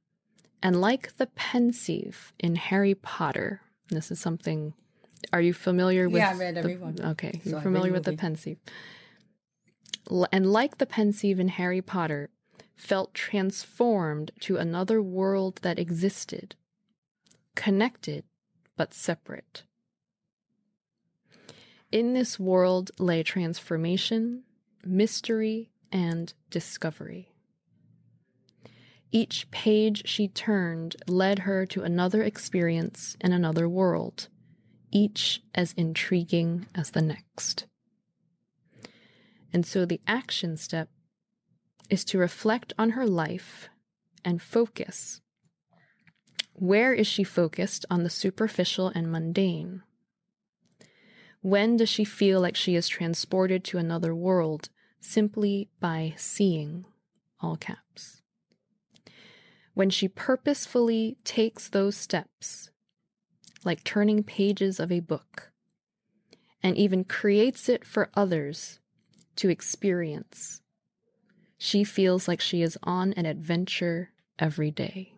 and 0.61 0.81
like 0.81 1.15
the 1.15 1.27
pensieve 1.27 2.33
in 2.39 2.57
Harry 2.57 2.93
Potter, 2.93 3.61
this 3.87 4.11
is 4.11 4.19
something. 4.19 4.73
Are 5.31 5.39
you 5.39 5.53
familiar 5.53 6.09
with? 6.09 6.17
Yeah, 6.17 6.31
I 6.31 6.33
read 6.33 6.55
the- 6.55 6.59
every 6.59 6.75
one. 6.75 6.97
Okay, 7.01 7.39
So 7.41 7.51
you're 7.51 7.61
familiar 7.61 7.93
with 7.93 8.03
the 8.03 8.17
pensieve. 8.17 8.57
And 10.33 10.51
like 10.51 10.77
the 10.77 10.85
pensieve 10.85 11.39
in 11.39 11.47
Harry 11.47 11.81
Potter, 11.81 12.31
felt 12.75 13.13
transformed 13.13 14.31
to 14.41 14.57
another 14.57 15.01
world 15.01 15.61
that 15.61 15.79
existed, 15.79 16.57
connected 17.55 18.25
but 18.75 18.93
separate. 18.93 19.63
In 21.91 22.13
this 22.13 22.39
world 22.39 22.91
lay 22.99 23.23
transformation, 23.23 24.43
mystery, 24.85 25.71
and 25.91 26.31
discovery. 26.51 27.33
Each 29.11 29.49
page 29.49 30.07
she 30.07 30.27
turned 30.27 30.97
led 31.07 31.39
her 31.39 31.65
to 31.65 31.81
another 31.81 32.21
experience 32.21 33.17
in 33.19 33.33
another 33.33 33.67
world, 33.67 34.27
each 34.91 35.41
as 35.55 35.73
intriguing 35.73 36.67
as 36.75 36.91
the 36.91 37.01
next. 37.01 37.65
And 39.51 39.65
so 39.65 39.83
the 39.83 40.01
action 40.05 40.57
step 40.57 40.89
is 41.89 42.05
to 42.05 42.19
reflect 42.19 42.71
on 42.77 42.91
her 42.91 43.07
life 43.07 43.67
and 44.23 44.39
focus. 44.39 45.21
Where 46.53 46.93
is 46.93 47.07
she 47.07 47.23
focused 47.23 47.83
on 47.89 48.03
the 48.03 48.11
superficial 48.11 48.89
and 48.89 49.11
mundane? 49.11 49.81
When 51.41 51.77
does 51.77 51.89
she 51.89 52.03
feel 52.03 52.41
like 52.41 52.55
she 52.55 52.75
is 52.75 52.87
transported 52.87 53.63
to 53.65 53.77
another 53.77 54.13
world 54.13 54.69
simply 54.99 55.69
by 55.79 56.13
seeing, 56.17 56.85
all 57.39 57.55
caps. 57.55 58.21
When 59.73 59.89
she 59.89 60.09
purposefully 60.09 61.17
takes 61.23 61.69
those 61.69 61.95
steps, 61.95 62.69
like 63.63 63.83
turning 63.83 64.23
pages 64.23 64.79
of 64.79 64.91
a 64.91 64.99
book, 64.99 65.51
and 66.61 66.75
even 66.75 67.05
creates 67.05 67.69
it 67.69 67.85
for 67.85 68.09
others 68.13 68.79
to 69.37 69.49
experience, 69.49 70.61
she 71.57 71.85
feels 71.85 72.27
like 72.27 72.41
she 72.41 72.61
is 72.61 72.77
on 72.83 73.13
an 73.13 73.25
adventure 73.25 74.11
every 74.37 74.71
day. 74.71 75.13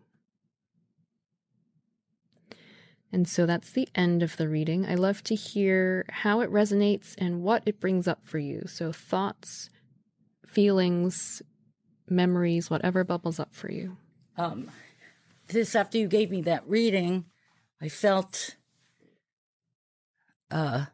And 3.13 3.27
so 3.27 3.45
that's 3.45 3.71
the 3.71 3.89
end 3.93 4.23
of 4.23 4.37
the 4.37 4.47
reading. 4.47 4.85
I 4.85 4.95
love 4.95 5.21
to 5.23 5.35
hear 5.35 6.05
how 6.09 6.39
it 6.41 6.51
resonates 6.51 7.13
and 7.17 7.41
what 7.41 7.63
it 7.65 7.79
brings 7.79 8.07
up 8.07 8.23
for 8.23 8.39
you. 8.39 8.63
So, 8.67 8.93
thoughts, 8.93 9.69
feelings, 10.47 11.41
memories, 12.09 12.69
whatever 12.69 13.03
bubbles 13.03 13.39
up 13.39 13.53
for 13.53 13.69
you. 13.69 13.97
Um, 14.37 14.71
this 15.47 15.75
after 15.75 15.97
you 15.97 16.07
gave 16.07 16.31
me 16.31 16.41
that 16.43 16.63
reading, 16.67 17.25
I 17.81 17.89
felt 17.89 18.55
uh, 20.49 20.85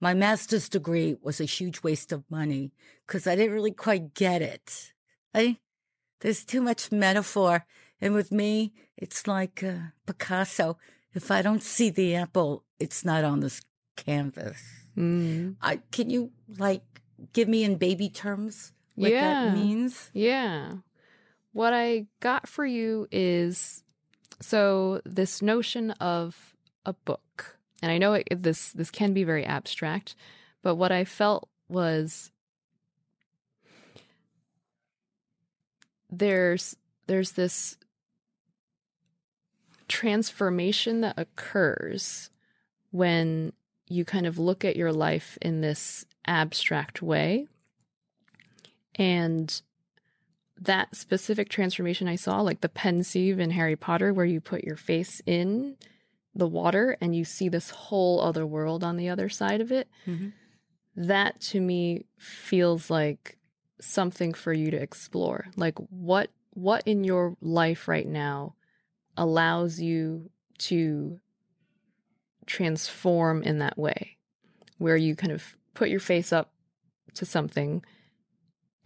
my 0.00 0.14
master's 0.14 0.68
degree 0.68 1.16
was 1.22 1.40
a 1.40 1.44
huge 1.44 1.82
waste 1.82 2.12
of 2.12 2.24
money 2.30 2.72
because 3.06 3.26
I 3.26 3.34
didn't 3.34 3.54
really 3.54 3.72
quite 3.72 4.14
get 4.14 4.42
it. 4.42 4.92
I 5.34 5.58
there's 6.20 6.44
too 6.44 6.60
much 6.60 6.92
metaphor, 6.92 7.66
and 8.00 8.14
with 8.14 8.32
me, 8.32 8.72
it's 8.96 9.26
like 9.26 9.62
uh, 9.62 9.90
Picasso 10.06 10.78
if 11.14 11.30
I 11.30 11.42
don't 11.42 11.62
see 11.62 11.90
the 11.90 12.16
apple, 12.16 12.64
it's 12.78 13.04
not 13.04 13.24
on 13.24 13.40
this 13.40 13.60
canvas. 13.96 14.60
Mm. 14.96 15.56
I 15.62 15.80
can 15.90 16.10
you 16.10 16.30
like 16.58 16.82
give 17.32 17.48
me 17.48 17.64
in 17.64 17.76
baby 17.76 18.08
terms 18.08 18.72
what 18.94 19.10
Yeah. 19.10 19.44
that 19.44 19.54
means? 19.54 20.10
Yeah. 20.12 20.74
What 21.52 21.72
I 21.72 22.06
got 22.20 22.48
for 22.48 22.64
you 22.66 23.06
is 23.10 23.82
so 24.40 25.00
this 25.04 25.40
notion 25.42 25.92
of 25.92 26.54
a 26.84 26.92
book. 26.92 27.58
And 27.82 27.90
I 27.92 27.98
know 27.98 28.14
it, 28.14 28.26
this 28.42 28.72
this 28.72 28.90
can 28.90 29.12
be 29.12 29.24
very 29.24 29.44
abstract, 29.44 30.14
but 30.62 30.76
what 30.76 30.90
I 30.92 31.04
felt 31.04 31.48
was 31.68 32.30
there's 36.10 36.76
there's 37.06 37.32
this 37.32 37.76
transformation 39.88 41.00
that 41.02 41.18
occurs 41.18 42.30
when 42.90 43.52
you 43.88 44.04
kind 44.04 44.26
of 44.26 44.38
look 44.38 44.64
at 44.64 44.76
your 44.76 44.92
life 44.92 45.36
in 45.42 45.60
this 45.60 46.04
abstract 46.26 47.02
way 47.02 47.46
and 48.94 49.62
that 50.60 50.94
specific 50.94 51.48
transformation 51.48 52.06
I 52.08 52.16
saw, 52.16 52.40
like 52.40 52.60
the 52.60 52.68
pensieve 52.68 53.40
in 53.40 53.50
Harry 53.50 53.76
Potter, 53.76 54.12
where 54.12 54.24
you 54.24 54.40
put 54.40 54.64
your 54.64 54.76
face 54.76 55.20
in 55.26 55.76
the 56.34 56.46
water 56.46 56.96
and 57.00 57.14
you 57.14 57.24
see 57.24 57.48
this 57.48 57.70
whole 57.70 58.20
other 58.20 58.46
world 58.46 58.82
on 58.84 58.96
the 58.96 59.08
other 59.08 59.28
side 59.28 59.60
of 59.60 59.72
it, 59.72 59.88
Mhm. 60.06 60.32
that 60.96 61.40
to 61.40 61.60
me 61.60 62.06
feels 62.16 62.88
like 62.88 63.36
something 63.80 64.32
for 64.32 64.52
you 64.52 64.70
to 64.70 64.76
explore. 64.80 65.46
Like 65.56 65.76
what 65.90 66.30
what 66.50 66.84
in 66.86 67.02
your 67.02 67.36
life 67.40 67.88
right 67.88 68.06
now 68.06 68.54
allows 69.16 69.80
you 69.80 70.30
to 70.58 71.20
transform 72.46 73.42
in 73.42 73.58
that 73.58 73.78
way, 73.78 74.16
where 74.78 74.96
you 74.96 75.16
kind 75.16 75.32
of 75.32 75.56
put 75.74 75.88
your 75.88 76.00
face 76.00 76.32
up 76.32 76.52
to 77.14 77.24
something 77.24 77.82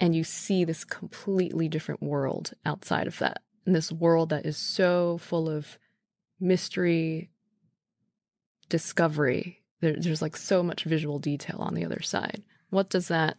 and 0.00 0.14
you 0.14 0.22
see 0.22 0.64
this 0.64 0.84
completely 0.84 1.68
different 1.68 2.02
world 2.02 2.52
outside 2.64 3.06
of 3.06 3.18
that. 3.18 3.42
And 3.66 3.74
this 3.74 3.90
world 3.90 4.28
that 4.30 4.46
is 4.46 4.56
so 4.56 5.18
full 5.18 5.48
of 5.48 5.78
mystery, 6.40 7.30
discovery. 8.68 9.62
There, 9.80 9.96
there's 9.98 10.22
like 10.22 10.36
so 10.36 10.62
much 10.62 10.84
visual 10.84 11.18
detail 11.18 11.58
on 11.58 11.74
the 11.74 11.84
other 11.84 12.00
side. 12.00 12.42
What 12.70 12.90
does 12.90 13.08
that, 13.08 13.38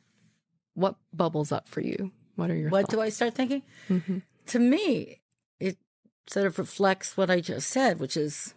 what 0.74 0.96
bubbles 1.14 1.52
up 1.52 1.68
for 1.68 1.82
you? 1.82 2.12
What 2.36 2.50
are 2.52 2.56
your 2.56 2.70
What 2.70 2.90
do? 2.90 3.02
I 3.02 3.10
start 3.10 3.36
thinking? 3.36 3.64
Mhm. 3.90 4.22
To 4.48 4.60
me, 4.60 5.22
sort 6.30 6.46
of 6.46 6.60
reflects 6.60 7.18
what 7.18 7.32
I 7.32 7.42
just 7.42 7.70
said, 7.70 8.00
which 8.00 8.16
is 8.16 8.54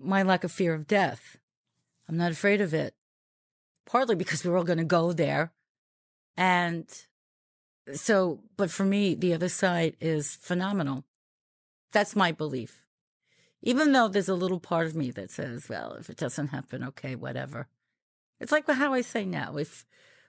my 0.00 0.22
lack 0.22 0.44
of 0.44 0.52
fear 0.52 0.72
of 0.72 0.86
death. 0.86 1.36
I'm 2.08 2.16
not 2.16 2.32
afraid 2.32 2.60
of 2.60 2.72
it, 2.72 2.94
partly 3.84 4.14
because 4.14 4.44
we're 4.44 4.56
all 4.56 4.64
going 4.64 4.78
to 4.78 4.84
go 4.84 5.12
there. 5.12 5.52
And 6.36 6.86
so, 7.92 8.40
but 8.56 8.70
for 8.70 8.84
me, 8.84 9.14
the 9.14 9.34
other 9.34 9.50
side 9.50 9.96
is 10.00 10.34
phenomenal. 10.34 11.04
That's 11.92 12.16
my 12.16 12.32
belief. 12.32 12.82
Even 13.62 13.92
though 13.92 14.08
there's 14.08 14.28
a 14.28 14.34
little 14.34 14.58
part 14.58 14.86
of 14.86 14.96
me 14.96 15.10
that 15.10 15.30
says, 15.30 15.68
well, 15.68 15.92
if 16.00 16.08
it 16.08 16.16
doesn't 16.16 16.48
happen, 16.48 16.82
okay, 16.82 17.14
whatever. 17.14 17.68
It's 18.40 18.52
like 18.52 18.68
how 18.68 18.94
I 18.94 19.02
say 19.02 19.24
now 19.24 19.56
if 19.56 19.84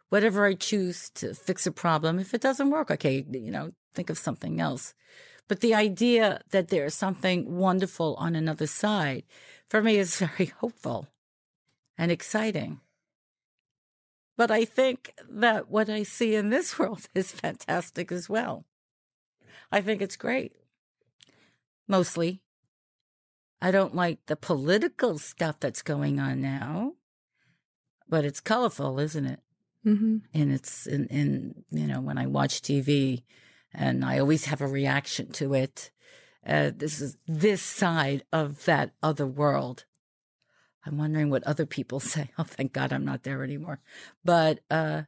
whatever 0.10 0.46
I 0.46 0.54
choose 0.54 1.10
to 1.12 1.34
fix 1.34 1.66
a 1.66 1.72
problem, 1.72 2.20
if 2.20 2.34
it 2.34 2.42
doesn't 2.42 2.70
work, 2.70 2.92
okay, 2.92 3.26
you 3.32 3.50
know, 3.50 3.72
think 3.96 4.10
of 4.10 4.18
something 4.18 4.60
else. 4.60 4.94
But 5.48 5.60
the 5.60 5.76
idea 5.76 6.42
that 6.52 6.70
there's 6.70 6.94
something 6.96 7.58
wonderful 7.58 8.16
on 8.18 8.36
another 8.36 8.68
side 8.68 9.24
for 9.70 9.82
me 9.82 9.98
is 9.98 10.18
very 10.20 10.48
hopeful 10.48 11.08
and 11.98 12.12
exciting. 12.12 12.80
But 14.36 14.50
I 14.50 14.66
think 14.66 15.14
that 15.30 15.70
what 15.70 15.90
I 15.90 16.04
see 16.04 16.36
in 16.36 16.50
this 16.50 16.80
world 16.80 17.08
is 17.14 17.32
fantastic 17.32 18.12
as 18.12 18.30
well. 18.30 18.66
I 19.72 19.82
think 19.82 20.02
it's 20.02 20.16
great. 20.16 20.54
Mostly. 21.88 22.42
I 23.62 23.72
don't 23.72 23.96
like 23.96 24.26
the 24.26 24.36
political 24.36 25.18
stuff 25.20 25.60
that's 25.60 25.82
going 25.82 26.20
on 26.20 26.42
now, 26.42 26.94
but 28.10 28.26
it's 28.26 28.42
colorful, 28.42 29.00
isn't 29.00 29.26
it? 29.26 29.40
Mhm. 29.86 30.22
and 30.34 30.54
it's 30.54 30.88
in, 30.88 31.08
in 31.08 31.66
you 31.70 31.88
know 31.88 32.00
when 32.00 32.18
I 32.18 32.26
watch 32.26 32.62
TV, 32.62 33.24
and 33.74 34.06
I 34.06 34.20
always 34.20 34.46
have 34.46 34.62
a 34.62 34.68
reaction 34.68 35.32
to 35.34 35.54
it. 35.54 35.92
Uh, 36.46 36.72
this 36.76 37.02
is 37.02 37.18
this 37.28 37.62
side 37.62 38.24
of 38.32 38.66
that 38.66 38.92
other 39.02 39.26
world. 39.26 39.86
I'm 40.86 40.98
wondering 40.98 41.30
what 41.30 41.44
other 41.44 41.66
people 41.66 42.00
say. 42.14 42.32
Oh, 42.38 42.44
thank 42.44 42.74
God 42.74 42.92
I'm 42.92 43.06
not 43.06 43.24
there 43.24 43.44
anymore. 43.44 43.80
But 44.24 44.60
uh, 44.70 45.04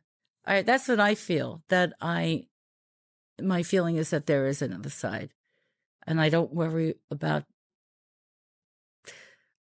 that's 0.46 0.88
what 0.88 1.00
I 1.00 1.16
feel. 1.16 1.64
That 1.70 1.94
I, 2.02 2.48
my 3.42 3.64
feeling 3.64 3.98
is 3.98 4.10
that 4.12 4.26
there 4.26 4.48
is 4.48 4.62
another 4.62 4.90
side, 4.90 5.32
and 6.08 6.22
I 6.22 6.30
don't 6.30 6.54
worry 6.54 6.96
about. 7.12 7.44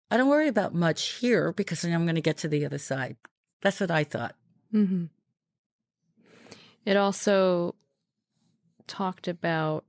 I 0.09 0.15
don't 0.15 0.29
worry 0.29 0.47
about 0.47 0.73
much 0.73 1.19
here 1.19 1.51
because 1.51 1.83
I'm 1.83 2.05
going 2.05 2.15
to 2.15 2.21
get 2.21 2.37
to 2.37 2.47
the 2.47 2.65
other 2.65 2.77
side. 2.77 3.17
That's 3.61 3.81
what 3.81 3.91
I 3.91 4.05
thought. 4.05 4.35
hmm 4.71 5.05
It 6.85 6.95
also 6.95 7.75
talked 8.87 9.27
about 9.27 9.85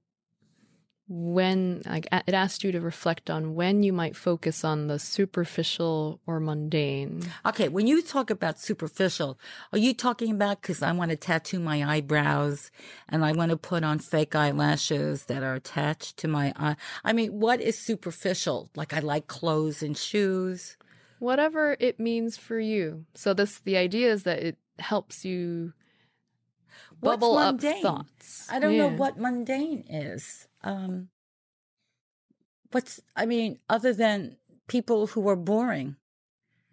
when, 1.10 1.82
like, 1.86 2.06
it 2.12 2.34
asked 2.34 2.62
you 2.62 2.70
to 2.72 2.80
reflect 2.80 3.30
on 3.30 3.54
when 3.54 3.82
you 3.82 3.94
might 3.94 4.14
focus 4.14 4.62
on 4.62 4.88
the 4.88 4.98
superficial 4.98 6.20
or 6.26 6.38
mundane. 6.38 7.22
Okay, 7.46 7.68
when 7.68 7.86
you 7.86 8.02
talk 8.02 8.28
about 8.28 8.60
superficial, 8.60 9.38
are 9.72 9.78
you 9.78 9.94
talking 9.94 10.30
about 10.30 10.60
because 10.60 10.82
I 10.82 10.92
want 10.92 11.10
to 11.10 11.16
tattoo 11.16 11.60
my 11.60 11.82
eyebrows 11.82 12.70
and 13.08 13.24
I 13.24 13.32
want 13.32 13.50
to 13.50 13.56
put 13.56 13.84
on 13.84 14.00
fake 14.00 14.34
eyelashes 14.34 15.24
that 15.24 15.42
are 15.42 15.54
attached 15.54 16.18
to 16.18 16.28
my 16.28 16.52
eye? 16.56 16.76
I 17.02 17.14
mean, 17.14 17.40
what 17.40 17.62
is 17.62 17.78
superficial? 17.78 18.68
Like 18.76 18.92
I 18.92 18.98
like 19.00 19.28
clothes 19.28 19.82
and 19.82 19.96
shoes. 19.96 20.76
Whatever 21.20 21.76
it 21.80 21.98
means 21.98 22.36
for 22.36 22.60
you. 22.60 23.06
So, 23.14 23.32
this, 23.32 23.60
the 23.60 23.78
idea 23.78 24.12
is 24.12 24.24
that 24.24 24.40
it 24.40 24.58
helps 24.78 25.24
you 25.24 25.72
bubble 27.00 27.36
up 27.38 27.54
mundane? 27.54 27.82
thoughts. 27.82 28.46
I 28.50 28.58
don't 28.58 28.76
know 28.76 28.88
what 28.88 29.18
mundane 29.18 29.84
is. 29.88 30.46
Um, 30.62 31.08
what's, 32.72 33.00
I 33.16 33.26
mean, 33.26 33.58
other 33.68 33.92
than 33.92 34.36
people 34.66 35.08
who 35.08 35.28
are 35.28 35.36
boring. 35.36 35.96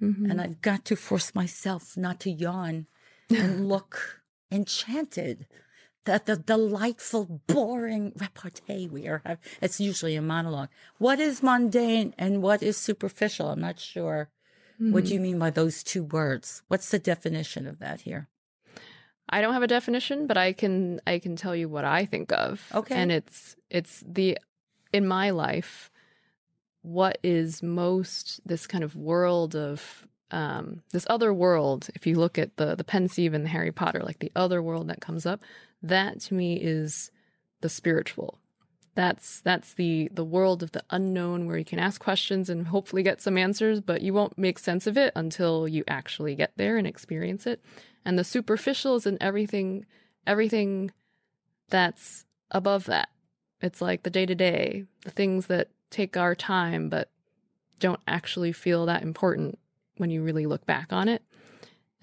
Mhm. 0.01 0.29
and 0.29 0.41
I've 0.41 0.59
got 0.61 0.83
to 0.85 0.97
force 0.97 1.33
myself 1.33 1.95
not 1.95 2.19
to 2.21 2.29
yawn 2.29 2.87
and 3.29 3.69
look 3.69 4.21
enchanted. 4.51 5.47
That 6.03 6.25
the 6.27 6.35
delightful, 6.35 7.41
boring 7.47 8.11
repartee 8.15 8.87
we 8.87 9.07
are 9.07 9.21
having. 9.25 9.43
It's 9.61 9.79
usually 9.79 10.15
a 10.17 10.21
monologue. 10.21 10.67
What 10.99 11.19
is 11.19 11.41
mundane 11.41 12.13
and 12.17 12.43
what 12.43 12.61
is 12.61 12.77
superficial? 12.77 13.49
I'm 13.49 13.61
not 13.61 13.79
sure. 13.79 14.29
What 14.77 15.05
do 15.05 15.13
you 15.13 15.19
mean 15.21 15.39
by 15.39 15.49
those 15.49 15.81
two 15.81 16.03
words? 16.03 16.61
What's 16.67 16.89
the 16.91 16.99
definition 16.99 17.65
of 17.65 17.79
that 17.79 18.01
here? 18.01 18.27
I 19.29 19.41
don't 19.41 19.53
have 19.53 19.63
a 19.63 19.67
definition, 19.67 20.27
but 20.27 20.37
I 20.37 20.53
can 20.53 21.01
I 21.07 21.19
can 21.19 21.35
tell 21.35 21.55
you 21.55 21.67
what 21.67 21.85
I 21.85 22.05
think 22.05 22.31
of. 22.31 22.61
Okay. 22.73 22.95
And 22.95 23.11
it's 23.11 23.55
it's 23.69 24.03
the 24.07 24.37
in 24.93 25.07
my 25.07 25.31
life 25.31 25.91
what 26.81 27.17
is 27.23 27.63
most 27.63 28.39
this 28.45 28.67
kind 28.67 28.83
of 28.83 28.95
world 28.95 29.55
of 29.55 30.05
um, 30.31 30.83
this 30.91 31.07
other 31.09 31.33
world. 31.33 31.89
If 31.95 32.05
you 32.05 32.17
look 32.17 32.37
at 32.37 32.57
the 32.57 32.75
the 32.75 32.83
Pensieve 32.83 33.31
the 33.31 33.47
Harry 33.47 33.71
Potter, 33.71 34.01
like 34.03 34.19
the 34.19 34.31
other 34.35 34.61
world 34.61 34.87
that 34.89 35.01
comes 35.01 35.25
up, 35.25 35.41
that 35.81 36.19
to 36.21 36.33
me 36.33 36.55
is 36.55 37.11
the 37.61 37.69
spiritual. 37.69 38.39
That's 38.93 39.41
that's 39.41 39.73
the 39.73 40.09
the 40.13 40.23
world 40.23 40.61
of 40.61 40.71
the 40.71 40.83
unknown 40.89 41.47
where 41.47 41.57
you 41.57 41.65
can 41.65 41.79
ask 41.79 41.99
questions 41.99 42.49
and 42.49 42.67
hopefully 42.67 43.03
get 43.03 43.21
some 43.21 43.37
answers, 43.37 43.81
but 43.81 44.01
you 44.01 44.13
won't 44.13 44.37
make 44.37 44.59
sense 44.59 44.87
of 44.87 44.97
it 44.97 45.11
until 45.15 45.67
you 45.67 45.83
actually 45.87 46.35
get 46.35 46.53
there 46.55 46.77
and 46.77 46.85
experience 46.85 47.47
it. 47.47 47.63
And 48.05 48.19
the 48.19 48.23
superficial 48.23 49.01
and 49.05 49.17
everything 49.19 49.85
everything 50.27 50.91
that's 51.69 52.25
above 52.51 52.85
that. 52.85 53.09
It's 53.61 53.81
like 53.81 54.03
the 54.03 54.09
day 54.09 54.25
to 54.25 54.35
day, 54.35 54.85
the 55.03 55.11
things 55.11 55.47
that 55.47 55.69
take 55.89 56.17
our 56.17 56.35
time 56.35 56.89
but 56.89 57.09
don't 57.79 57.99
actually 58.07 58.51
feel 58.51 58.85
that 58.85 59.03
important 59.03 59.59
when 59.97 60.09
you 60.09 60.23
really 60.23 60.45
look 60.45 60.65
back 60.65 60.91
on 60.91 61.07
it. 61.07 61.23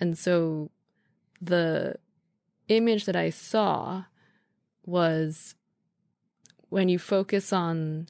And 0.01 0.17
so 0.17 0.71
the 1.41 1.97
image 2.69 3.05
that 3.05 3.17
I 3.17 3.31
saw 3.31 4.05
was 4.85 5.55
when 6.69 6.89
you 6.89 6.99
focus 6.99 7.53
on 7.53 8.09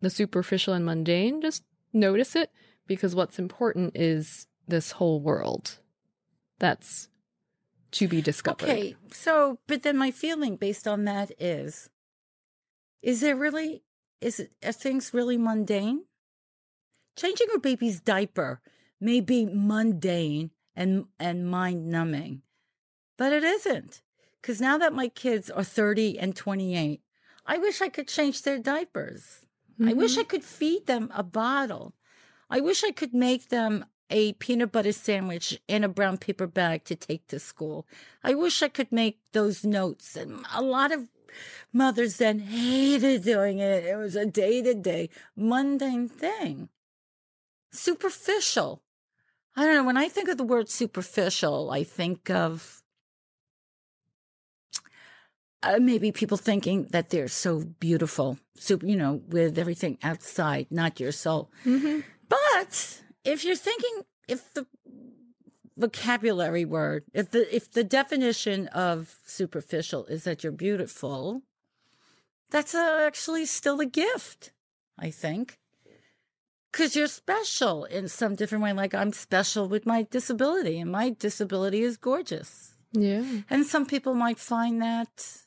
the 0.00 0.10
superficial 0.10 0.74
and 0.74 0.84
mundane, 0.84 1.40
just 1.40 1.64
notice 1.92 2.36
it 2.36 2.52
because 2.86 3.14
what's 3.14 3.38
important 3.38 3.96
is 3.96 4.46
this 4.66 4.92
whole 4.92 5.20
world 5.20 5.78
that's 6.58 7.08
to 7.92 8.08
be 8.08 8.20
discovered. 8.20 8.68
Okay, 8.68 8.96
so 9.12 9.58
but 9.66 9.82
then 9.82 9.96
my 9.96 10.10
feeling 10.10 10.56
based 10.56 10.86
on 10.86 11.04
that 11.04 11.30
is, 11.38 11.88
is 13.02 13.20
there 13.20 13.36
really 13.36 13.82
is 14.20 14.40
it 14.40 14.52
are 14.64 14.72
things 14.72 15.14
really 15.14 15.36
mundane? 15.36 16.04
Changing 17.16 17.48
a 17.54 17.58
baby's 17.58 18.00
diaper 18.00 18.60
may 19.00 19.20
be 19.20 19.46
mundane 19.46 20.50
and 20.76 21.06
and 21.18 21.50
mind 21.50 21.88
numbing, 21.88 22.42
but 23.16 23.32
it 23.32 23.44
isn't. 23.44 24.02
Because 24.40 24.60
now 24.60 24.78
that 24.78 24.92
my 24.92 25.08
kids 25.08 25.50
are 25.50 25.64
30 25.64 26.16
and 26.18 26.36
28, 26.36 27.00
I 27.44 27.58
wish 27.58 27.82
I 27.82 27.88
could 27.88 28.06
change 28.06 28.42
their 28.42 28.58
diapers. 28.58 29.44
Mm-hmm. 29.74 29.90
I 29.90 29.92
wish 29.94 30.16
I 30.16 30.22
could 30.22 30.44
feed 30.44 30.86
them 30.86 31.10
a 31.12 31.24
bottle. 31.24 31.94
I 32.48 32.60
wish 32.60 32.84
I 32.84 32.92
could 32.92 33.12
make 33.12 33.48
them 33.48 33.84
a 34.10 34.32
peanut 34.34 34.72
butter 34.72 34.92
sandwich 34.92 35.60
in 35.68 35.84
a 35.84 35.88
brown 35.88 36.18
paper 36.18 36.46
bag 36.46 36.84
to 36.84 36.96
take 36.96 37.26
to 37.28 37.38
school. 37.38 37.86
I 38.24 38.34
wish 38.34 38.62
I 38.62 38.68
could 38.68 38.90
make 38.90 39.20
those 39.32 39.64
notes. 39.64 40.16
And 40.16 40.44
a 40.52 40.62
lot 40.62 40.92
of 40.92 41.08
mothers 41.72 42.16
then 42.16 42.40
hated 42.40 43.24
doing 43.24 43.58
it. 43.58 43.84
It 43.84 43.96
was 43.96 44.16
a 44.16 44.26
day 44.26 44.62
to 44.62 44.74
day, 44.74 45.10
mundane 45.36 46.08
thing. 46.08 46.68
Superficial. 47.70 48.82
I 49.56 49.64
don't 49.64 49.74
know. 49.74 49.84
When 49.84 49.96
I 49.96 50.08
think 50.08 50.28
of 50.28 50.38
the 50.38 50.44
word 50.44 50.68
superficial, 50.70 51.70
I 51.70 51.84
think 51.84 52.30
of 52.30 52.82
uh, 55.62 55.78
maybe 55.80 56.12
people 56.12 56.36
thinking 56.36 56.86
that 56.92 57.10
they're 57.10 57.28
so 57.28 57.64
beautiful, 57.80 58.38
so 58.54 58.78
you 58.82 58.96
know, 58.96 59.20
with 59.28 59.58
everything 59.58 59.98
outside, 60.02 60.68
not 60.70 61.00
your 61.00 61.12
soul. 61.12 61.50
Mm-hmm. 61.64 62.00
But 62.28 63.02
if 63.28 63.44
you're 63.44 63.56
thinking, 63.56 64.04
if 64.26 64.52
the 64.54 64.66
vocabulary 65.76 66.64
word, 66.64 67.04
if 67.12 67.30
the 67.30 67.54
if 67.54 67.70
the 67.70 67.84
definition 67.84 68.66
of 68.68 69.16
superficial 69.24 70.06
is 70.06 70.24
that 70.24 70.42
you're 70.42 70.52
beautiful, 70.52 71.42
that's 72.50 72.74
a, 72.74 73.04
actually 73.06 73.46
still 73.46 73.80
a 73.80 73.86
gift, 73.86 74.52
I 74.98 75.10
think. 75.10 75.58
Because 76.72 76.94
you're 76.94 77.06
special 77.06 77.84
in 77.84 78.08
some 78.08 78.34
different 78.34 78.62
way. 78.64 78.72
Like 78.72 78.94
I'm 78.94 79.12
special 79.12 79.68
with 79.68 79.86
my 79.86 80.02
disability, 80.10 80.80
and 80.80 80.90
my 80.90 81.10
disability 81.10 81.82
is 81.82 81.96
gorgeous. 81.96 82.74
Yeah. 82.92 83.24
And 83.50 83.66
some 83.66 83.86
people 83.86 84.14
might 84.14 84.38
find 84.38 84.80
that 84.82 85.44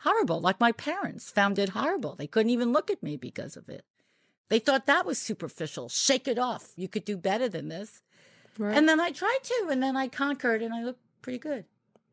horrible. 0.00 0.40
Like 0.40 0.60
my 0.60 0.72
parents 0.72 1.30
found 1.30 1.58
it 1.58 1.70
horrible. 1.70 2.14
They 2.14 2.26
couldn't 2.26 2.50
even 2.50 2.72
look 2.72 2.90
at 2.90 3.02
me 3.02 3.16
because 3.16 3.56
of 3.56 3.68
it. 3.68 3.84
They 4.50 4.58
thought 4.58 4.86
that 4.86 5.06
was 5.06 5.18
superficial. 5.18 5.88
Shake 5.88 6.28
it 6.28 6.38
off. 6.38 6.72
You 6.76 6.88
could 6.88 7.04
do 7.04 7.16
better 7.16 7.48
than 7.48 7.68
this. 7.68 8.02
Right. 8.58 8.76
And 8.76 8.88
then 8.88 9.00
I 9.00 9.10
tried 9.10 9.38
to, 9.44 9.68
and 9.70 9.82
then 9.82 9.96
I 9.96 10.08
conquered, 10.08 10.60
and 10.60 10.74
I 10.74 10.82
looked 10.82 11.00
pretty 11.22 11.38
good. 11.38 11.64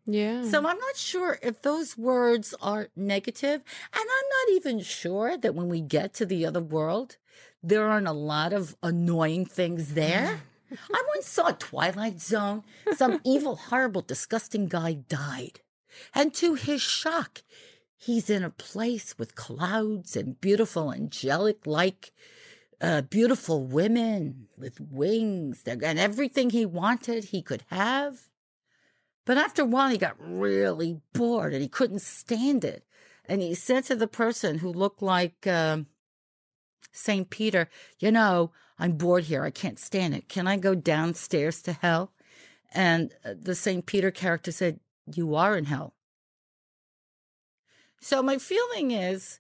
Yeah. 0.06 0.44
So 0.44 0.60
I'm 0.60 0.78
not 0.78 0.96
sure 0.96 1.40
if 1.42 1.62
those 1.64 1.98
words 1.98 2.54
are 2.62 2.88
negative, 2.96 3.62
and 3.94 4.02
I'm 4.02 4.06
not 4.06 4.56
even 4.56 4.80
sure 4.80 5.36
that 5.38 5.56
when 5.56 5.68
we 5.68 5.82
get 5.82 6.14
to 6.16 6.26
the 6.26 6.46
other 6.46 6.62
world, 6.62 7.18
there 7.62 7.90
aren't 7.90 8.08
a 8.08 8.14
lot 8.14 8.54
of 8.54 8.78
annoying 8.82 9.46
things 9.46 9.96
there. 9.96 10.42
I 10.94 11.04
once 11.16 11.28
saw 11.28 11.52
Twilight 11.52 12.22
Zone. 12.22 12.64
Some 12.96 13.20
evil, 13.26 13.56
horrible, 13.56 14.02
disgusting 14.02 14.68
guy 14.68 14.94
died. 14.94 15.60
And 16.14 16.34
to 16.36 16.54
his 16.54 16.82
shock, 16.82 17.42
He's 17.98 18.30
in 18.30 18.44
a 18.44 18.50
place 18.50 19.18
with 19.18 19.36
clouds 19.36 20.16
and 20.16 20.40
beautiful 20.40 20.94
angelic 20.94 21.66
like 21.66 22.14
uh, 22.80 23.02
beautiful 23.02 23.66
women 23.66 24.48
with 24.58 24.80
wings 24.80 25.64
and 25.66 25.84
everything 25.84 26.52
he 26.52 26.66
wanted 26.66 27.26
he 27.26 27.42
could 27.42 27.64
have. 27.70 28.20
But 29.26 29.38
after 29.38 29.64
a 29.64 29.66
while, 29.66 29.90
he 29.90 29.98
got 29.98 30.16
really 30.20 31.02
bored 31.14 31.54
and 31.54 31.62
he 31.62 31.68
couldn't 31.68 32.02
stand 32.02 32.64
it. 32.64 32.86
And 33.26 33.42
he 33.42 33.56
said 33.56 33.84
to 33.86 33.96
the 33.96 34.08
person 34.08 34.60
who 34.60 34.72
looked 34.72 35.02
like 35.02 35.46
um, 35.48 35.88
St. 36.94 37.30
Peter, 37.30 37.68
You 38.00 38.12
know, 38.12 38.52
I'm 38.80 38.94
bored 38.94 39.26
here. 39.26 39.44
I 39.44 39.50
can't 39.50 39.80
stand 39.80 40.16
it. 40.16 40.30
Can 40.30 40.48
I 40.48 40.56
go 40.56 40.76
downstairs 40.76 41.62
to 41.64 41.74
hell? 41.74 42.14
And 42.74 43.12
uh, 43.26 43.34
the 43.38 43.56
St. 43.56 43.86
Peter 43.86 44.12
character 44.12 44.52
said, 44.52 44.80
You 45.14 45.36
are 45.36 45.58
in 45.58 45.66
hell. 45.66 45.94
So 48.02 48.22
my 48.22 48.38
feeling 48.38 48.92
is, 48.92 49.40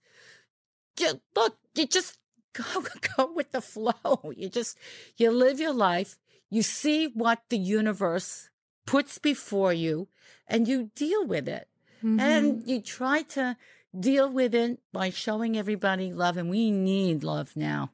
look, 1.36 1.58
you 1.76 1.86
just 1.86 2.18
go 2.53 2.84
go 3.18 3.32
with 3.32 3.51
the 3.51 3.62
flow. 3.62 4.34
You 4.36 4.49
just 4.49 4.78
you 5.18 5.32
live 5.32 5.60
your 5.60 5.74
life. 5.74 6.18
You 6.49 6.64
see 6.64 7.08
what 7.08 7.43
the 7.49 7.58
universe 7.58 8.49
puts 8.86 9.20
before 9.20 9.74
you, 9.74 10.08
and 10.47 10.68
you 10.68 10.91
deal 10.95 11.26
with 11.26 11.47
it. 11.47 11.68
Mm-hmm. 11.97 12.20
And 12.20 12.68
you 12.68 12.82
try 12.82 13.24
to 13.34 13.58
deal 13.97 14.32
with 14.32 14.55
it 14.55 14.80
by 14.93 15.10
showing 15.10 15.58
everybody 15.58 16.14
love, 16.14 16.38
and 16.38 16.49
we 16.49 16.72
need 16.72 17.24
love 17.24 17.55
now. 17.55 17.91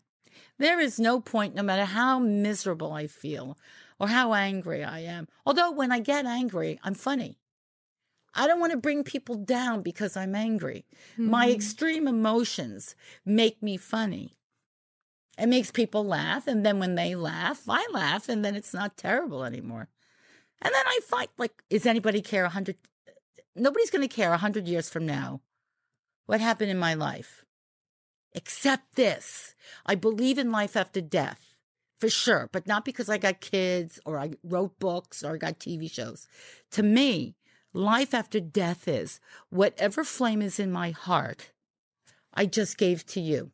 There 0.60 0.80
is 0.80 1.00
no 1.00 1.20
point, 1.20 1.56
no 1.56 1.64
matter 1.64 1.86
how 1.86 2.20
miserable 2.20 2.94
I 2.94 3.08
feel 3.08 3.58
or 4.00 4.08
how 4.08 4.34
angry 4.34 4.84
I 4.84 5.00
am. 5.00 5.28
Although 5.46 5.72
when 5.72 5.92
I 5.92 6.00
get 6.00 6.26
angry, 6.26 6.80
I'm 6.84 6.94
funny. 6.94 7.38
I 8.36 8.48
don't 8.48 8.60
want 8.60 8.72
to 8.72 8.78
bring 8.78 9.04
people 9.04 9.36
down 9.36 9.82
because 9.82 10.18
I'm 10.18 10.36
angry. 10.36 10.86
Mm-hmm. 11.14 11.30
My 11.30 11.50
extreme 11.50 12.08
emotions 12.08 12.96
make 13.26 13.62
me 13.62 13.78
funny. 13.78 14.34
It 15.38 15.48
makes 15.48 15.72
people 15.72 16.06
laugh. 16.06 16.48
And 16.48 16.66
then 16.66 16.80
when 16.80 16.96
they 16.96 17.16
laugh, 17.16 17.64
I 17.68 17.86
laugh. 17.92 18.30
And 18.30 18.44
then 18.44 18.56
it's 18.56 18.74
not 18.74 18.98
terrible 18.98 19.44
anymore. 19.44 19.90
And 20.62 20.74
then 20.74 20.84
I 20.86 21.00
fight 21.04 21.30
like, 21.38 21.64
is 21.70 21.86
anybody 21.86 22.22
care 22.22 22.46
a 22.46 22.50
hundred? 22.50 22.78
Nobody's 23.56 23.92
going 23.92 24.08
to 24.08 24.14
care 24.14 24.34
a 24.34 24.38
hundred 24.38 24.68
years 24.68 24.90
from 24.90 25.06
now 25.06 25.42
what 26.26 26.42
happened 26.42 26.72
in 26.72 26.78
my 26.78 26.94
life. 26.94 27.44
Except 28.34 28.96
this. 28.96 29.54
I 29.86 29.96
believe 29.96 30.40
in 30.40 30.52
life 30.52 30.76
after 30.76 31.02
death 31.02 31.56
for 32.00 32.10
sure, 32.10 32.50
but 32.52 32.68
not 32.68 32.84
because 32.84 33.10
I 33.10 33.18
got 33.18 33.42
kids 33.42 34.00
or 34.06 34.18
I 34.18 34.32
wrote 34.44 34.80
books 34.80 35.24
or 35.24 35.36
I 35.36 35.38
got 35.38 35.60
TV 35.60 35.90
shows. 35.90 36.28
To 36.72 36.84
me, 36.84 37.36
Life 37.74 38.14
after 38.14 38.40
death 38.40 38.88
is 38.88 39.20
whatever 39.50 40.04
flame 40.04 40.42
is 40.42 40.60
in 40.60 40.72
my 40.72 40.92
heart, 40.92 41.52
I 42.34 42.46
just 42.46 42.78
gave 42.78 43.06
to 43.08 43.20
you. 43.20 43.52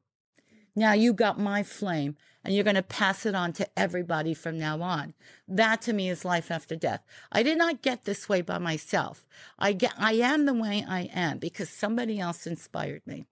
Now 0.75 0.93
you 0.93 1.13
got 1.13 1.39
my 1.39 1.63
flame 1.63 2.15
and 2.43 2.53
you're 2.53 2.63
going 2.63 2.75
to 2.75 2.81
pass 2.81 3.25
it 3.25 3.35
on 3.35 3.53
to 3.53 3.67
everybody 3.77 4.33
from 4.33 4.57
now 4.57 4.81
on. 4.81 5.13
That 5.47 5.81
to 5.83 5.93
me 5.93 6.09
is 6.09 6.23
life 6.23 6.51
after 6.51 6.75
death. 6.75 7.03
I 7.31 7.43
did 7.43 7.57
not 7.57 7.81
get 7.81 8.05
this 8.05 8.29
way 8.29 8.41
by 8.41 8.57
myself. 8.57 9.25
I 9.57 9.73
get, 9.73 9.93
I 9.97 10.13
am 10.13 10.45
the 10.45 10.53
way 10.53 10.85
I 10.87 11.09
am 11.13 11.39
because 11.39 11.69
somebody 11.69 12.19
else 12.19 12.47
inspired 12.47 13.01
me. 13.05 13.25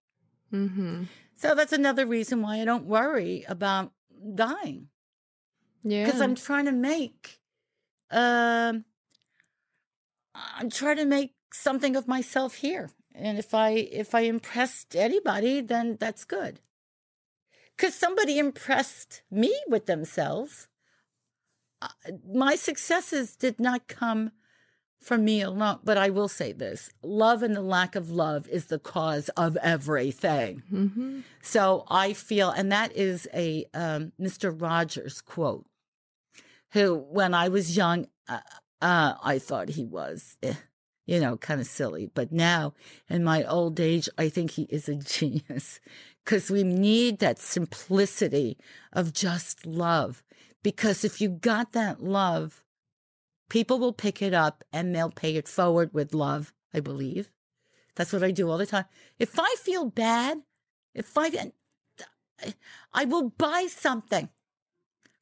Mm-hmm. 0.54 1.04
So 1.36 1.56
that's 1.56 1.74
another 1.74 2.06
reason 2.06 2.42
why 2.42 2.62
I 2.62 2.66
don't 2.66 2.86
worry 2.86 3.46
about 3.48 3.92
dying. 4.36 4.88
Yeah. 5.84 6.06
Because 6.06 6.22
I'm 6.22 6.36
trying 6.36 6.66
to 6.66 6.72
make, 6.72 7.40
um, 8.12 8.84
I'm 10.56 10.70
trying 10.70 10.98
to 10.98 11.06
make 11.06 11.34
something 11.54 11.96
of 11.96 12.08
myself 12.08 12.56
here. 12.56 12.90
And 13.16 13.40
if 13.40 13.54
I 13.54 13.70
if 13.72 14.14
I 14.14 14.22
impressed 14.22 14.96
anybody, 14.96 15.62
then 15.62 15.98
that's 16.00 16.26
good. 16.26 16.60
Cuz 17.78 17.96
somebody 17.96 18.38
impressed 18.38 19.22
me 19.32 19.54
with 19.68 19.86
themselves. 19.86 20.68
Uh, 21.82 21.90
my 22.28 22.56
successes 22.56 23.36
did 23.36 23.60
not 23.60 23.88
come 23.88 24.32
from 25.02 25.24
me 25.24 25.42
alone. 25.42 25.80
But 25.84 25.98
I 25.98 26.10
will 26.10 26.28
say 26.28 26.52
this 26.52 26.90
love 27.02 27.44
and 27.44 27.56
the 27.56 27.62
lack 27.62 27.96
of 27.96 28.12
love 28.12 28.48
is 28.50 28.66
the 28.66 28.80
cause 28.80 29.30
of 29.30 29.58
everything. 29.58 30.64
Mm-hmm. 30.72 31.20
So 31.42 31.86
I 31.90 32.14
feel, 32.14 32.50
and 32.50 32.72
that 32.72 32.96
is 32.96 33.28
a 33.34 33.66
um, 33.74 34.12
Mr. 34.20 34.60
Rogers 34.60 35.22
quote, 35.22 35.66
who, 36.72 36.96
when 36.96 37.34
I 37.34 37.48
was 37.50 37.78
young, 37.78 38.08
uh, 38.28 38.40
uh, 38.82 39.14
I 39.24 39.40
thought 39.40 39.70
he 39.70 39.86
was, 39.86 40.38
eh, 40.44 40.54
you 41.06 41.20
know, 41.20 41.38
kind 41.38 41.60
of 41.60 41.68
silly. 41.68 42.10
But 42.14 42.32
now, 42.32 42.74
in 43.10 43.24
my 43.24 43.44
old 43.44 43.80
age, 43.80 44.10
I 44.18 44.30
think 44.30 44.52
he 44.52 44.64
is 44.64 44.88
a 44.88 44.96
genius 44.96 45.80
because 46.24 46.52
we 46.52 46.64
need 46.64 47.20
that 47.20 47.40
simplicity 47.40 48.58
of 48.94 49.14
just 49.14 49.66
love. 49.66 50.24
Because 50.64 51.06
if 51.06 51.22
you 51.22 51.30
got 51.30 51.72
that 51.72 52.04
love, 52.04 52.64
people 53.50 53.80
will 53.80 53.94
pick 53.94 54.22
it 54.22 54.34
up 54.34 54.64
and 54.74 54.94
they'll 54.94 55.10
pay 55.12 55.36
it 55.36 55.48
forward 55.48 55.94
with 55.94 56.14
love, 56.14 56.54
I 56.74 56.80
believe. 56.82 57.30
That's 57.96 58.14
what 58.14 58.24
I 58.24 58.32
do 58.32 58.50
all 58.50 58.58
the 58.58 58.66
time. 58.66 58.86
If 59.18 59.40
I 59.40 59.56
feel 59.60 59.86
bad, 59.86 60.42
if 60.94 61.18
I, 61.18 61.52
I 62.94 63.06
will 63.06 63.30
buy 63.30 63.68
something 63.70 64.30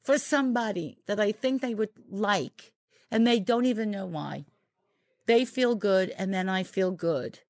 for 0.02 0.18
somebody 0.18 0.98
that 1.06 1.18
I 1.18 1.32
think 1.32 1.62
they 1.62 1.74
would 1.74 1.90
like 2.10 2.72
and 3.10 3.26
they 3.26 3.40
don't 3.40 3.66
even 3.66 3.90
know 3.90 4.06
why. 4.06 4.46
They 5.26 5.44
feel 5.44 5.74
good 5.74 6.10
and 6.10 6.32
then 6.32 6.48
I 6.48 6.62
feel 6.62 6.90
good. 6.90 7.40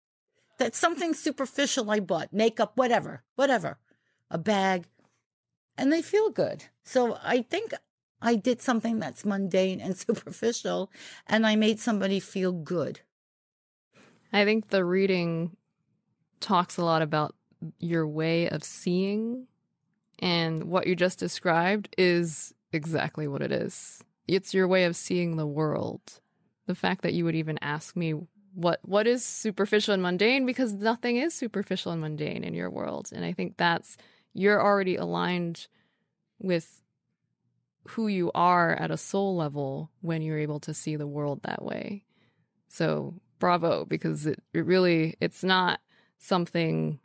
That's 0.59 0.79
something 0.79 1.13
superficial 1.13 1.91
I 1.91 2.01
bought, 2.01 2.33
makeup, 2.33 2.73
whatever, 2.77 3.23
whatever, 3.35 3.79
a 4.31 4.39
bag, 4.39 4.87
and 5.77 5.93
they 5.93 6.01
feel 6.01 6.31
good. 6.31 6.65
So 6.83 7.19
I 7.23 7.43
think 7.43 7.75
I 8.23 8.37
did 8.37 8.63
something 8.63 8.99
that's 8.99 9.25
mundane 9.25 9.81
and 9.81 9.97
superficial 9.99 10.91
and 11.27 11.47
I 11.47 11.57
made 11.57 11.79
somebody 11.79 12.21
feel 12.21 12.53
good. 12.53 13.01
I 14.33 14.45
think 14.45 14.69
the 14.69 14.85
reading 14.85 15.57
talks 16.41 16.77
a 16.77 16.85
lot 16.85 17.03
about 17.03 17.35
your 17.79 18.07
way 18.07 18.49
of 18.49 18.63
seeing, 18.65 19.47
and 20.19 20.65
what 20.65 20.87
you 20.87 20.97
just 20.97 21.19
described 21.19 21.95
is 21.97 22.55
exactly 22.73 23.29
what 23.29 23.43
it 23.43 23.53
is. 23.53 24.03
It's 24.27 24.55
your 24.55 24.69
way 24.69 24.85
of 24.85 24.97
seeing 24.97 25.37
the 25.37 25.47
world. 25.47 26.21
The 26.67 26.75
fact 26.75 27.03
that 27.03 27.15
you 27.15 27.25
would 27.25 27.37
even 27.37 27.59
ask 27.63 27.97
me 27.97 28.15
what 28.55 28.81
what 28.83 29.07
is 29.07 29.25
superficial 29.25 29.93
and 29.93 30.03
mundane 30.03 30.47
because 30.47 30.73
nothing 30.73 31.17
is 31.17 31.35
superficial 31.35 31.93
and 31.93 32.01
mundane 32.01 32.43
in 32.43 32.55
your 32.55 32.71
world. 32.71 33.11
And 33.13 33.25
I 33.25 33.33
think 33.33 33.57
that's 33.57 33.97
you're 34.33 34.63
already 34.63 34.97
aligned 34.97 35.69
with 36.39 36.83
who 37.89 38.09
you 38.09 38.33
are 38.35 38.75
at 38.75 38.91
a 38.91 38.97
soul 38.97 39.37
level 39.37 39.91
when 40.01 40.23
you're 40.23 40.39
able 40.39 40.61
to 40.61 40.75
see 40.75 40.97
the 40.97 41.07
world 41.07 41.41
that 41.43 41.63
way. 41.63 42.03
So 42.69 43.15
bravo, 43.39 43.85
because 43.85 44.27
it, 44.27 44.43
it 44.53 44.65
really 44.65 45.15
it's 45.21 45.45
not 45.45 45.81
something 46.19 46.99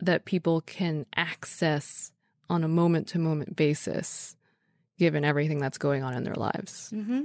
that 0.00 0.24
people 0.24 0.62
can 0.62 1.06
access 1.14 2.12
on 2.50 2.64
a 2.64 2.68
moment 2.68 3.06
to 3.08 3.18
moment 3.18 3.54
basis 3.54 4.36
given 5.04 5.22
everything 5.32 5.60
that's 5.60 5.76
going 5.76 6.02
on 6.02 6.12
in 6.18 6.24
their 6.24 6.40
lives. 6.48 6.90
Mm-hmm. 6.94 7.22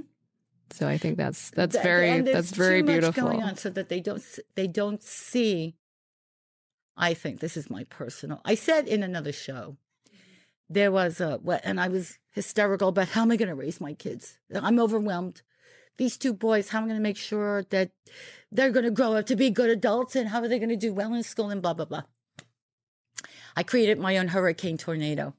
So 0.76 0.86
I 0.86 0.98
think 0.98 1.16
that's 1.16 1.50
that's 1.58 1.74
Th- 1.74 1.82
very 1.82 2.20
that's 2.20 2.52
very 2.52 2.82
beautiful. 2.82 3.22
going 3.24 3.42
on 3.42 3.56
so 3.56 3.70
that 3.70 3.88
they 3.88 4.00
don't 4.00 4.22
they 4.54 4.68
don't 4.80 5.02
see. 5.02 5.76
I 7.08 7.14
think 7.14 7.40
this 7.40 7.56
is 7.56 7.70
my 7.70 7.84
personal. 7.84 8.38
I 8.44 8.54
said 8.54 8.86
in 8.86 9.02
another 9.02 9.32
show, 9.32 9.78
there 10.68 10.92
was 10.92 11.20
a 11.20 11.38
what, 11.38 11.62
and 11.64 11.80
I 11.80 11.88
was 11.88 12.18
hysterical 12.30 12.88
about 12.88 13.08
how 13.08 13.22
am 13.22 13.32
I 13.32 13.36
going 13.36 13.48
to 13.48 13.62
raise 13.64 13.80
my 13.80 13.94
kids? 13.94 14.38
I'm 14.54 14.78
overwhelmed. 14.78 15.40
These 15.96 16.18
two 16.18 16.34
boys, 16.34 16.68
how 16.68 16.78
am 16.78 16.84
I 16.84 16.88
going 16.88 17.02
to 17.02 17.08
make 17.10 17.16
sure 17.30 17.64
that 17.70 17.90
they're 18.52 18.70
going 18.76 18.84
to 18.84 18.90
grow 18.90 19.14
up 19.16 19.26
to 19.26 19.36
be 19.36 19.48
good 19.50 19.70
adults, 19.70 20.14
and 20.14 20.28
how 20.28 20.40
are 20.42 20.48
they 20.48 20.58
going 20.58 20.76
to 20.78 20.86
do 20.86 20.92
well 20.92 21.14
in 21.14 21.22
school, 21.22 21.48
and 21.50 21.62
blah 21.62 21.74
blah 21.74 21.88
blah. 21.92 22.04
I 23.56 23.62
created 23.64 23.98
my 23.98 24.18
own 24.18 24.28
hurricane 24.28 24.78
tornado, 24.78 25.34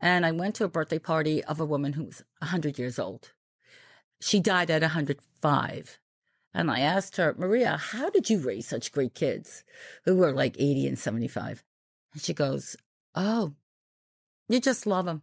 and 0.00 0.26
I 0.26 0.32
went 0.32 0.54
to 0.56 0.64
a 0.64 0.68
birthday 0.68 0.98
party 0.98 1.42
of 1.44 1.60
a 1.60 1.64
woman 1.64 1.94
who 1.94 2.04
was 2.04 2.22
hundred 2.42 2.78
years 2.78 2.98
old 2.98 3.32
she 4.20 4.40
died 4.40 4.70
at 4.70 4.82
105. 4.82 5.98
And 6.54 6.70
I 6.70 6.80
asked 6.80 7.16
her, 7.16 7.34
Maria, 7.36 7.76
how 7.76 8.10
did 8.10 8.30
you 8.30 8.38
raise 8.38 8.66
such 8.66 8.92
great 8.92 9.14
kids 9.14 9.62
who 10.04 10.16
were 10.16 10.32
like 10.32 10.56
80 10.58 10.86
and 10.86 10.98
75? 10.98 11.62
And 12.14 12.22
she 12.22 12.32
goes, 12.32 12.76
Oh, 13.14 13.54
you 14.48 14.60
just 14.60 14.86
love 14.86 15.04
them. 15.04 15.22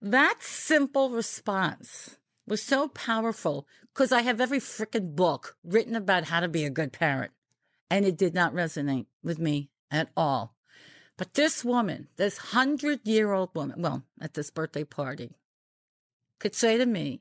That 0.00 0.36
simple 0.40 1.10
response 1.10 2.16
was 2.46 2.62
so 2.62 2.88
powerful 2.88 3.66
because 3.92 4.12
I 4.12 4.22
have 4.22 4.40
every 4.40 4.60
freaking 4.60 5.14
book 5.14 5.56
written 5.62 5.94
about 5.94 6.24
how 6.24 6.40
to 6.40 6.48
be 6.48 6.64
a 6.64 6.70
good 6.70 6.92
parent. 6.92 7.32
And 7.90 8.06
it 8.06 8.16
did 8.16 8.32
not 8.32 8.54
resonate 8.54 9.06
with 9.22 9.38
me 9.38 9.68
at 9.90 10.08
all. 10.16 10.54
But 11.20 11.34
this 11.34 11.62
woman, 11.62 12.08
this 12.16 12.38
hundred 12.38 13.00
year 13.04 13.32
old 13.32 13.54
woman, 13.54 13.82
well, 13.82 14.04
at 14.22 14.32
this 14.32 14.50
birthday 14.50 14.84
party, 14.84 15.34
could 16.38 16.54
say 16.54 16.78
to 16.78 16.86
me 16.86 17.20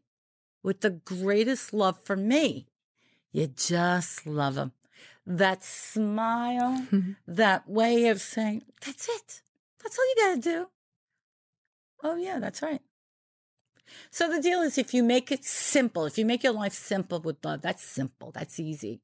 with 0.63 0.79
the 0.79 0.89
greatest 0.89 1.73
love 1.73 1.99
for 2.01 2.15
me, 2.15 2.65
you 3.33 3.47
just 3.47 4.25
love 4.25 4.55
him. 4.55 4.71
That 5.27 5.65
smile, 5.65 6.87
that 7.27 7.69
way 7.69 8.07
of 8.07 8.21
saying, 8.21 8.63
that's 8.85 9.09
it. 9.09 9.41
That's 9.83 9.99
all 9.99 10.07
you 10.07 10.15
got 10.15 10.35
to 10.35 10.49
do. 10.49 10.67
Oh, 12.01 12.15
yeah, 12.15 12.39
that's 12.39 12.61
right. 12.61 12.81
So 14.11 14.29
the 14.29 14.41
deal 14.41 14.61
is 14.61 14.77
if 14.77 14.93
you 14.93 15.03
make 15.03 15.29
it 15.29 15.43
simple, 15.43 16.05
if 16.05 16.17
you 16.17 16.25
make 16.25 16.45
your 16.45 16.53
life 16.53 16.71
simple 16.71 17.19
with 17.19 17.43
love, 17.43 17.63
that's 17.63 17.83
simple, 17.83 18.31
that's 18.31 18.61
easy. 18.61 19.01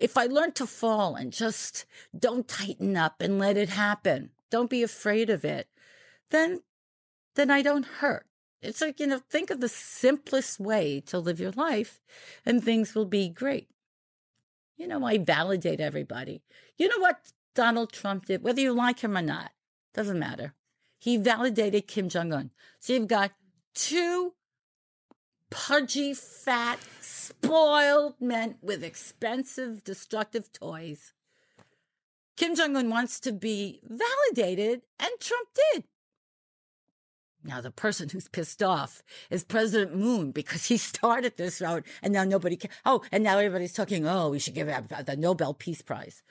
If 0.00 0.16
I 0.16 0.24
learn 0.26 0.52
to 0.52 0.66
fall 0.66 1.14
and 1.14 1.30
just 1.30 1.84
don't 2.18 2.48
tighten 2.48 2.96
up 2.96 3.20
and 3.20 3.38
let 3.38 3.58
it 3.58 3.68
happen, 3.68 4.30
don't 4.50 4.70
be 4.70 4.82
afraid 4.82 5.28
of 5.30 5.44
it, 5.44 5.68
then 6.30 6.60
then 7.36 7.50
I 7.50 7.62
don't 7.62 7.86
hurt. 7.86 8.26
It's 8.62 8.80
like, 8.80 8.98
you 8.98 9.06
know, 9.06 9.20
think 9.30 9.50
of 9.50 9.60
the 9.60 9.68
simplest 9.68 10.58
way 10.58 11.00
to 11.06 11.18
live 11.18 11.38
your 11.38 11.52
life 11.52 12.00
and 12.44 12.62
things 12.62 12.94
will 12.94 13.06
be 13.06 13.28
great. 13.28 13.68
You 14.76 14.88
know, 14.88 15.04
I 15.04 15.18
validate 15.18 15.80
everybody. 15.80 16.42
You 16.76 16.88
know 16.88 16.98
what 16.98 17.32
Donald 17.54 17.92
Trump 17.92 18.26
did, 18.26 18.42
whether 18.42 18.60
you 18.60 18.72
like 18.72 19.00
him 19.00 19.16
or 19.16 19.22
not, 19.22 19.52
doesn't 19.94 20.18
matter. 20.18 20.54
He 20.98 21.16
validated 21.16 21.88
Kim 21.88 22.08
Jong 22.08 22.32
un. 22.32 22.50
So 22.78 22.94
you've 22.94 23.06
got 23.06 23.32
two 23.74 24.34
pudgy, 25.50 26.14
fat, 26.14 26.78
spoiled 27.00 28.14
men 28.20 28.56
with 28.62 28.82
expensive, 28.82 29.84
destructive 29.84 30.52
toys. 30.52 31.12
Kim 32.36 32.54
Jong 32.54 32.76
un 32.76 32.88
wants 32.88 33.20
to 33.20 33.32
be 33.32 33.80
validated, 33.84 34.82
and 34.98 35.10
Trump 35.20 35.48
did. 35.72 35.84
Now, 37.42 37.60
the 37.60 37.70
person 37.70 38.10
who's 38.10 38.28
pissed 38.28 38.62
off 38.62 39.02
is 39.30 39.44
President 39.44 39.96
Moon 39.96 40.30
because 40.30 40.66
he 40.66 40.76
started 40.78 41.36
this 41.36 41.60
road 41.60 41.84
and 42.02 42.12
now 42.12 42.24
nobody 42.24 42.56
can. 42.56 42.70
Oh, 42.84 43.02
and 43.10 43.24
now 43.24 43.38
everybody's 43.38 43.72
talking, 43.72 44.06
oh, 44.06 44.30
we 44.30 44.38
should 44.38 44.54
give 44.54 44.68
him 44.68 44.88
the 45.06 45.16
Nobel 45.16 45.54
Peace 45.54 45.82
Prize. 45.82 46.22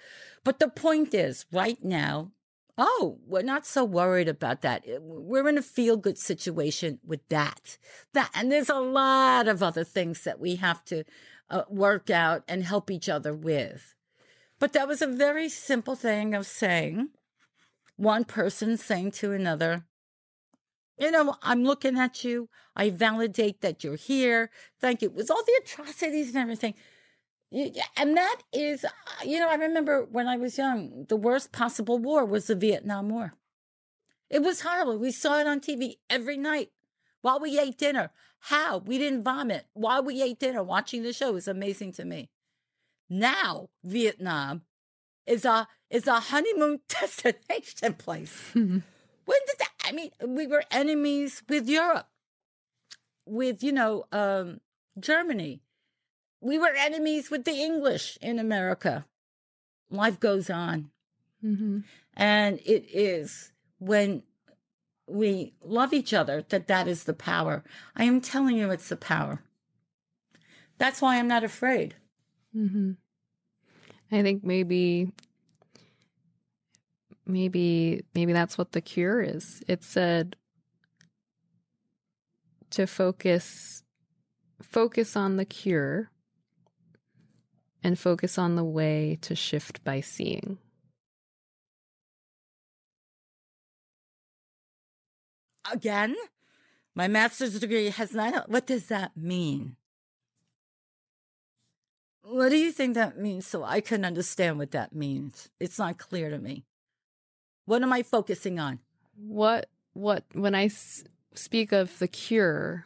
But 0.43 0.59
the 0.59 0.69
point 0.69 1.13
is, 1.13 1.45
right 1.51 1.83
now, 1.83 2.31
oh, 2.79 3.19
we're 3.27 3.41
not 3.41 3.65
so 3.65 3.83
worried 3.83 4.29
about 4.29 4.61
that. 4.61 4.85
We're 5.01 5.49
in 5.49 5.57
a 5.57 5.61
feel 5.61 5.97
good 5.97 6.17
situation 6.17 6.99
with 7.05 7.27
that. 7.27 7.77
That, 8.13 8.31
and 8.33 8.49
there's 8.49 8.69
a 8.69 8.79
lot 8.79 9.49
of 9.49 9.61
other 9.61 9.83
things 9.83 10.23
that 10.23 10.39
we 10.39 10.55
have 10.55 10.83
to 10.85 11.03
uh, 11.49 11.63
work 11.69 12.09
out 12.09 12.43
and 12.47 12.63
help 12.63 12.89
each 12.89 13.09
other 13.09 13.33
with. 13.33 13.93
But 14.59 14.73
that 14.73 14.87
was 14.87 15.01
a 15.01 15.07
very 15.07 15.49
simple 15.49 15.95
thing 15.95 16.33
of 16.33 16.47
saying, 16.47 17.09
one 17.97 18.23
person 18.23 18.77
saying 18.77 19.11
to 19.11 19.33
another, 19.33 19.83
you 20.97 21.11
know, 21.11 21.35
I'm 21.41 21.63
looking 21.63 21.97
at 21.97 22.23
you. 22.23 22.49
I 22.75 22.89
validate 22.89 23.61
that 23.61 23.83
you're 23.83 23.95
here. 23.95 24.51
Thank 24.79 25.01
you. 25.01 25.09
With 25.09 25.29
all 25.29 25.43
the 25.43 25.61
atrocities 25.63 26.29
and 26.29 26.37
everything. 26.37 26.75
And 27.51 28.15
that 28.15 28.41
is, 28.53 28.85
uh, 28.85 28.89
you 29.25 29.39
know, 29.39 29.49
I 29.49 29.55
remember 29.55 30.05
when 30.05 30.27
I 30.27 30.37
was 30.37 30.57
young, 30.57 31.05
the 31.09 31.15
worst 31.15 31.51
possible 31.51 31.97
war 31.97 32.23
was 32.23 32.47
the 32.47 32.55
Vietnam 32.55 33.09
War. 33.09 33.33
It 34.29 34.43
was 34.43 34.61
horrible. 34.61 34.97
We 34.99 35.11
saw 35.11 35.39
it 35.39 35.47
on 35.47 35.59
TV 35.59 35.97
every 36.09 36.37
night 36.37 36.71
while 37.21 37.39
we 37.39 37.59
ate 37.59 37.77
dinner. 37.77 38.11
How? 38.41 38.77
We 38.77 38.99
didn't 38.99 39.23
vomit 39.23 39.65
while 39.73 40.03
we 40.03 40.21
ate 40.21 40.39
dinner. 40.39 40.61
Watching 40.61 41.01
the 41.01 41.11
show 41.11 41.35
is 41.35 41.47
amazing 41.47 41.93
to 41.93 42.05
me. 42.05 42.29
Now, 43.09 43.69
Vietnam 43.83 44.61
is 45.25 45.43
a 45.43 45.67
is 45.89 46.05
a 46.05 46.19
honeymoon 46.19 46.81
destination 46.87 47.95
place. 47.95 48.53
When 49.29 49.37
did 49.45 49.59
that? 49.59 49.73
I 49.85 49.91
mean, 49.91 50.09
we 50.25 50.47
were 50.47 50.63
enemies 50.71 51.43
with 51.47 51.69
Europe, 51.69 52.07
with, 53.27 53.61
you 53.61 53.71
know, 53.71 54.05
um, 54.11 54.59
Germany. 54.99 55.61
We 56.41 56.57
were 56.57 56.73
enemies 56.77 57.29
with 57.29 57.45
the 57.45 57.61
English 57.61 58.17
in 58.21 58.39
America. 58.39 59.05
Life 59.89 60.19
goes 60.19 60.49
on. 60.49 60.91
Mm-hmm. 61.43 61.79
And 62.15 62.59
it 62.65 62.85
is 62.91 63.51
when 63.79 64.23
we 65.07 65.53
love 65.63 65.93
each 65.93 66.13
other 66.13 66.43
that 66.49 66.67
that 66.67 66.87
is 66.87 67.03
the 67.03 67.13
power. 67.13 67.63
I 67.95 68.03
am 68.03 68.21
telling 68.21 68.57
you, 68.57 68.69
it's 68.71 68.89
the 68.89 68.95
power. 68.95 69.41
That's 70.77 71.01
why 71.01 71.17
I'm 71.17 71.27
not 71.27 71.43
afraid. 71.43 71.95
Mm-hmm. 72.55 72.91
I 74.11 74.21
think 74.21 74.43
maybe, 74.43 75.11
maybe, 77.25 78.03
maybe 78.15 78.33
that's 78.33 78.57
what 78.57 78.71
the 78.71 78.81
cure 78.81 79.21
is. 79.21 79.61
It 79.67 79.83
said 79.83 80.35
to 82.71 82.87
focus, 82.87 83.83
focus 84.61 85.15
on 85.15 85.37
the 85.37 85.45
cure, 85.45 86.11
and 87.83 87.97
focus 87.97 88.37
on 88.37 88.55
the 88.55 88.63
way 88.63 89.17
to 89.21 89.35
shift 89.35 89.83
by 89.83 90.01
seeing. 90.01 90.57
Again, 95.71 96.15
my 96.95 97.07
master's 97.07 97.59
degree 97.59 97.89
has 97.89 98.13
not. 98.13 98.49
What 98.49 98.65
does 98.65 98.87
that 98.87 99.15
mean? 99.15 99.75
What 102.23 102.49
do 102.49 102.57
you 102.57 102.71
think 102.71 102.95
that 102.95 103.17
means 103.17 103.47
so 103.47 103.63
I 103.63 103.81
can 103.81 104.05
understand 104.05 104.57
what 104.57 104.71
that 104.71 104.93
means? 104.93 105.49
It's 105.59 105.79
not 105.79 105.97
clear 105.97 106.29
to 106.29 106.37
me. 106.37 106.65
What 107.65 107.81
am 107.81 107.93
I 107.93 108.03
focusing 108.03 108.59
on? 108.59 108.79
What, 109.15 109.69
what, 109.93 110.25
when 110.33 110.55
I 110.55 110.65
s- 110.65 111.03
speak 111.33 111.71
of 111.71 111.97
the 111.99 112.07
cure, 112.07 112.85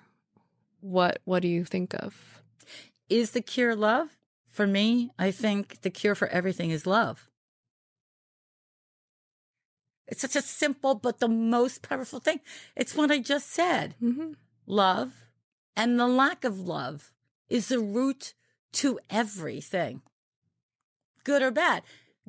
what, 0.81 1.19
what 1.25 1.41
do 1.41 1.47
you 1.47 1.63
think 1.65 1.93
of? 1.93 2.41
Is 3.09 3.31
the 3.31 3.41
cure 3.41 3.75
love? 3.75 4.09
For 4.53 4.67
me, 4.67 5.09
I 5.17 5.31
think 5.31 5.81
the 5.81 5.89
cure 5.89 6.13
for 6.13 6.27
everything 6.27 6.69
is 6.69 6.85
love. 6.85 7.27
It's 10.07 10.21
such 10.21 10.35
a 10.35 10.43
simple 10.43 10.93
but 10.93 11.17
the 11.17 11.27
most 11.27 11.81
powerful 11.81 12.19
thing. 12.19 12.39
It's 12.75 12.93
what 12.93 13.09
I 13.09 13.17
just 13.17 13.49
said. 13.49 13.95
Mm-hmm. 13.99 14.33
Love 14.67 15.23
and 15.75 15.99
the 15.99 16.07
lack 16.07 16.43
of 16.45 16.59
love 16.59 17.11
is 17.49 17.69
the 17.69 17.79
root 17.79 18.35
to 18.73 18.99
everything, 19.09 20.03
good 21.23 21.41
or 21.41 21.49
bad, 21.49 21.81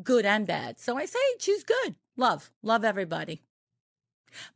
good 0.02 0.24
and 0.24 0.46
bad. 0.46 0.80
So 0.80 0.96
I 0.96 1.04
say 1.04 1.18
choose 1.38 1.62
good, 1.62 1.94
love, 2.16 2.50
love 2.62 2.84
everybody. 2.84 3.42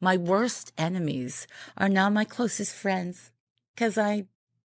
My 0.00 0.16
worst 0.16 0.72
enemies 0.78 1.46
are 1.76 1.90
now 1.90 2.08
my 2.08 2.24
closest 2.24 2.74
friends 2.74 3.30
because 3.74 3.98
I, 3.98 4.24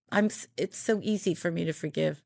I'm. 0.10 0.30
It's 0.56 0.78
so 0.78 1.02
easy 1.04 1.34
for 1.34 1.52
me 1.52 1.66
to 1.66 1.74
forgive 1.74 2.24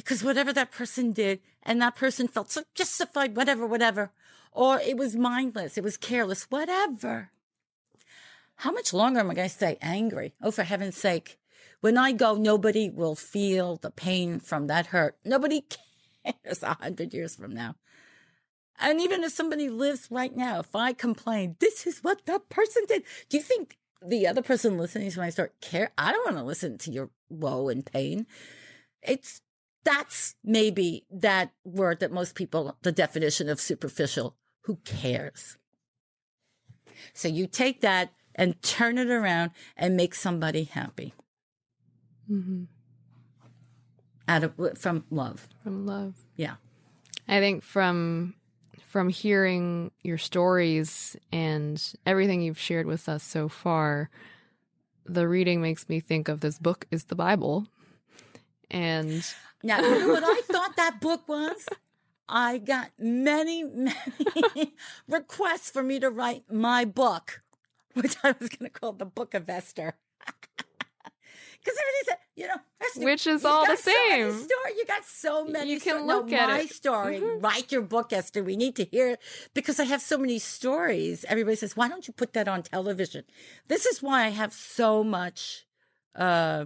because 0.00 0.24
whatever 0.24 0.52
that 0.52 0.70
person 0.70 1.12
did, 1.12 1.40
and 1.62 1.80
that 1.80 1.94
person 1.94 2.26
felt 2.26 2.50
so 2.50 2.62
justified, 2.74 3.36
whatever, 3.36 3.66
whatever, 3.66 4.10
or 4.50 4.80
it 4.80 4.96
was 4.96 5.14
mindless, 5.14 5.76
it 5.76 5.84
was 5.84 5.98
careless, 5.98 6.44
whatever. 6.44 7.30
How 8.56 8.72
much 8.72 8.94
longer 8.94 9.20
am 9.20 9.30
I 9.30 9.34
going 9.34 9.48
to 9.48 9.54
stay 9.54 9.76
angry? 9.82 10.32
Oh, 10.42 10.50
for 10.50 10.62
heaven's 10.62 10.96
sake. 10.96 11.38
When 11.80 11.98
I 11.98 12.12
go, 12.12 12.34
nobody 12.34 12.88
will 12.88 13.14
feel 13.14 13.76
the 13.76 13.90
pain 13.90 14.40
from 14.40 14.66
that 14.68 14.86
hurt. 14.86 15.16
Nobody 15.24 15.64
cares 16.24 16.62
a 16.62 16.74
hundred 16.74 17.12
years 17.12 17.36
from 17.36 17.54
now. 17.54 17.76
And 18.78 19.00
even 19.00 19.22
if 19.22 19.32
somebody 19.32 19.68
lives 19.68 20.08
right 20.10 20.34
now, 20.34 20.60
if 20.60 20.74
I 20.74 20.94
complain, 20.94 21.56
this 21.58 21.86
is 21.86 22.00
what 22.00 22.24
that 22.24 22.48
person 22.48 22.84
did. 22.88 23.02
Do 23.28 23.36
you 23.36 23.42
think 23.42 23.76
the 24.02 24.26
other 24.26 24.40
person 24.40 24.78
listening 24.78 25.10
to 25.10 25.18
my 25.18 25.28
story 25.28 25.50
care? 25.60 25.90
I 25.98 26.12
don't 26.12 26.24
want 26.24 26.38
to 26.38 26.44
listen 26.44 26.78
to 26.78 26.90
your 26.90 27.10
woe 27.28 27.68
and 27.68 27.84
pain. 27.84 28.26
It's 29.02 29.42
that's 29.84 30.34
maybe 30.44 31.06
that 31.10 31.52
word 31.64 32.00
that 32.00 32.12
most 32.12 32.34
people, 32.34 32.76
the 32.82 32.92
definition 32.92 33.48
of 33.48 33.60
superficial, 33.60 34.36
who 34.62 34.76
cares? 34.84 35.56
So 37.14 37.28
you 37.28 37.46
take 37.46 37.80
that 37.80 38.12
and 38.34 38.60
turn 38.62 38.98
it 38.98 39.08
around 39.08 39.52
and 39.76 39.96
make 39.96 40.14
somebody 40.14 40.64
happy 40.64 41.14
Mm-hmm. 42.30 42.64
out 44.28 44.44
of 44.44 44.78
from 44.78 45.04
love. 45.10 45.48
From 45.64 45.84
love. 45.84 46.14
Yeah. 46.36 46.54
I 47.26 47.40
think 47.40 47.64
from 47.64 48.34
from 48.86 49.08
hearing 49.08 49.90
your 50.02 50.18
stories 50.18 51.16
and 51.32 51.92
everything 52.06 52.40
you've 52.40 52.58
shared 52.58 52.86
with 52.86 53.08
us 53.08 53.24
so 53.24 53.48
far, 53.48 54.10
the 55.04 55.26
reading 55.26 55.60
makes 55.60 55.88
me 55.88 55.98
think 55.98 56.28
of 56.28 56.38
this 56.40 56.58
book 56.58 56.86
is 56.92 57.04
the 57.04 57.16
Bible. 57.16 57.66
And 58.70 59.24
Now, 59.62 59.80
you 59.80 59.98
know 60.00 60.08
what 60.08 60.24
I 60.24 60.40
thought 60.42 60.76
that 60.76 61.00
book 61.00 61.28
was? 61.28 61.66
I 62.28 62.58
got 62.58 62.90
many, 62.98 63.64
many 63.64 64.74
requests 65.08 65.70
for 65.70 65.82
me 65.82 65.98
to 66.00 66.10
write 66.10 66.44
my 66.50 66.84
book, 66.84 67.42
which 67.94 68.16
I 68.22 68.34
was 68.38 68.48
going 68.48 68.70
to 68.70 68.80
call 68.80 68.92
the 68.92 69.04
Book 69.06 69.34
of 69.34 69.48
Esther. 69.50 69.94
Because 71.62 71.78
everybody 71.78 72.04
said, 72.06 72.16
you 72.36 72.46
know, 72.48 72.56
Esther, 72.80 73.04
Which 73.04 73.26
is 73.26 73.44
all 73.44 73.66
the 73.66 73.76
so 73.76 73.90
same. 73.90 74.32
story- 74.32 74.72
you 74.78 74.86
got 74.86 75.04
so 75.04 75.44
many. 75.44 75.70
You 75.72 75.78
can 75.78 75.96
sto- 75.96 76.06
look 76.06 76.28
no, 76.28 76.36
at 76.38 76.48
my 76.48 76.60
it. 76.60 76.70
story. 76.72 77.20
Mhm. 77.20 77.42
Write 77.42 77.70
your 77.70 77.82
book, 77.82 78.14
Esther. 78.14 78.42
We 78.42 78.56
need 78.56 78.76
to 78.76 78.84
hear 78.84 79.08
it 79.08 79.20
because 79.52 79.78
I 79.78 79.84
have 79.84 80.00
so 80.00 80.16
many 80.16 80.38
stories. 80.38 81.26
Everybody 81.28 81.56
says, 81.56 81.76
why 81.76 81.88
don't 81.88 82.08
you 82.08 82.14
put 82.14 82.32
that 82.32 82.48
on 82.48 82.62
television? 82.62 83.24
This 83.68 83.84
is 83.84 84.02
why 84.02 84.24
I 84.24 84.28
have 84.30 84.54
so 84.54 85.04
much. 85.04 85.66
Uh, 86.14 86.64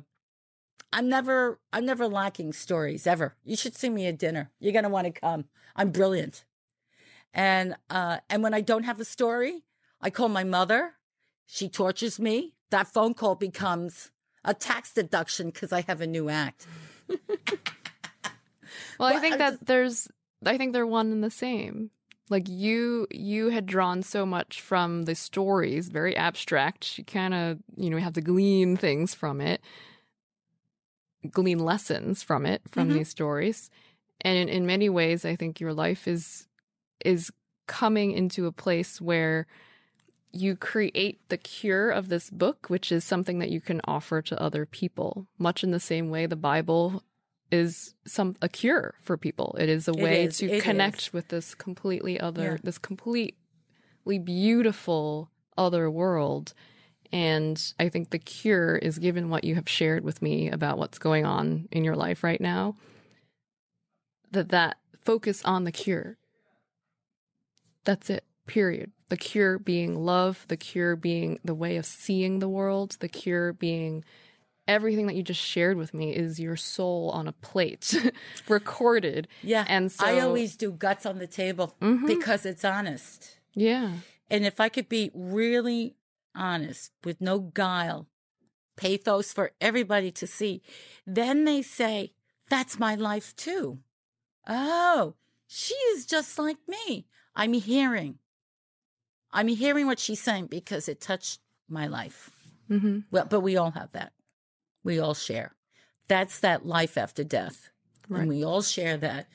I'm 0.95 1.09
never, 1.09 1.59
I'm 1.73 1.85
never 1.85 2.07
lacking 2.07 2.53
stories 2.53 3.05
ever. 3.05 3.35
You 3.43 3.57
should 3.57 3.77
see 3.77 3.91
me 3.91 4.07
at 4.07 4.17
dinner. 4.17 4.53
You're 4.61 4.73
gonna 4.73 4.89
want 4.89 5.13
to 5.13 5.21
come. 5.21 5.47
I'm 5.75 5.91
brilliant. 5.91 6.45
And 7.35 7.75
uh, 7.91 8.19
and 8.31 8.45
when 8.45 8.55
I 8.55 8.61
don't 8.61 8.85
have 8.85 9.01
a 9.01 9.05
story, 9.05 9.65
I 10.01 10.11
call 10.11 10.29
my 10.29 10.45
mother. 10.45 10.93
She 11.47 11.69
tortures 11.69 12.21
me. 12.21 12.55
That 12.71 12.87
phone 12.87 13.13
call 13.13 13.35
becomes 13.35 14.13
a 14.45 14.55
tax 14.55 14.93
deduction 14.93 15.51
because 15.51 15.73
I 15.73 15.81
have 15.83 16.01
a 16.01 16.07
new 16.07 16.29
act. 16.29 16.67
well, 17.09 17.19
I 19.01 19.19
think 19.19 19.35
I'm 19.35 19.39
that 19.41 19.67
there's 19.67 20.07
I 20.47 20.57
think 20.57 20.73
they're 20.73 20.87
one 20.87 21.11
and 21.11 21.25
the 21.25 21.31
same. 21.31 21.91
Like 22.31 22.49
you 22.49 23.09
you 23.11 23.51
had 23.51 23.67
drawn 23.67 24.05
so 24.05 24.25
much 24.25 24.61
from 24.61 25.07
the 25.07 25.17
stories, 25.17 25.89
very 25.89 26.17
abstract. 26.17 26.99
You 26.99 27.05
kind 27.05 27.35
of, 27.35 27.59
you 27.77 27.91
know, 27.91 27.99
have 27.99 28.15
to 28.15 28.21
glean 28.21 28.77
things 28.77 29.13
from 29.13 29.41
it. 29.41 29.61
Glean 31.31 31.59
lessons 31.59 32.23
from 32.23 32.47
it 32.47 32.63
from 32.71 32.91
Mhm. 32.91 32.95
these 32.95 33.09
stories. 33.09 33.71
And 34.21 34.37
in, 34.37 34.49
in 34.49 34.67
many 34.67 34.89
ways 34.89 35.25
I 35.25 35.37
think 35.37 35.61
your 35.61 35.73
life 35.73 36.07
is 36.09 36.47
is 37.05 37.31
coming 37.67 38.13
into 38.13 38.47
a 38.47 38.53
place 38.53 39.01
where 39.01 39.47
you 40.33 40.57
create 40.57 41.21
the 41.29 41.37
cure 41.37 41.91
of 41.91 42.09
this 42.09 42.29
book, 42.31 42.67
which 42.69 42.91
is 42.91 43.05
something 43.05 43.39
that 43.39 43.51
you 43.51 43.61
can 43.61 43.81
offer 43.85 44.21
to 44.23 44.41
other 44.41 44.67
people, 44.67 45.27
much 45.39 45.63
in 45.63 45.71
the 45.71 45.81
same 45.81 46.11
way 46.11 46.27
the 46.27 46.37
Bible 46.37 47.03
is 47.53 47.95
some 48.07 48.35
a 48.43 48.49
cure 48.49 48.95
for 49.01 49.17
people. 49.17 49.55
It 49.59 49.69
is 49.69 49.87
a 49.87 49.93
way 49.93 50.25
is, 50.25 50.39
to 50.39 50.47
it 50.51 50.63
connect 50.63 50.99
is. 51.09 51.13
with 51.13 51.29
this 51.29 51.55
completely 51.55 52.19
other, 52.19 52.53
Yeah. 52.53 52.57
this 52.63 52.79
completely 52.79 53.37
beautiful 54.25 55.31
other 55.57 55.91
world. 55.91 56.53
And 57.15 57.63
I 57.79 57.89
think 57.91 58.11
the 58.11 58.19
cure 58.19 58.75
is 58.77 58.99
given 58.99 59.31
what 59.31 59.45
you 59.45 59.55
have 59.55 59.69
shared 59.69 60.03
with 60.03 60.21
me 60.21 60.51
about 60.51 60.79
what's 60.79 60.99
going 60.99 61.25
on 61.25 61.69
in 61.71 61.85
your 61.85 61.95
life 61.95 62.25
right 62.25 62.41
now. 62.41 62.75
That 64.33 64.49
that 64.49 64.79
focus 65.01 65.41
on 65.45 65.63
the 65.63 65.71
cure. 65.71 66.17
That's 67.85 68.11
it. 68.11 68.25
Period. 68.47 68.91
The 69.11 69.17
cure 69.17 69.61
being 69.61 69.95
love, 70.05 70.45
the 70.49 70.57
cure 70.57 70.97
being 70.97 71.39
the 71.45 71.55
way 71.55 71.77
of 71.77 71.87
seeing 71.87 72.41
the 72.41 72.49
world, 72.49 72.97
the 72.99 73.09
cure 73.09 73.53
being 73.53 74.05
everything 74.67 75.07
that 75.07 75.15
you 75.15 75.23
just 75.23 75.41
shared 75.41 75.77
with 75.77 75.95
me 75.95 76.11
is 76.17 76.41
your 76.41 76.57
soul 76.57 77.11
on 77.11 77.29
a 77.29 77.33
plate 77.33 77.95
recorded. 78.49 79.29
Yeah. 79.43 79.65
And 79.69 79.93
so 79.93 80.05
I 80.05 80.19
always 80.21 80.57
do 80.57 80.73
guts 80.73 81.07
on 81.07 81.19
the 81.19 81.27
table 81.29 81.77
Mhm. 81.81 82.07
because 82.09 82.45
it's 82.45 82.65
honest. 82.65 83.39
Yeah. 83.55 83.93
And 84.31 84.45
if 84.45 84.59
I 84.59 84.69
could 84.69 84.89
be 84.89 85.11
really 85.15 85.95
honest 86.35 86.93
with 87.05 87.21
no 87.21 87.39
guile, 87.39 88.09
pathos 88.77 89.33
for 89.33 89.53
everybody 89.61 90.11
to 90.13 90.27
see, 90.27 90.63
then 91.07 91.45
they 91.45 91.63
say, 91.63 92.13
that's 92.49 92.79
my 92.79 92.95
life 92.95 93.35
too. 93.37 93.79
Oh, 94.47 95.15
she 95.47 95.75
is 95.75 96.07
just 96.07 96.39
like 96.39 96.59
me. 96.69 97.07
I'm 97.35 97.53
hearing. 97.53 98.19
I'm 99.33 99.49
hearing 99.49 99.87
what 99.87 99.99
she's 99.99 100.23
saying 100.23 100.47
because 100.47 100.89
it 100.89 101.01
touched 101.01 101.41
my 101.69 101.87
life. 101.87 102.31
Mm-hmm. 102.71 103.01
Well, 103.11 103.27
but 103.29 103.41
we 103.41 103.57
all 103.57 103.73
have 103.73 103.93
that. 103.93 104.13
We 104.83 104.99
all 104.99 105.15
share. 105.15 105.55
That's 106.09 106.39
that 106.41 106.67
life 106.67 106.97
after 106.97 107.25
death. 107.25 107.71
Right. 108.09 108.21
And 108.21 108.29
we 108.29 108.45
all 108.45 108.63
share 108.63 108.97
that. 108.99 109.27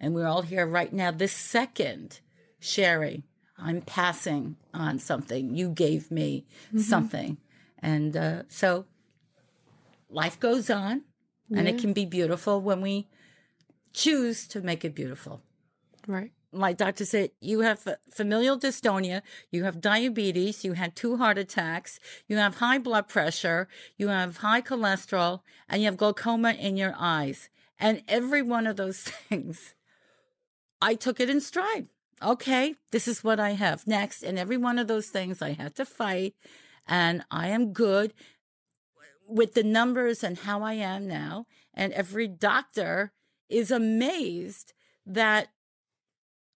And 0.00 0.14
we're 0.14 0.26
all 0.26 0.42
here 0.42 0.66
right 0.66 0.92
now, 0.92 1.10
this 1.10 1.32
second, 1.32 2.20
sharing. 2.58 3.22
I'm 3.58 3.80
passing 3.80 4.56
on 4.74 4.98
something. 4.98 5.54
You 5.54 5.70
gave 5.70 6.10
me 6.10 6.44
something. 6.76 7.38
And 7.78 8.16
uh, 8.16 8.42
so 8.48 8.86
life 10.10 10.38
goes 10.40 10.70
on, 10.70 11.02
and 11.54 11.68
it 11.68 11.78
can 11.78 11.92
be 11.92 12.04
beautiful 12.04 12.60
when 12.60 12.80
we 12.80 13.08
choose 13.92 14.46
to 14.48 14.60
make 14.60 14.84
it 14.84 14.94
beautiful. 14.94 15.42
Right. 16.06 16.30
my 16.52 16.72
doctor 16.72 17.04
said, 17.04 17.30
You 17.40 17.60
have 17.60 17.96
familial 18.12 18.58
dystonia, 18.58 19.22
you 19.50 19.64
have 19.64 19.80
diabetes, 19.80 20.64
you 20.64 20.74
had 20.74 20.94
two 20.94 21.16
heart 21.16 21.38
attacks, 21.38 21.98
you 22.28 22.36
have 22.36 22.56
high 22.56 22.78
blood 22.78 23.08
pressure, 23.08 23.68
you 23.96 24.08
have 24.08 24.38
high 24.38 24.62
cholesterol, 24.62 25.40
and 25.68 25.82
you 25.82 25.86
have 25.86 25.96
glaucoma 25.96 26.52
in 26.52 26.76
your 26.76 26.94
eyes. 26.96 27.48
And 27.78 28.02
every 28.08 28.42
one 28.42 28.66
of 28.66 28.76
those 28.76 29.00
things, 29.28 29.74
I 30.80 30.94
took 30.94 31.20
it 31.20 31.30
in 31.30 31.40
stride. 31.40 31.88
Okay, 32.22 32.74
this 32.92 33.06
is 33.06 33.22
what 33.22 33.38
I 33.38 33.50
have 33.50 33.86
next. 33.86 34.22
And 34.22 34.38
every 34.38 34.56
one 34.56 34.78
of 34.78 34.88
those 34.88 35.08
things 35.08 35.42
I 35.42 35.52
had 35.52 35.74
to 35.76 35.84
fight, 35.84 36.34
and 36.86 37.24
I 37.30 37.48
am 37.48 37.72
good 37.72 38.14
with 39.28 39.54
the 39.54 39.62
numbers 39.62 40.24
and 40.24 40.38
how 40.38 40.62
I 40.62 40.74
am 40.74 41.06
now. 41.06 41.46
And 41.74 41.92
every 41.92 42.26
doctor 42.28 43.12
is 43.48 43.70
amazed 43.70 44.72
that 45.04 45.48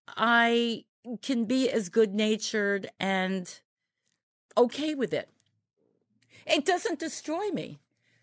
I 0.08 0.84
can 1.22 1.44
be 1.44 1.70
as 1.70 1.88
good 1.88 2.14
natured 2.14 2.90
and 2.98 3.60
okay 4.56 4.94
with 4.94 5.12
it. 5.12 5.28
It 6.46 6.64
doesn't 6.64 6.98
destroy 6.98 7.50
me. 7.50 7.78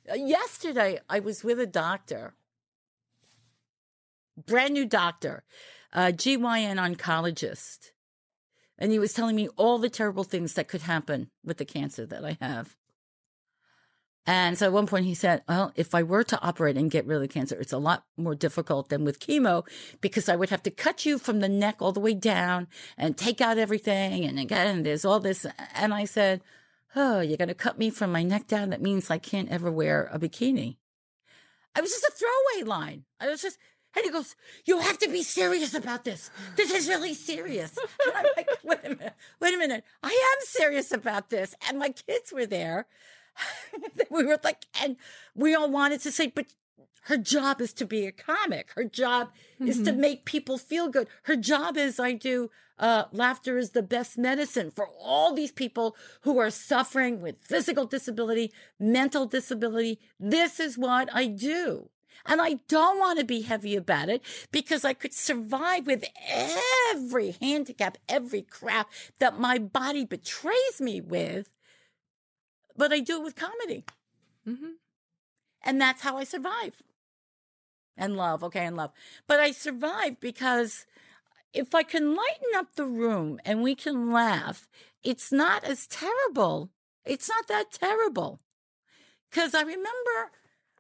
Uh, 0.10 0.16
yesterday, 0.16 1.00
I 1.10 1.20
was 1.20 1.44
with 1.44 1.60
a 1.60 1.66
doctor, 1.66 2.34
brand 4.46 4.74
new 4.74 4.86
doctor, 4.86 5.44
a 5.94 6.12
GYN 6.12 6.78
oncologist, 6.78 7.92
and 8.78 8.92
he 8.92 9.00
was 9.00 9.14
telling 9.14 9.36
me 9.36 9.48
all 9.56 9.80
the 9.80 9.90
terrible 9.90 10.24
things 10.24 10.54
that 10.54 10.68
could 10.68 10.82
happen 10.82 11.30
with 11.44 11.58
the 11.58 11.66
cancer 11.66 12.06
that 12.06 12.24
I 12.24 12.38
have. 12.42 12.76
And 14.30 14.58
so 14.58 14.66
at 14.66 14.74
one 14.74 14.88
point 14.88 15.06
he 15.06 15.14
said, 15.14 15.42
Well, 15.48 15.72
if 15.76 15.96
I 15.96 16.04
were 16.04 16.26
to 16.26 16.42
operate 16.42 16.76
and 16.76 16.92
get 16.92 17.06
rid 17.06 17.16
of 17.16 17.22
the 17.22 17.28
cancer, 17.30 17.58
it's 17.60 17.72
a 17.72 17.78
lot 17.78 18.04
more 18.18 18.36
difficult 18.36 18.90
than 18.90 19.06
with 19.06 19.22
chemo 19.22 19.66
because 20.02 20.28
I 20.28 20.36
would 20.36 20.50
have 20.50 20.64
to 20.64 20.72
cut 20.72 21.06
you 21.06 21.18
from 21.18 21.40
the 21.40 21.48
neck 21.48 21.78
all 21.80 21.94
the 21.94 22.02
way 22.02 22.14
down 22.14 22.68
and 22.98 23.18
take 23.18 23.40
out 23.40 23.58
everything. 23.58 24.26
And 24.26 24.38
again, 24.38 24.84
there's 24.84 25.06
all 25.06 25.22
this. 25.22 25.46
And 25.74 25.94
I 25.94 26.04
said, 26.04 26.42
Oh, 26.94 27.22
you're 27.22 27.38
going 27.38 27.48
to 27.48 27.54
cut 27.54 27.80
me 27.80 27.90
from 27.90 28.12
my 28.12 28.24
neck 28.24 28.48
down? 28.48 28.72
That 28.72 28.82
means 28.82 29.10
I 29.10 29.18
can't 29.18 29.50
ever 29.50 29.72
wear 29.72 30.10
a 30.12 30.20
bikini. 30.20 30.76
I 31.74 31.80
was 31.80 31.92
just 31.92 32.04
a 32.04 32.12
throwaway 32.12 32.68
line. 32.68 33.06
I 33.22 33.28
was 33.28 33.42
just, 33.42 33.58
and 33.98 34.06
he 34.06 34.12
goes, 34.12 34.36
You 34.66 34.80
have 34.80 35.00
to 35.00 35.10
be 35.10 35.24
serious 35.24 35.74
about 35.74 36.06
this. 36.06 36.30
This 36.56 36.72
is 36.72 36.88
really 36.88 37.14
serious. 37.14 37.78
And 38.06 38.16
I'm 38.16 38.26
like, 38.38 38.50
Wait 38.64 38.80
a 38.84 38.90
minute, 38.90 39.14
wait 39.42 39.54
a 39.56 39.58
minute. 39.58 39.84
I 40.04 40.10
am 40.10 40.46
serious 40.46 40.92
about 40.92 41.30
this. 41.30 41.56
And 41.68 41.80
my 41.80 41.90
kids 41.90 42.32
were 42.32 42.46
there. 42.46 42.86
we 44.10 44.24
were 44.24 44.40
like, 44.44 44.66
and 44.82 44.98
we 45.36 45.56
all 45.56 45.70
wanted 45.70 46.02
to 46.02 46.12
say, 46.12 46.28
but 46.28 46.46
her 47.04 47.18
job 47.18 47.60
is 47.60 47.74
to 47.74 47.86
be 47.86 48.06
a 48.06 48.12
comic. 48.12 48.72
Her 48.76 48.84
job 48.84 49.30
mm-hmm. 49.56 49.68
is 49.68 49.78
to 49.78 49.92
mm-hmm. 49.92 50.02
make 50.02 50.26
people 50.26 50.58
feel 50.58 50.90
good. 50.90 51.08
Her 51.24 51.36
job 51.36 51.78
is, 51.78 52.00
I 52.00 52.14
do, 52.14 52.52
uh, 52.78 53.06
laughter 53.12 53.58
is 53.58 53.72
the 53.72 53.82
best 53.82 54.18
medicine 54.18 54.72
for 54.72 54.88
all 55.00 55.34
these 55.34 55.52
people 55.52 55.96
who 56.22 56.38
are 56.38 56.52
suffering 56.52 57.22
with 57.22 57.42
physical 57.42 57.86
disability, 57.86 58.52
mental 58.80 59.26
disability. 59.26 60.00
This 60.20 60.60
is 60.60 60.78
what 60.78 61.10
I 61.14 61.28
do. 61.28 61.90
And 62.26 62.42
I 62.42 62.56
don't 62.68 63.00
want 63.00 63.20
to 63.20 63.26
be 63.26 63.42
heavy 63.42 63.76
about 63.76 64.10
it 64.10 64.22
because 64.52 64.84
I 64.84 64.94
could 64.94 65.14
survive 65.14 65.88
with 65.88 66.04
every 66.94 67.38
handicap, 67.42 67.98
every 68.10 68.42
crap 68.42 68.90
that 69.20 69.40
my 69.40 69.58
body 69.58 70.06
betrays 70.06 70.82
me 70.82 71.02
with 71.02 71.50
but 72.78 72.94
I 72.94 73.00
do 73.00 73.18
it 73.18 73.24
with 73.24 73.36
comedy. 73.36 73.84
Mm-hmm. 74.48 74.74
And 75.64 75.82
that's 75.82 76.04
how 76.04 76.18
I 76.18 76.24
survive. 76.24 76.84
And 77.98 78.16
love, 78.16 78.44
okay, 78.44 78.66
and 78.66 78.78
love. 78.78 78.94
But 79.26 79.40
I 79.40 79.52
survive 79.52 80.20
because 80.20 80.86
if 81.54 81.74
I 81.74 81.82
can 81.82 82.16
lighten 82.16 82.56
up 82.56 82.76
the 82.76 82.86
room 82.86 83.40
and 83.44 83.64
we 83.64 83.74
can 83.74 84.12
laugh, 84.12 84.70
it's 85.04 85.32
not 85.32 85.64
as 85.64 85.88
terrible. 85.88 86.70
It's 87.04 87.28
not 87.28 87.48
that 87.48 87.72
terrible. 87.72 88.40
Because 89.30 89.56
I 89.56 89.62
remember 89.62 90.32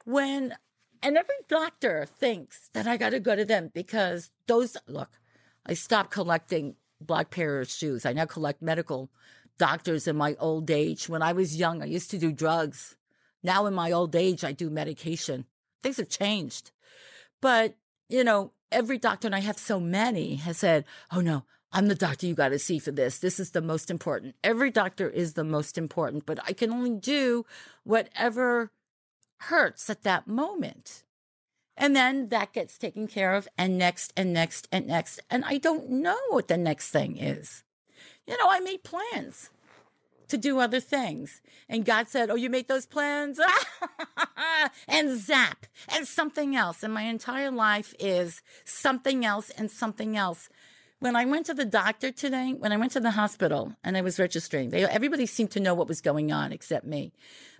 when, 0.06 0.56
and 1.02 1.18
every 1.18 1.36
doctor 1.48 2.06
thinks 2.06 2.70
that 2.74 2.88
I 2.88 2.98
got 2.98 3.12
to 3.12 3.20
go 3.20 3.36
to 3.36 3.46
them 3.46 3.72
because 3.74 4.32
those, 4.48 4.78
look, 4.88 5.10
I 5.66 5.74
stopped 5.74 6.12
collecting 6.12 6.76
black 7.00 7.30
pair 7.30 7.60
of 7.60 7.70
shoes. 7.70 8.06
I 8.06 8.14
now 8.14 8.26
collect 8.26 8.62
medical 8.62 9.10
doctors 9.58 10.08
in 10.08 10.16
my 10.16 10.36
old 10.40 10.70
age. 10.70 11.10
When 11.10 11.22
I 11.22 11.34
was 11.34 11.58
young, 11.58 11.82
I 11.82 11.86
used 11.86 12.12
to 12.12 12.18
do 12.18 12.32
drugs. 12.32 12.96
Now 13.44 13.66
in 13.66 13.74
my 13.74 13.92
old 13.92 14.16
age, 14.16 14.44
I 14.44 14.52
do 14.52 14.70
medication. 14.70 15.46
Things 15.84 15.98
have 15.98 16.10
changed. 16.10 16.72
But, 17.42 17.76
you 18.10 18.24
know, 18.24 18.52
every 18.72 18.98
doctor, 18.98 19.28
and 19.28 19.36
I 19.36 19.40
have 19.40 19.58
so 19.58 19.80
many, 19.80 20.36
has 20.36 20.58
said, 20.58 20.86
oh 21.12 21.22
no, 21.22 21.44
I'm 21.72 21.88
the 21.88 21.96
doctor 21.96 22.26
you 22.26 22.34
got 22.34 22.50
to 22.50 22.60
see 22.60 22.80
for 22.80 22.92
this. 22.92 23.20
This 23.20 23.40
is 23.40 23.52
the 23.52 23.62
most 23.62 23.92
important. 23.92 24.36
Every 24.44 24.72
doctor 24.72 25.10
is 25.10 25.34
the 25.34 25.44
most 25.44 25.78
important, 25.78 26.26
but 26.26 26.40
I 26.46 26.54
can 26.54 26.72
only 26.72 26.96
do 26.96 27.46
whatever 27.84 28.72
hurts 29.38 29.90
at 29.90 30.04
that 30.04 30.28
moment. 30.28 31.04
And 31.76 31.96
then 31.96 32.30
that 32.30 32.54
gets 32.54 32.78
taken 32.78 33.08
care 33.08 33.36
of, 33.36 33.48
and 33.58 33.78
next, 33.78 34.12
and 34.18 34.34
next, 34.34 34.68
and 34.72 34.88
next. 34.88 35.20
And 35.30 35.46
I 35.46 35.60
don't 35.60 35.90
know 35.90 36.18
what 36.30 36.48
the 36.48 36.58
next 36.58 36.90
thing 36.90 37.18
is 37.18 37.64
you 38.28 38.38
know, 38.38 38.50
I 38.50 38.60
made 38.60 38.84
plans 38.84 39.50
to 40.28 40.38
do 40.38 40.60
other 40.60 40.82
things. 40.82 41.42
And 41.70 41.86
God 41.86 42.10
said, 42.10 42.30
Oh, 42.30 42.36
you 42.36 42.50
make 42.50 42.68
those 42.68 42.86
plans? 42.86 43.40
and 44.88 45.18
zap, 45.18 45.66
and 45.88 46.06
something 46.06 46.56
else. 46.56 46.84
And 46.84 46.94
my 46.94 47.04
entire 47.04 47.50
life 47.50 47.96
is 47.98 48.42
something 48.66 49.26
else 49.26 49.50
and 49.52 49.72
something 49.72 50.18
else. 50.18 50.50
When 51.00 51.16
I 51.16 51.26
went 51.26 51.46
to 51.46 51.54
the 51.54 51.66
doctor 51.66 52.12
today, 52.12 52.54
when 52.58 52.72
I 52.72 52.78
went 52.78 52.92
to 52.94 53.00
the 53.00 53.12
hospital 53.12 53.76
and 53.84 53.96
I 53.96 54.02
was 54.02 54.18
registering, 54.18 54.70
they, 54.70 54.84
everybody 54.84 55.28
seemed 55.28 55.52
to 55.52 55.60
know 55.60 55.76
what 55.76 55.88
was 55.88 56.02
going 56.02 56.32
on 56.32 56.52
except 56.52 56.86
me. 56.86 57.14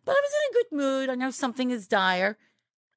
But 0.06 0.14
I 0.14 0.22
was 0.22 0.32
in 0.34 0.50
a 0.50 0.54
good 0.54 0.78
mood. 0.78 1.10
I 1.10 1.16
know 1.16 1.30
something 1.30 1.70
is 1.70 1.88
dire. 1.88 2.38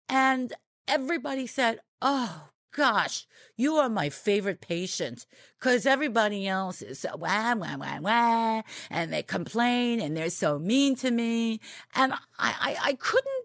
And 0.09 0.55
everybody 0.89 1.47
said, 1.47 1.81
Oh, 2.01 2.49
gosh, 2.75 3.27
you 3.57 3.77
are 3.77 3.91
my 3.91 4.09
favorite 4.09 4.63
patient 4.63 5.27
because 5.59 5.85
everybody 5.85 6.49
else 6.49 6.81
is 6.81 7.01
so 7.01 7.17
wah, 7.17 7.55
wah, 7.55 7.77
wah, 7.77 7.99
wah, 8.01 8.63
and 8.91 9.13
they 9.13 9.23
complain 9.23 10.01
and 10.01 10.17
they're 10.17 10.31
so 10.31 10.59
mean 10.59 10.97
to 10.97 11.11
me. 11.11 11.61
And 11.95 12.13
I, 12.13 12.19
I, 12.39 12.77
I 12.83 12.93
couldn't 12.95 13.45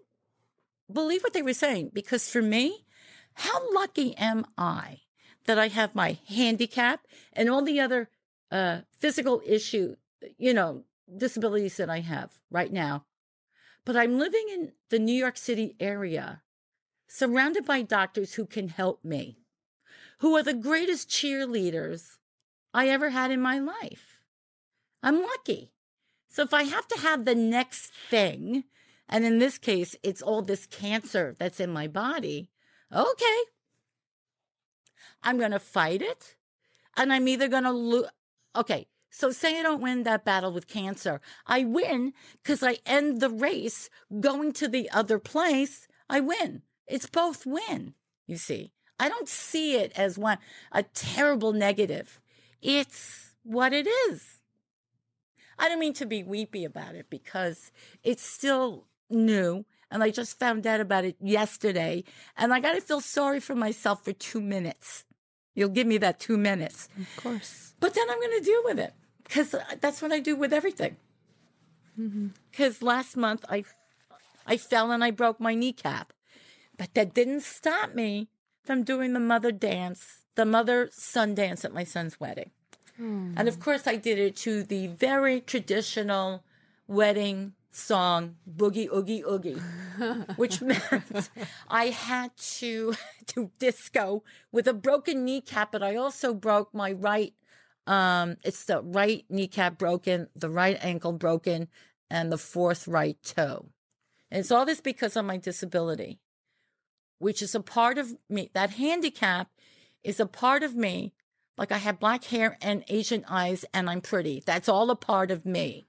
believe 0.90 1.22
what 1.22 1.34
they 1.34 1.42
were 1.42 1.52
saying 1.52 1.90
because 1.92 2.30
for 2.30 2.40
me, 2.40 2.86
how 3.34 3.74
lucky 3.74 4.16
am 4.16 4.46
I 4.56 5.00
that 5.46 5.58
I 5.58 5.68
have 5.68 5.94
my 5.94 6.18
handicap 6.28 7.06
and 7.32 7.48
all 7.48 7.62
the 7.62 7.80
other 7.80 8.08
uh, 8.50 8.80
physical 8.98 9.42
issue, 9.46 9.96
you 10.38 10.54
know, 10.54 10.84
disabilities 11.16 11.76
that 11.76 11.90
I 11.90 12.00
have 12.00 12.32
right 12.50 12.72
now. 12.72 13.04
But 13.84 13.96
I'm 13.96 14.18
living 14.18 14.46
in 14.50 14.72
the 14.90 14.98
New 14.98 15.14
York 15.14 15.36
City 15.36 15.76
area 15.78 16.42
surrounded 17.08 17.64
by 17.64 17.82
doctors 17.82 18.34
who 18.34 18.46
can 18.46 18.68
help 18.68 19.04
me, 19.04 19.38
who 20.18 20.36
are 20.36 20.42
the 20.42 20.54
greatest 20.54 21.08
cheerleaders 21.08 22.18
I 22.74 22.88
ever 22.88 23.10
had 23.10 23.30
in 23.30 23.40
my 23.40 23.58
life. 23.58 24.18
I'm 25.02 25.22
lucky. 25.22 25.72
So 26.28 26.42
if 26.42 26.52
I 26.52 26.64
have 26.64 26.88
to 26.88 27.00
have 27.00 27.24
the 27.24 27.34
next 27.34 27.92
thing, 28.10 28.64
and 29.08 29.24
in 29.24 29.38
this 29.38 29.56
case, 29.56 29.94
it's 30.02 30.20
all 30.20 30.42
this 30.42 30.66
cancer 30.66 31.34
that's 31.38 31.60
in 31.60 31.70
my 31.70 31.86
body, 31.86 32.50
okay. 32.92 33.38
I'm 35.22 35.38
going 35.38 35.52
to 35.52 35.58
fight 35.58 36.02
it, 36.02 36.36
and 36.96 37.12
I'm 37.12 37.28
either 37.28 37.48
going 37.48 37.64
to 37.64 37.72
lose. 37.72 38.06
Okay, 38.54 38.86
so 39.10 39.30
say 39.30 39.58
I 39.58 39.62
don't 39.62 39.80
win 39.80 40.02
that 40.02 40.24
battle 40.24 40.52
with 40.52 40.66
cancer. 40.66 41.20
I 41.46 41.64
win 41.64 42.12
because 42.42 42.62
I 42.62 42.78
end 42.84 43.20
the 43.20 43.30
race 43.30 43.88
going 44.20 44.52
to 44.54 44.68
the 44.68 44.90
other 44.90 45.18
place. 45.18 45.88
I 46.08 46.20
win. 46.20 46.62
It's 46.86 47.06
both 47.06 47.46
win, 47.46 47.94
you 48.26 48.36
see. 48.36 48.72
I 48.98 49.08
don't 49.08 49.28
see 49.28 49.76
it 49.76 49.92
as 49.96 50.18
one 50.18 50.38
a 50.72 50.82
terrible 50.82 51.52
negative. 51.52 52.20
It's 52.62 53.34
what 53.42 53.72
it 53.72 53.86
is. 53.86 54.40
I 55.58 55.68
don't 55.68 55.80
mean 55.80 55.94
to 55.94 56.06
be 56.06 56.22
weepy 56.22 56.64
about 56.64 56.94
it 56.94 57.06
because 57.08 57.72
it's 58.02 58.22
still 58.22 58.86
new 59.08 59.64
and 59.96 60.04
I 60.04 60.10
just 60.10 60.38
found 60.38 60.66
out 60.66 60.78
about 60.78 61.06
it 61.06 61.16
yesterday 61.22 62.04
and 62.36 62.52
I 62.52 62.60
got 62.60 62.74
to 62.74 62.82
feel 62.82 63.00
sorry 63.00 63.40
for 63.40 63.54
myself 63.54 64.04
for 64.04 64.12
2 64.12 64.42
minutes. 64.42 65.06
You'll 65.54 65.70
give 65.70 65.86
me 65.86 65.96
that 65.96 66.20
2 66.20 66.36
minutes. 66.36 66.90
Of 67.00 67.16
course. 67.16 67.72
But 67.80 67.94
then 67.94 68.04
I'm 68.10 68.20
going 68.20 68.38
to 68.38 68.44
deal 68.44 68.60
with 68.64 68.78
it 68.78 68.92
cuz 69.30 69.54
that's 69.80 70.02
what 70.02 70.12
I 70.12 70.20
do 70.20 70.36
with 70.36 70.52
everything. 70.52 70.98
Mm-hmm. 71.98 72.26
Cuz 72.52 72.82
last 72.82 73.16
month 73.16 73.46
I 73.48 73.64
I 74.46 74.58
fell 74.58 74.92
and 74.92 75.02
I 75.02 75.12
broke 75.12 75.40
my 75.40 75.54
kneecap. 75.54 76.12
But 76.76 76.92
that 76.92 77.14
didn't 77.14 77.40
stop 77.40 77.94
me 77.94 78.28
from 78.62 78.82
doing 78.82 79.14
the 79.14 79.26
mother 79.32 79.50
dance, 79.50 80.26
the 80.34 80.44
mother 80.44 80.90
son 80.92 81.34
dance 81.34 81.64
at 81.64 81.72
my 81.72 81.84
son's 81.84 82.20
wedding. 82.20 82.50
Mm. 83.00 83.32
And 83.38 83.48
of 83.48 83.60
course, 83.60 83.86
I 83.86 83.96
did 83.96 84.18
it 84.18 84.36
to 84.44 84.62
the 84.62 84.88
very 84.88 85.40
traditional 85.40 86.44
wedding 86.86 87.54
song 87.76 88.36
Boogie 88.50 88.92
Oogie 88.92 89.22
Oogie, 89.22 89.60
which 90.36 90.62
meant 90.62 91.30
I 91.68 91.86
had 91.86 92.36
to 92.36 92.94
do 93.26 93.50
disco 93.58 94.24
with 94.50 94.66
a 94.66 94.74
broken 94.74 95.24
kneecap, 95.24 95.72
but 95.72 95.82
I 95.82 95.96
also 95.96 96.34
broke 96.34 96.74
my 96.74 96.92
right. 96.92 97.34
Um, 97.86 98.36
it's 98.42 98.64
the 98.64 98.82
right 98.82 99.24
kneecap 99.28 99.78
broken, 99.78 100.28
the 100.34 100.50
right 100.50 100.76
ankle 100.80 101.12
broken, 101.12 101.68
and 102.10 102.32
the 102.32 102.38
fourth 102.38 102.88
right 102.88 103.16
toe. 103.22 103.66
And 104.30 104.40
it's 104.40 104.50
all 104.50 104.64
this 104.64 104.80
because 104.80 105.16
of 105.16 105.24
my 105.24 105.36
disability, 105.36 106.18
which 107.18 107.42
is 107.42 107.54
a 107.54 107.60
part 107.60 107.98
of 107.98 108.14
me. 108.28 108.50
That 108.54 108.70
handicap 108.70 109.50
is 110.02 110.18
a 110.18 110.26
part 110.26 110.62
of 110.62 110.74
me. 110.74 111.12
Like 111.56 111.72
I 111.72 111.78
have 111.78 112.00
black 112.00 112.24
hair 112.24 112.58
and 112.60 112.84
Asian 112.88 113.24
eyes, 113.28 113.64
and 113.72 113.88
I'm 113.88 114.00
pretty. 114.00 114.42
That's 114.44 114.68
all 114.68 114.90
a 114.90 114.96
part 114.96 115.30
of 115.30 115.46
me. 115.46 115.86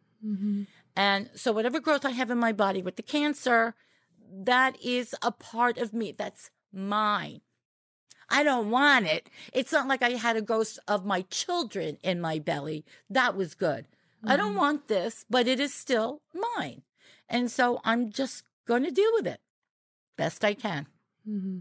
And 0.98 1.30
so, 1.36 1.52
whatever 1.52 1.80
growth 1.80 2.06
I 2.06 2.10
have 2.10 2.32
in 2.32 2.40
my 2.40 2.52
body 2.52 2.82
with 2.82 2.96
the 2.96 3.04
cancer, 3.04 3.76
that 4.34 4.76
is 4.84 5.14
a 5.22 5.32
part 5.32 5.78
of 5.78 5.94
me. 5.94 6.12
That's 6.12 6.50
mine. 6.74 7.42
I 8.30 8.42
don't 8.42 8.72
want 8.72 9.06
it. 9.06 9.30
It's 9.54 9.72
not 9.72 9.88
like 9.88 10.02
I 10.02 10.10
had 10.10 10.36
a 10.36 10.42
ghost 10.42 10.80
of 10.88 11.06
my 11.06 11.22
children 11.30 12.00
in 12.02 12.20
my 12.20 12.40
belly. 12.40 12.84
That 13.12 13.38
was 13.38 13.54
good. 13.54 13.86
I 14.26 14.36
don't 14.36 14.50
mm-hmm. 14.50 14.58
want 14.58 14.88
this, 14.88 15.24
but 15.30 15.48
it 15.48 15.60
is 15.60 15.72
still 15.72 16.24
mine. 16.58 16.82
And 17.30 17.52
so 17.52 17.80
I'm 17.86 18.12
just 18.12 18.44
going 18.66 18.84
to 18.84 18.92
deal 18.92 19.12
with 19.14 19.28
it 19.28 19.40
best 20.18 20.44
I 20.44 20.56
can. 20.56 20.88
Mm-hmm. 21.30 21.60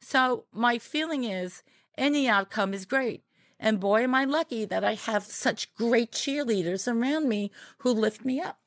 So 0.00 0.46
my 0.52 0.78
feeling 0.78 1.22
is 1.22 1.62
any 1.96 2.28
outcome 2.28 2.74
is 2.74 2.84
great. 2.84 3.22
And 3.60 3.78
boy, 3.78 4.02
am 4.02 4.16
I 4.16 4.24
lucky 4.24 4.64
that 4.64 4.82
I 4.82 4.94
have 4.94 5.22
such 5.22 5.72
great 5.74 6.10
cheerleaders 6.10 6.92
around 6.92 7.28
me 7.28 7.52
who 7.78 7.92
lift 7.92 8.24
me 8.24 8.40
up. 8.40 8.58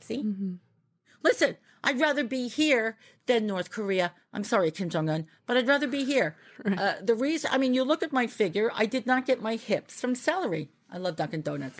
See? 0.00 0.24
Listen, 1.22 1.56
I'd 1.82 2.00
rather 2.00 2.24
be 2.24 2.48
here 2.48 2.96
than 3.26 3.46
North 3.46 3.70
Korea. 3.70 4.12
I'm 4.32 4.44
sorry, 4.44 4.70
Kim 4.70 4.88
Jong 4.88 5.08
un, 5.08 5.26
but 5.46 5.56
I'd 5.56 5.68
rather 5.68 5.88
be 5.88 6.04
here. 6.04 6.36
Uh, 6.66 6.94
the 7.00 7.14
reason, 7.14 7.50
I 7.52 7.56
mean, 7.58 7.72
you 7.72 7.84
look 7.84 8.02
at 8.02 8.12
my 8.12 8.26
figure, 8.26 8.70
I 8.74 8.84
did 8.84 9.06
not 9.06 9.26
get 9.26 9.40
my 9.40 9.54
hips 9.54 10.00
from 10.00 10.16
celery. 10.16 10.70
I 10.90 10.98
love 10.98 11.14
Dunkin' 11.14 11.42
Donuts. 11.42 11.78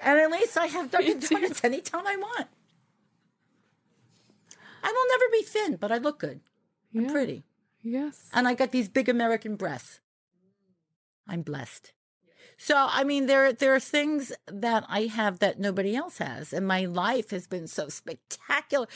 And 0.00 0.20
at 0.20 0.30
least 0.30 0.56
I 0.56 0.66
have 0.66 0.90
Dunkin' 0.92 1.18
Donuts 1.18 1.64
anytime 1.64 2.06
I 2.06 2.14
want. 2.16 2.46
I 4.84 4.92
will 4.92 5.18
never 5.18 5.32
be 5.32 5.42
thin, 5.42 5.76
but 5.76 5.90
I 5.90 5.98
look 5.98 6.20
good. 6.20 6.40
I'm 6.94 7.06
pretty. 7.06 7.44
Yes. 7.82 8.30
And 8.32 8.46
I 8.46 8.54
got 8.54 8.70
these 8.70 8.88
big 8.88 9.08
American 9.08 9.56
breasts. 9.56 9.98
I'm 11.26 11.42
blessed. 11.42 11.92
So 12.56 12.74
I 12.76 13.04
mean 13.04 13.26
there 13.26 13.52
there 13.52 13.74
are 13.74 13.80
things 13.80 14.32
that 14.46 14.84
I 14.88 15.02
have 15.02 15.38
that 15.40 15.58
nobody 15.58 15.96
else 15.96 16.18
has 16.18 16.52
and 16.52 16.66
my 16.66 16.84
life 16.84 17.30
has 17.30 17.46
been 17.46 17.66
so 17.66 17.88
spectacular. 17.88 18.86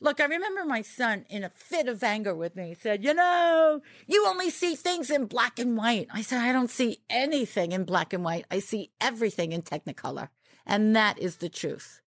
Look, 0.00 0.20
I 0.20 0.24
remember 0.24 0.64
my 0.64 0.82
son 0.82 1.24
in 1.28 1.44
a 1.44 1.50
fit 1.50 1.88
of 1.88 2.02
anger 2.02 2.34
with 2.34 2.56
me 2.56 2.74
said, 2.74 3.04
"You 3.04 3.14
know, 3.14 3.82
you 4.06 4.26
only 4.26 4.50
see 4.50 4.74
things 4.74 5.10
in 5.10 5.26
black 5.26 5.58
and 5.58 5.76
white." 5.76 6.08
I 6.12 6.22
said, 6.22 6.40
"I 6.42 6.52
don't 6.52 6.70
see 6.70 7.02
anything 7.08 7.72
in 7.72 7.84
black 7.84 8.12
and 8.12 8.24
white. 8.24 8.46
I 8.50 8.58
see 8.58 8.92
everything 9.00 9.52
in 9.52 9.62
technicolor." 9.62 10.28
And 10.66 10.94
that 10.96 11.18
is 11.18 11.36
the 11.36 11.48
truth. 11.48 12.00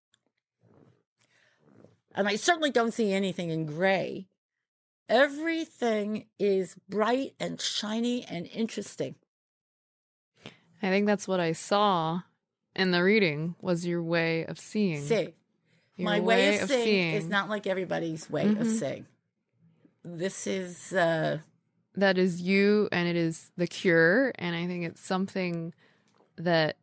And 2.14 2.28
I 2.28 2.36
certainly 2.36 2.70
don't 2.70 2.92
see 2.92 3.12
anything 3.12 3.50
in 3.50 3.66
gray. 3.66 4.28
Everything 5.08 6.28
is 6.38 6.76
bright 6.88 7.34
and 7.40 7.60
shiny 7.60 8.24
and 8.24 8.46
interesting. 8.46 9.16
I 10.82 10.88
think 10.88 11.06
that's 11.06 11.28
what 11.28 11.40
I 11.40 11.52
saw 11.52 12.20
in 12.74 12.90
the 12.90 13.02
reading 13.02 13.54
was 13.60 13.86
your 13.86 14.02
way 14.02 14.44
of 14.46 14.58
seeing. 14.58 15.02
See, 15.02 15.34
Your 15.96 16.04
my 16.06 16.20
way, 16.20 16.58
of, 16.60 16.68
seeing, 16.68 16.84
seeing. 16.84 17.14
is 17.14 17.28
not 17.28 17.48
like 17.48 17.66
everybody's 17.66 18.30
way 18.30 18.46
of 18.48 18.56
Mhm. 18.66 18.78
seeing. 18.78 19.06
This 20.04 20.46
is 20.46 20.92
uh 20.92 21.40
that 21.96 22.16
is 22.16 22.40
you 22.40 22.88
and 22.92 23.08
it 23.08 23.16
is 23.16 23.50
the 23.56 23.66
cure 23.66 24.32
and 24.38 24.54
i 24.54 24.64
think 24.66 24.84
it's 24.86 25.00
something 25.04 25.74
that 26.36 26.76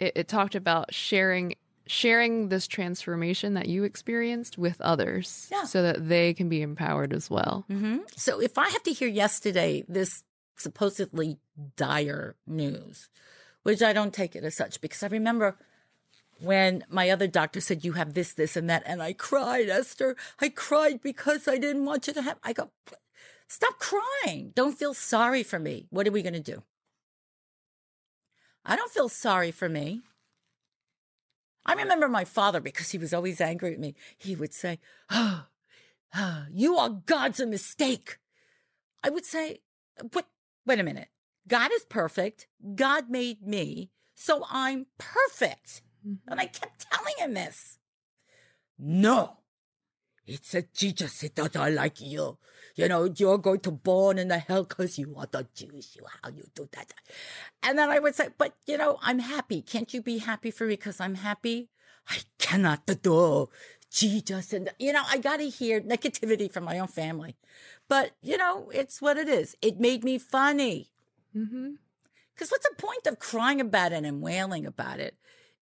it, 0.00 0.12
it 0.16 0.28
talked 0.28 0.54
about 0.56 0.92
sharing 0.92 1.54
sharing 1.86 2.48
this 2.48 2.66
transformation 2.66 3.54
that 3.54 3.68
you 3.68 3.84
experienced 3.84 4.58
with 4.58 4.80
others 4.80 5.48
Yeah. 5.52 5.64
so 5.64 5.82
that 5.82 6.08
they 6.08 6.34
can 6.34 6.48
be 6.48 6.60
empowered 6.60 7.12
as 7.12 7.30
well 7.30 7.64
mhm. 7.70 8.00
so 8.16 8.40
if 8.40 8.58
I 8.58 8.68
have 8.68 8.82
to 8.82 8.92
hear 8.92 9.08
yesterday 9.08 9.84
this 9.88 10.22
supposedly 10.56 11.38
dire 11.76 12.36
news, 12.46 13.08
which 13.62 13.82
I 13.82 13.92
don't 13.92 14.14
take 14.14 14.36
it 14.36 14.44
as 14.44 14.56
such 14.56 14.80
because 14.80 15.02
I 15.02 15.08
remember 15.08 15.56
when 16.40 16.84
my 16.88 17.10
other 17.10 17.26
doctor 17.26 17.60
said 17.60 17.84
you 17.84 17.92
have 17.92 18.14
this, 18.14 18.32
this, 18.32 18.56
and 18.56 18.68
that, 18.68 18.82
and 18.86 19.02
I 19.02 19.12
cried, 19.12 19.68
Esther. 19.68 20.16
I 20.40 20.48
cried 20.48 21.00
because 21.02 21.46
I 21.48 21.58
didn't 21.58 21.84
want 21.84 22.06
you 22.06 22.12
to 22.14 22.22
have. 22.22 22.38
I 22.42 22.52
go, 22.52 22.70
stop 23.48 23.78
crying. 23.78 24.52
Don't 24.54 24.78
feel 24.78 24.94
sorry 24.94 25.42
for 25.42 25.58
me. 25.58 25.86
What 25.90 26.06
are 26.08 26.12
we 26.12 26.22
going 26.22 26.34
to 26.34 26.40
do? 26.40 26.62
I 28.64 28.76
don't 28.76 28.90
feel 28.90 29.08
sorry 29.08 29.50
for 29.50 29.68
me. 29.68 30.02
I 31.66 31.74
remember 31.74 32.08
my 32.08 32.24
father 32.24 32.60
because 32.60 32.90
he 32.90 32.98
was 32.98 33.14
always 33.14 33.40
angry 33.40 33.72
at 33.72 33.80
me. 33.80 33.94
He 34.18 34.34
would 34.34 34.52
say, 34.52 34.80
oh, 35.10 35.46
oh, 36.14 36.44
"You 36.50 36.76
are 36.76 36.90
God's 36.90 37.40
a 37.40 37.46
mistake." 37.46 38.18
I 39.02 39.10
would 39.10 39.24
say, 39.24 39.60
"What? 40.12 40.26
Wait 40.66 40.80
a 40.80 40.82
minute. 40.82 41.08
God 41.46 41.70
is 41.72 41.84
perfect. 41.84 42.46
God 42.74 43.10
made 43.10 43.42
me, 43.42 43.90
so 44.14 44.44
I'm 44.50 44.86
perfect." 44.98 45.82
And 46.04 46.20
I 46.40 46.46
mm-hmm. 46.46 46.52
kept 46.52 46.86
telling 46.90 47.14
him 47.18 47.34
this. 47.34 47.78
No, 48.78 49.38
it's 50.26 50.54
a 50.54 50.62
Jesus 50.62 51.24
that 51.34 51.56
I 51.56 51.68
like 51.68 52.00
you. 52.00 52.38
You 52.76 52.88
know, 52.88 53.04
you're 53.04 53.38
going 53.38 53.60
to 53.60 53.70
burn 53.70 54.18
in 54.18 54.28
the 54.28 54.38
hell 54.38 54.64
because 54.64 54.98
you 54.98 55.14
are 55.16 55.28
the 55.30 55.46
Jews. 55.54 55.94
You 55.96 56.04
how 56.22 56.30
you 56.30 56.44
do 56.54 56.68
that. 56.72 56.92
And 57.62 57.78
then 57.78 57.90
I 57.90 57.98
would 57.98 58.14
say, 58.14 58.28
but 58.36 58.54
you 58.66 58.76
know, 58.76 58.98
I'm 59.02 59.20
happy. 59.20 59.62
Can't 59.62 59.92
you 59.92 60.02
be 60.02 60.18
happy 60.18 60.50
for 60.50 60.66
me 60.66 60.74
because 60.74 60.98
I'm 60.98 61.16
happy? 61.16 61.70
I 62.08 62.18
cannot 62.38 62.86
do 63.02 63.48
Jesus. 63.94 64.52
And 64.52 64.70
you 64.78 64.92
know, 64.92 65.02
I 65.08 65.18
gotta 65.18 65.44
hear 65.44 65.80
negativity 65.80 66.50
from 66.52 66.64
my 66.64 66.78
own 66.78 66.88
family. 66.88 67.36
But 67.88 68.12
you 68.20 68.36
know, 68.36 68.70
it's 68.74 69.00
what 69.00 69.16
it 69.16 69.28
is. 69.28 69.56
It 69.62 69.78
made 69.80 70.02
me 70.04 70.18
funny. 70.18 70.90
mm-hmm. 71.34 71.74
Because 72.34 72.50
what's 72.50 72.68
the 72.68 72.74
point 72.76 73.06
of 73.06 73.20
crying 73.20 73.60
about 73.60 73.92
it 73.92 74.04
and 74.04 74.20
wailing 74.20 74.66
about 74.66 74.98
it? 74.98 75.14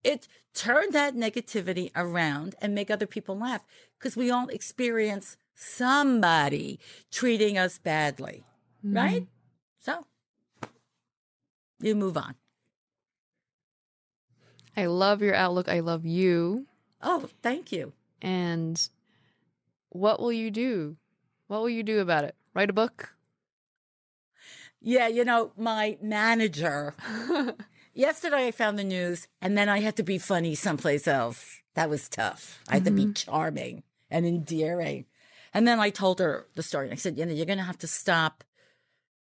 It 0.05 0.29
turn 0.55 0.91
that 0.93 1.14
negativity 1.16 1.91
around 1.97 2.55
and 2.61 2.74
make 2.74 2.91
other 2.91 3.07
people 3.07 3.39
laugh 3.39 3.64
because 3.99 4.16
we 4.16 4.31
all 4.31 4.49
experience 4.49 5.39
somebody 5.55 6.79
treating 7.11 7.57
us 7.57 7.79
badly, 7.79 8.45
right? 8.85 9.26
So 9.81 10.05
you 11.81 11.95
move 11.95 12.16
on. 12.16 12.35
i 14.76 14.87
love 14.87 15.22
your 15.22 15.35
outlook 15.35 15.68
i 15.68 15.81
love 15.81 16.05
you 16.05 16.66
Oh, 17.01 17.29
thank 17.43 17.70
you. 17.70 17.93
And 18.20 18.88
what 19.90 20.20
will 20.20 20.32
you 20.32 20.50
do 20.50 20.96
what 21.46 21.60
will 21.60 21.70
you 21.70 21.82
do 21.82 22.00
about 22.00 22.24
it 22.24 22.34
write 22.54 22.70
a 22.70 22.74
book 22.74 23.14
Yeah, 24.80 25.08
you 25.08 25.24
know, 25.24 25.52
my 25.56 25.98
manager. 26.00 26.94
Yesterday 27.94 28.46
I 28.46 28.50
found 28.52 28.78
the 28.78 28.84
news 28.84 29.26
and 29.42 29.58
then 29.58 29.68
I 29.68 29.80
had 29.80 29.96
to 29.96 30.04
be 30.04 30.18
funny 30.18 30.54
someplace 30.54 31.08
else. 31.08 31.60
That 31.74 31.90
was 31.90 32.08
tough. 32.08 32.60
I 32.68 32.74
had 32.74 32.84
to 32.84 32.90
be 32.90 33.12
charming 33.12 33.82
and 34.10 34.26
endearing. 34.26 35.06
And 35.52 35.66
then 35.66 35.80
I 35.80 35.90
told 35.90 36.18
her 36.20 36.46
the 36.54 36.62
story. 36.62 36.86
And 36.86 36.92
I 36.92 36.96
said, 36.96 37.18
you 37.18 37.26
know, 37.26 37.32
you're 37.32 37.46
going 37.46 37.58
to 37.58 37.64
have 37.64 37.78
to 37.78 37.86
stop 37.86 38.44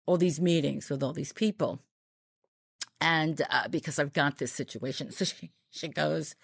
all 0.07 0.17
these 0.17 0.41
meetings 0.41 0.91
with 0.91 1.03
all 1.03 1.13
these 1.13 1.33
people. 1.33 1.81
And 3.01 3.41
uh, 3.49 3.69
because 3.69 3.99
I've 3.99 4.13
got 4.13 4.39
this 4.39 4.53
situation. 4.53 5.11
So 5.13 5.25
she, 5.25 5.51
she 5.71 5.89
goes, 5.89 6.35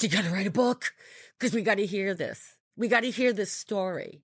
you 0.00 0.08
got 0.08 0.24
to 0.24 0.30
write 0.30 0.46
a 0.46 0.50
book 0.50 0.94
because 1.38 1.54
we 1.54 1.62
got 1.62 1.76
to 1.76 1.86
hear 1.86 2.14
this. 2.14 2.56
We 2.76 2.88
got 2.88 3.00
to 3.00 3.10
hear 3.10 3.32
this 3.32 3.52
story. 3.52 4.22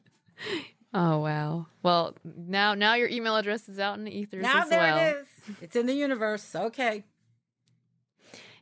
oh 0.94 1.20
wow. 1.20 1.68
Well, 1.84 2.16
now 2.24 2.74
now 2.74 2.96
your 2.96 3.10
email 3.10 3.36
address 3.36 3.70
is 3.70 3.78
out 3.78 4.00
in 4.00 4.06
the 4.06 4.18
ethers 4.18 4.42
now 4.42 4.64
as 4.64 4.70
there 4.70 4.80
well. 4.80 4.98
it 4.98 5.18
is. 5.18 5.28
It's 5.62 5.76
in 5.76 5.86
the 5.86 5.94
universe. 5.94 6.56
Okay. 6.56 7.04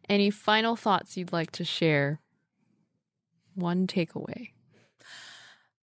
Any 0.10 0.30
final 0.30 0.76
thoughts 0.76 1.16
you'd 1.16 1.32
like 1.32 1.52
to 1.52 1.64
share? 1.64 2.20
One 3.56 3.88
takeaway. 3.88 4.50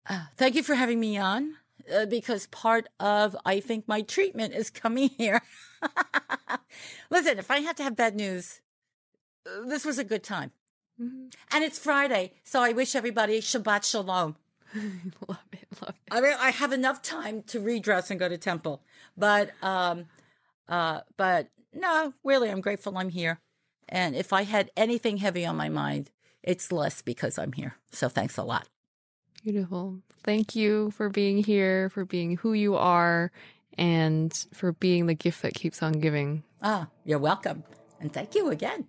Uh, 0.09 0.26
thank 0.38 0.55
you 0.55 0.64
for 0.64 0.76
having 0.76 0.99
me 0.99 1.18
on 1.18 1.55
uh, 1.93 2.05
because 2.05 2.47
part 2.47 2.88
of, 2.99 3.35
I 3.45 3.59
think, 3.59 3.88
my 3.88 4.01
treatment 4.01 4.53
is 4.53 4.69
coming 4.69 5.09
here. 5.09 5.41
Listen, 7.09 7.38
if 7.39 7.51
I 7.51 7.59
have 7.59 7.76
to 7.77 7.84
have 7.84 7.95
bad 7.95 8.15
news, 8.15 8.61
uh, 9.45 9.68
this 9.68 9.85
was 9.85 9.97
a 9.97 10.03
good 10.03 10.23
time. 10.23 10.51
Mm-hmm. 11.01 11.27
And 11.51 11.64
it's 11.64 11.77
Friday, 11.77 12.34
so 12.43 12.61
I 12.61 12.72
wish 12.72 12.95
everybody 12.95 13.39
Shabbat 13.39 13.84
Shalom. 13.84 14.35
love 15.27 15.38
it, 15.51 15.68
love 15.81 15.89
it. 15.89 16.11
I 16.11 16.22
mean, 16.22 16.34
I 16.39 16.51
have 16.51 16.72
enough 16.72 17.01
time 17.01 17.43
to 17.47 17.59
redress 17.59 18.09
and 18.09 18.19
go 18.19 18.27
to 18.27 18.38
temple, 18.38 18.81
but 19.15 19.51
um, 19.61 20.05
uh, 20.69 21.02
but 21.18 21.49
no, 21.73 22.14
really, 22.23 22.49
I'm 22.49 22.61
grateful 22.61 22.98
I'm 22.98 23.10
here. 23.10 23.39
And 23.89 24.15
if 24.15 24.34
I 24.34 24.44
had 24.44 24.72
anything 24.76 25.18
heavy 25.18 25.45
on 25.45 25.56
my 25.56 25.69
mind, 25.69 26.11
it's 26.44 26.72
less 26.72 27.02
because 27.02 27.38
I'm 27.38 27.53
here. 27.53 27.76
So 27.91 28.10
thanks 28.10 28.38
a 28.38 28.44
lot. 28.44 28.68
Beautiful. 29.44 29.99
Thank 30.23 30.56
you 30.56 30.91
for 30.91 31.10
being 31.10 31.44
here, 31.44 31.89
for 31.89 32.03
being 32.03 32.38
who 32.38 32.53
you 32.53 32.76
are, 32.76 33.31
and 33.77 34.34
for 34.53 34.73
being 34.73 35.06
the 35.06 35.14
gift 35.14 35.41
that 35.44 35.53
keeps 35.53 35.81
on 35.81 35.94
giving. 35.94 36.44
Ah, 36.61 36.88
you're 37.06 37.19
welcome, 37.19 37.64
and 38.02 38.11
thank 38.11 38.35
you 38.35 38.49
again. 38.49 38.88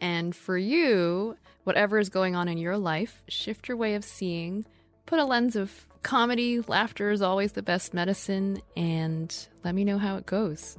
And 0.00 0.34
for 0.34 0.56
you, 0.56 1.36
whatever 1.64 1.98
is 1.98 2.08
going 2.08 2.36
on 2.36 2.48
in 2.48 2.58
your 2.58 2.78
life, 2.78 3.22
shift 3.28 3.68
your 3.68 3.76
way 3.76 3.94
of 3.94 4.04
seeing, 4.04 4.64
put 5.06 5.18
a 5.18 5.24
lens 5.24 5.56
of 5.56 5.88
comedy, 6.04 6.60
laughter 6.60 7.10
is 7.10 7.22
always 7.22 7.52
the 7.52 7.62
best 7.62 7.92
medicine, 7.92 8.62
and 8.76 9.48
let 9.64 9.74
me 9.74 9.84
know 9.84 9.98
how 9.98 10.16
it 10.16 10.26
goes. 10.26 10.78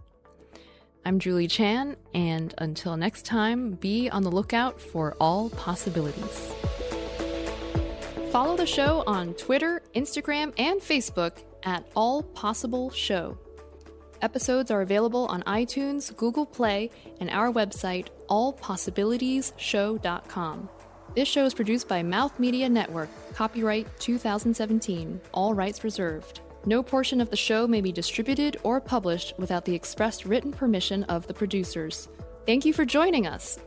I'm 1.03 1.19
Julie 1.19 1.47
Chan, 1.47 1.97
and 2.13 2.53
until 2.57 2.95
next 2.95 3.25
time, 3.25 3.71
be 3.71 4.09
on 4.09 4.23
the 4.23 4.31
lookout 4.31 4.79
for 4.79 5.17
all 5.19 5.49
possibilities. 5.49 6.53
Follow 8.31 8.55
the 8.55 8.65
show 8.65 9.03
on 9.05 9.33
Twitter, 9.33 9.81
Instagram, 9.93 10.53
and 10.57 10.79
Facebook 10.79 11.43
at 11.63 11.85
All 11.95 12.23
Possible 12.23 12.89
Show. 12.91 13.37
Episodes 14.21 14.71
are 14.71 14.81
available 14.81 15.25
on 15.27 15.43
iTunes, 15.43 16.15
Google 16.15 16.45
Play, 16.45 16.89
and 17.19 17.29
our 17.29 17.51
website, 17.51 18.07
allpossibilitiesshow.com. 18.29 20.69
This 21.15 21.29
show 21.29 21.45
is 21.45 21.53
produced 21.53 21.87
by 21.87 22.03
Mouth 22.03 22.37
Media 22.41 22.67
Network, 22.67 23.07
copyright 23.33 23.87
2017, 24.01 25.21
all 25.33 25.53
rights 25.53 25.85
reserved. 25.85 26.41
No 26.65 26.83
portion 26.83 27.21
of 27.21 27.29
the 27.29 27.37
show 27.37 27.65
may 27.65 27.79
be 27.79 27.93
distributed 27.93 28.57
or 28.63 28.81
published 28.81 29.33
without 29.37 29.63
the 29.63 29.73
expressed 29.73 30.25
written 30.25 30.51
permission 30.51 31.05
of 31.05 31.25
the 31.27 31.33
producers. 31.33 32.09
Thank 32.45 32.65
you 32.65 32.73
for 32.73 32.83
joining 32.83 33.27
us. 33.27 33.59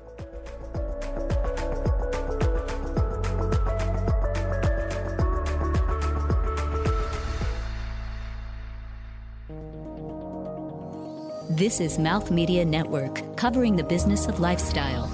This 11.48 11.80
is 11.80 11.98
Mouth 11.98 12.30
Media 12.30 12.62
Network, 12.62 13.38
covering 13.38 13.74
the 13.74 13.84
business 13.84 14.26
of 14.26 14.38
lifestyle. 14.38 15.10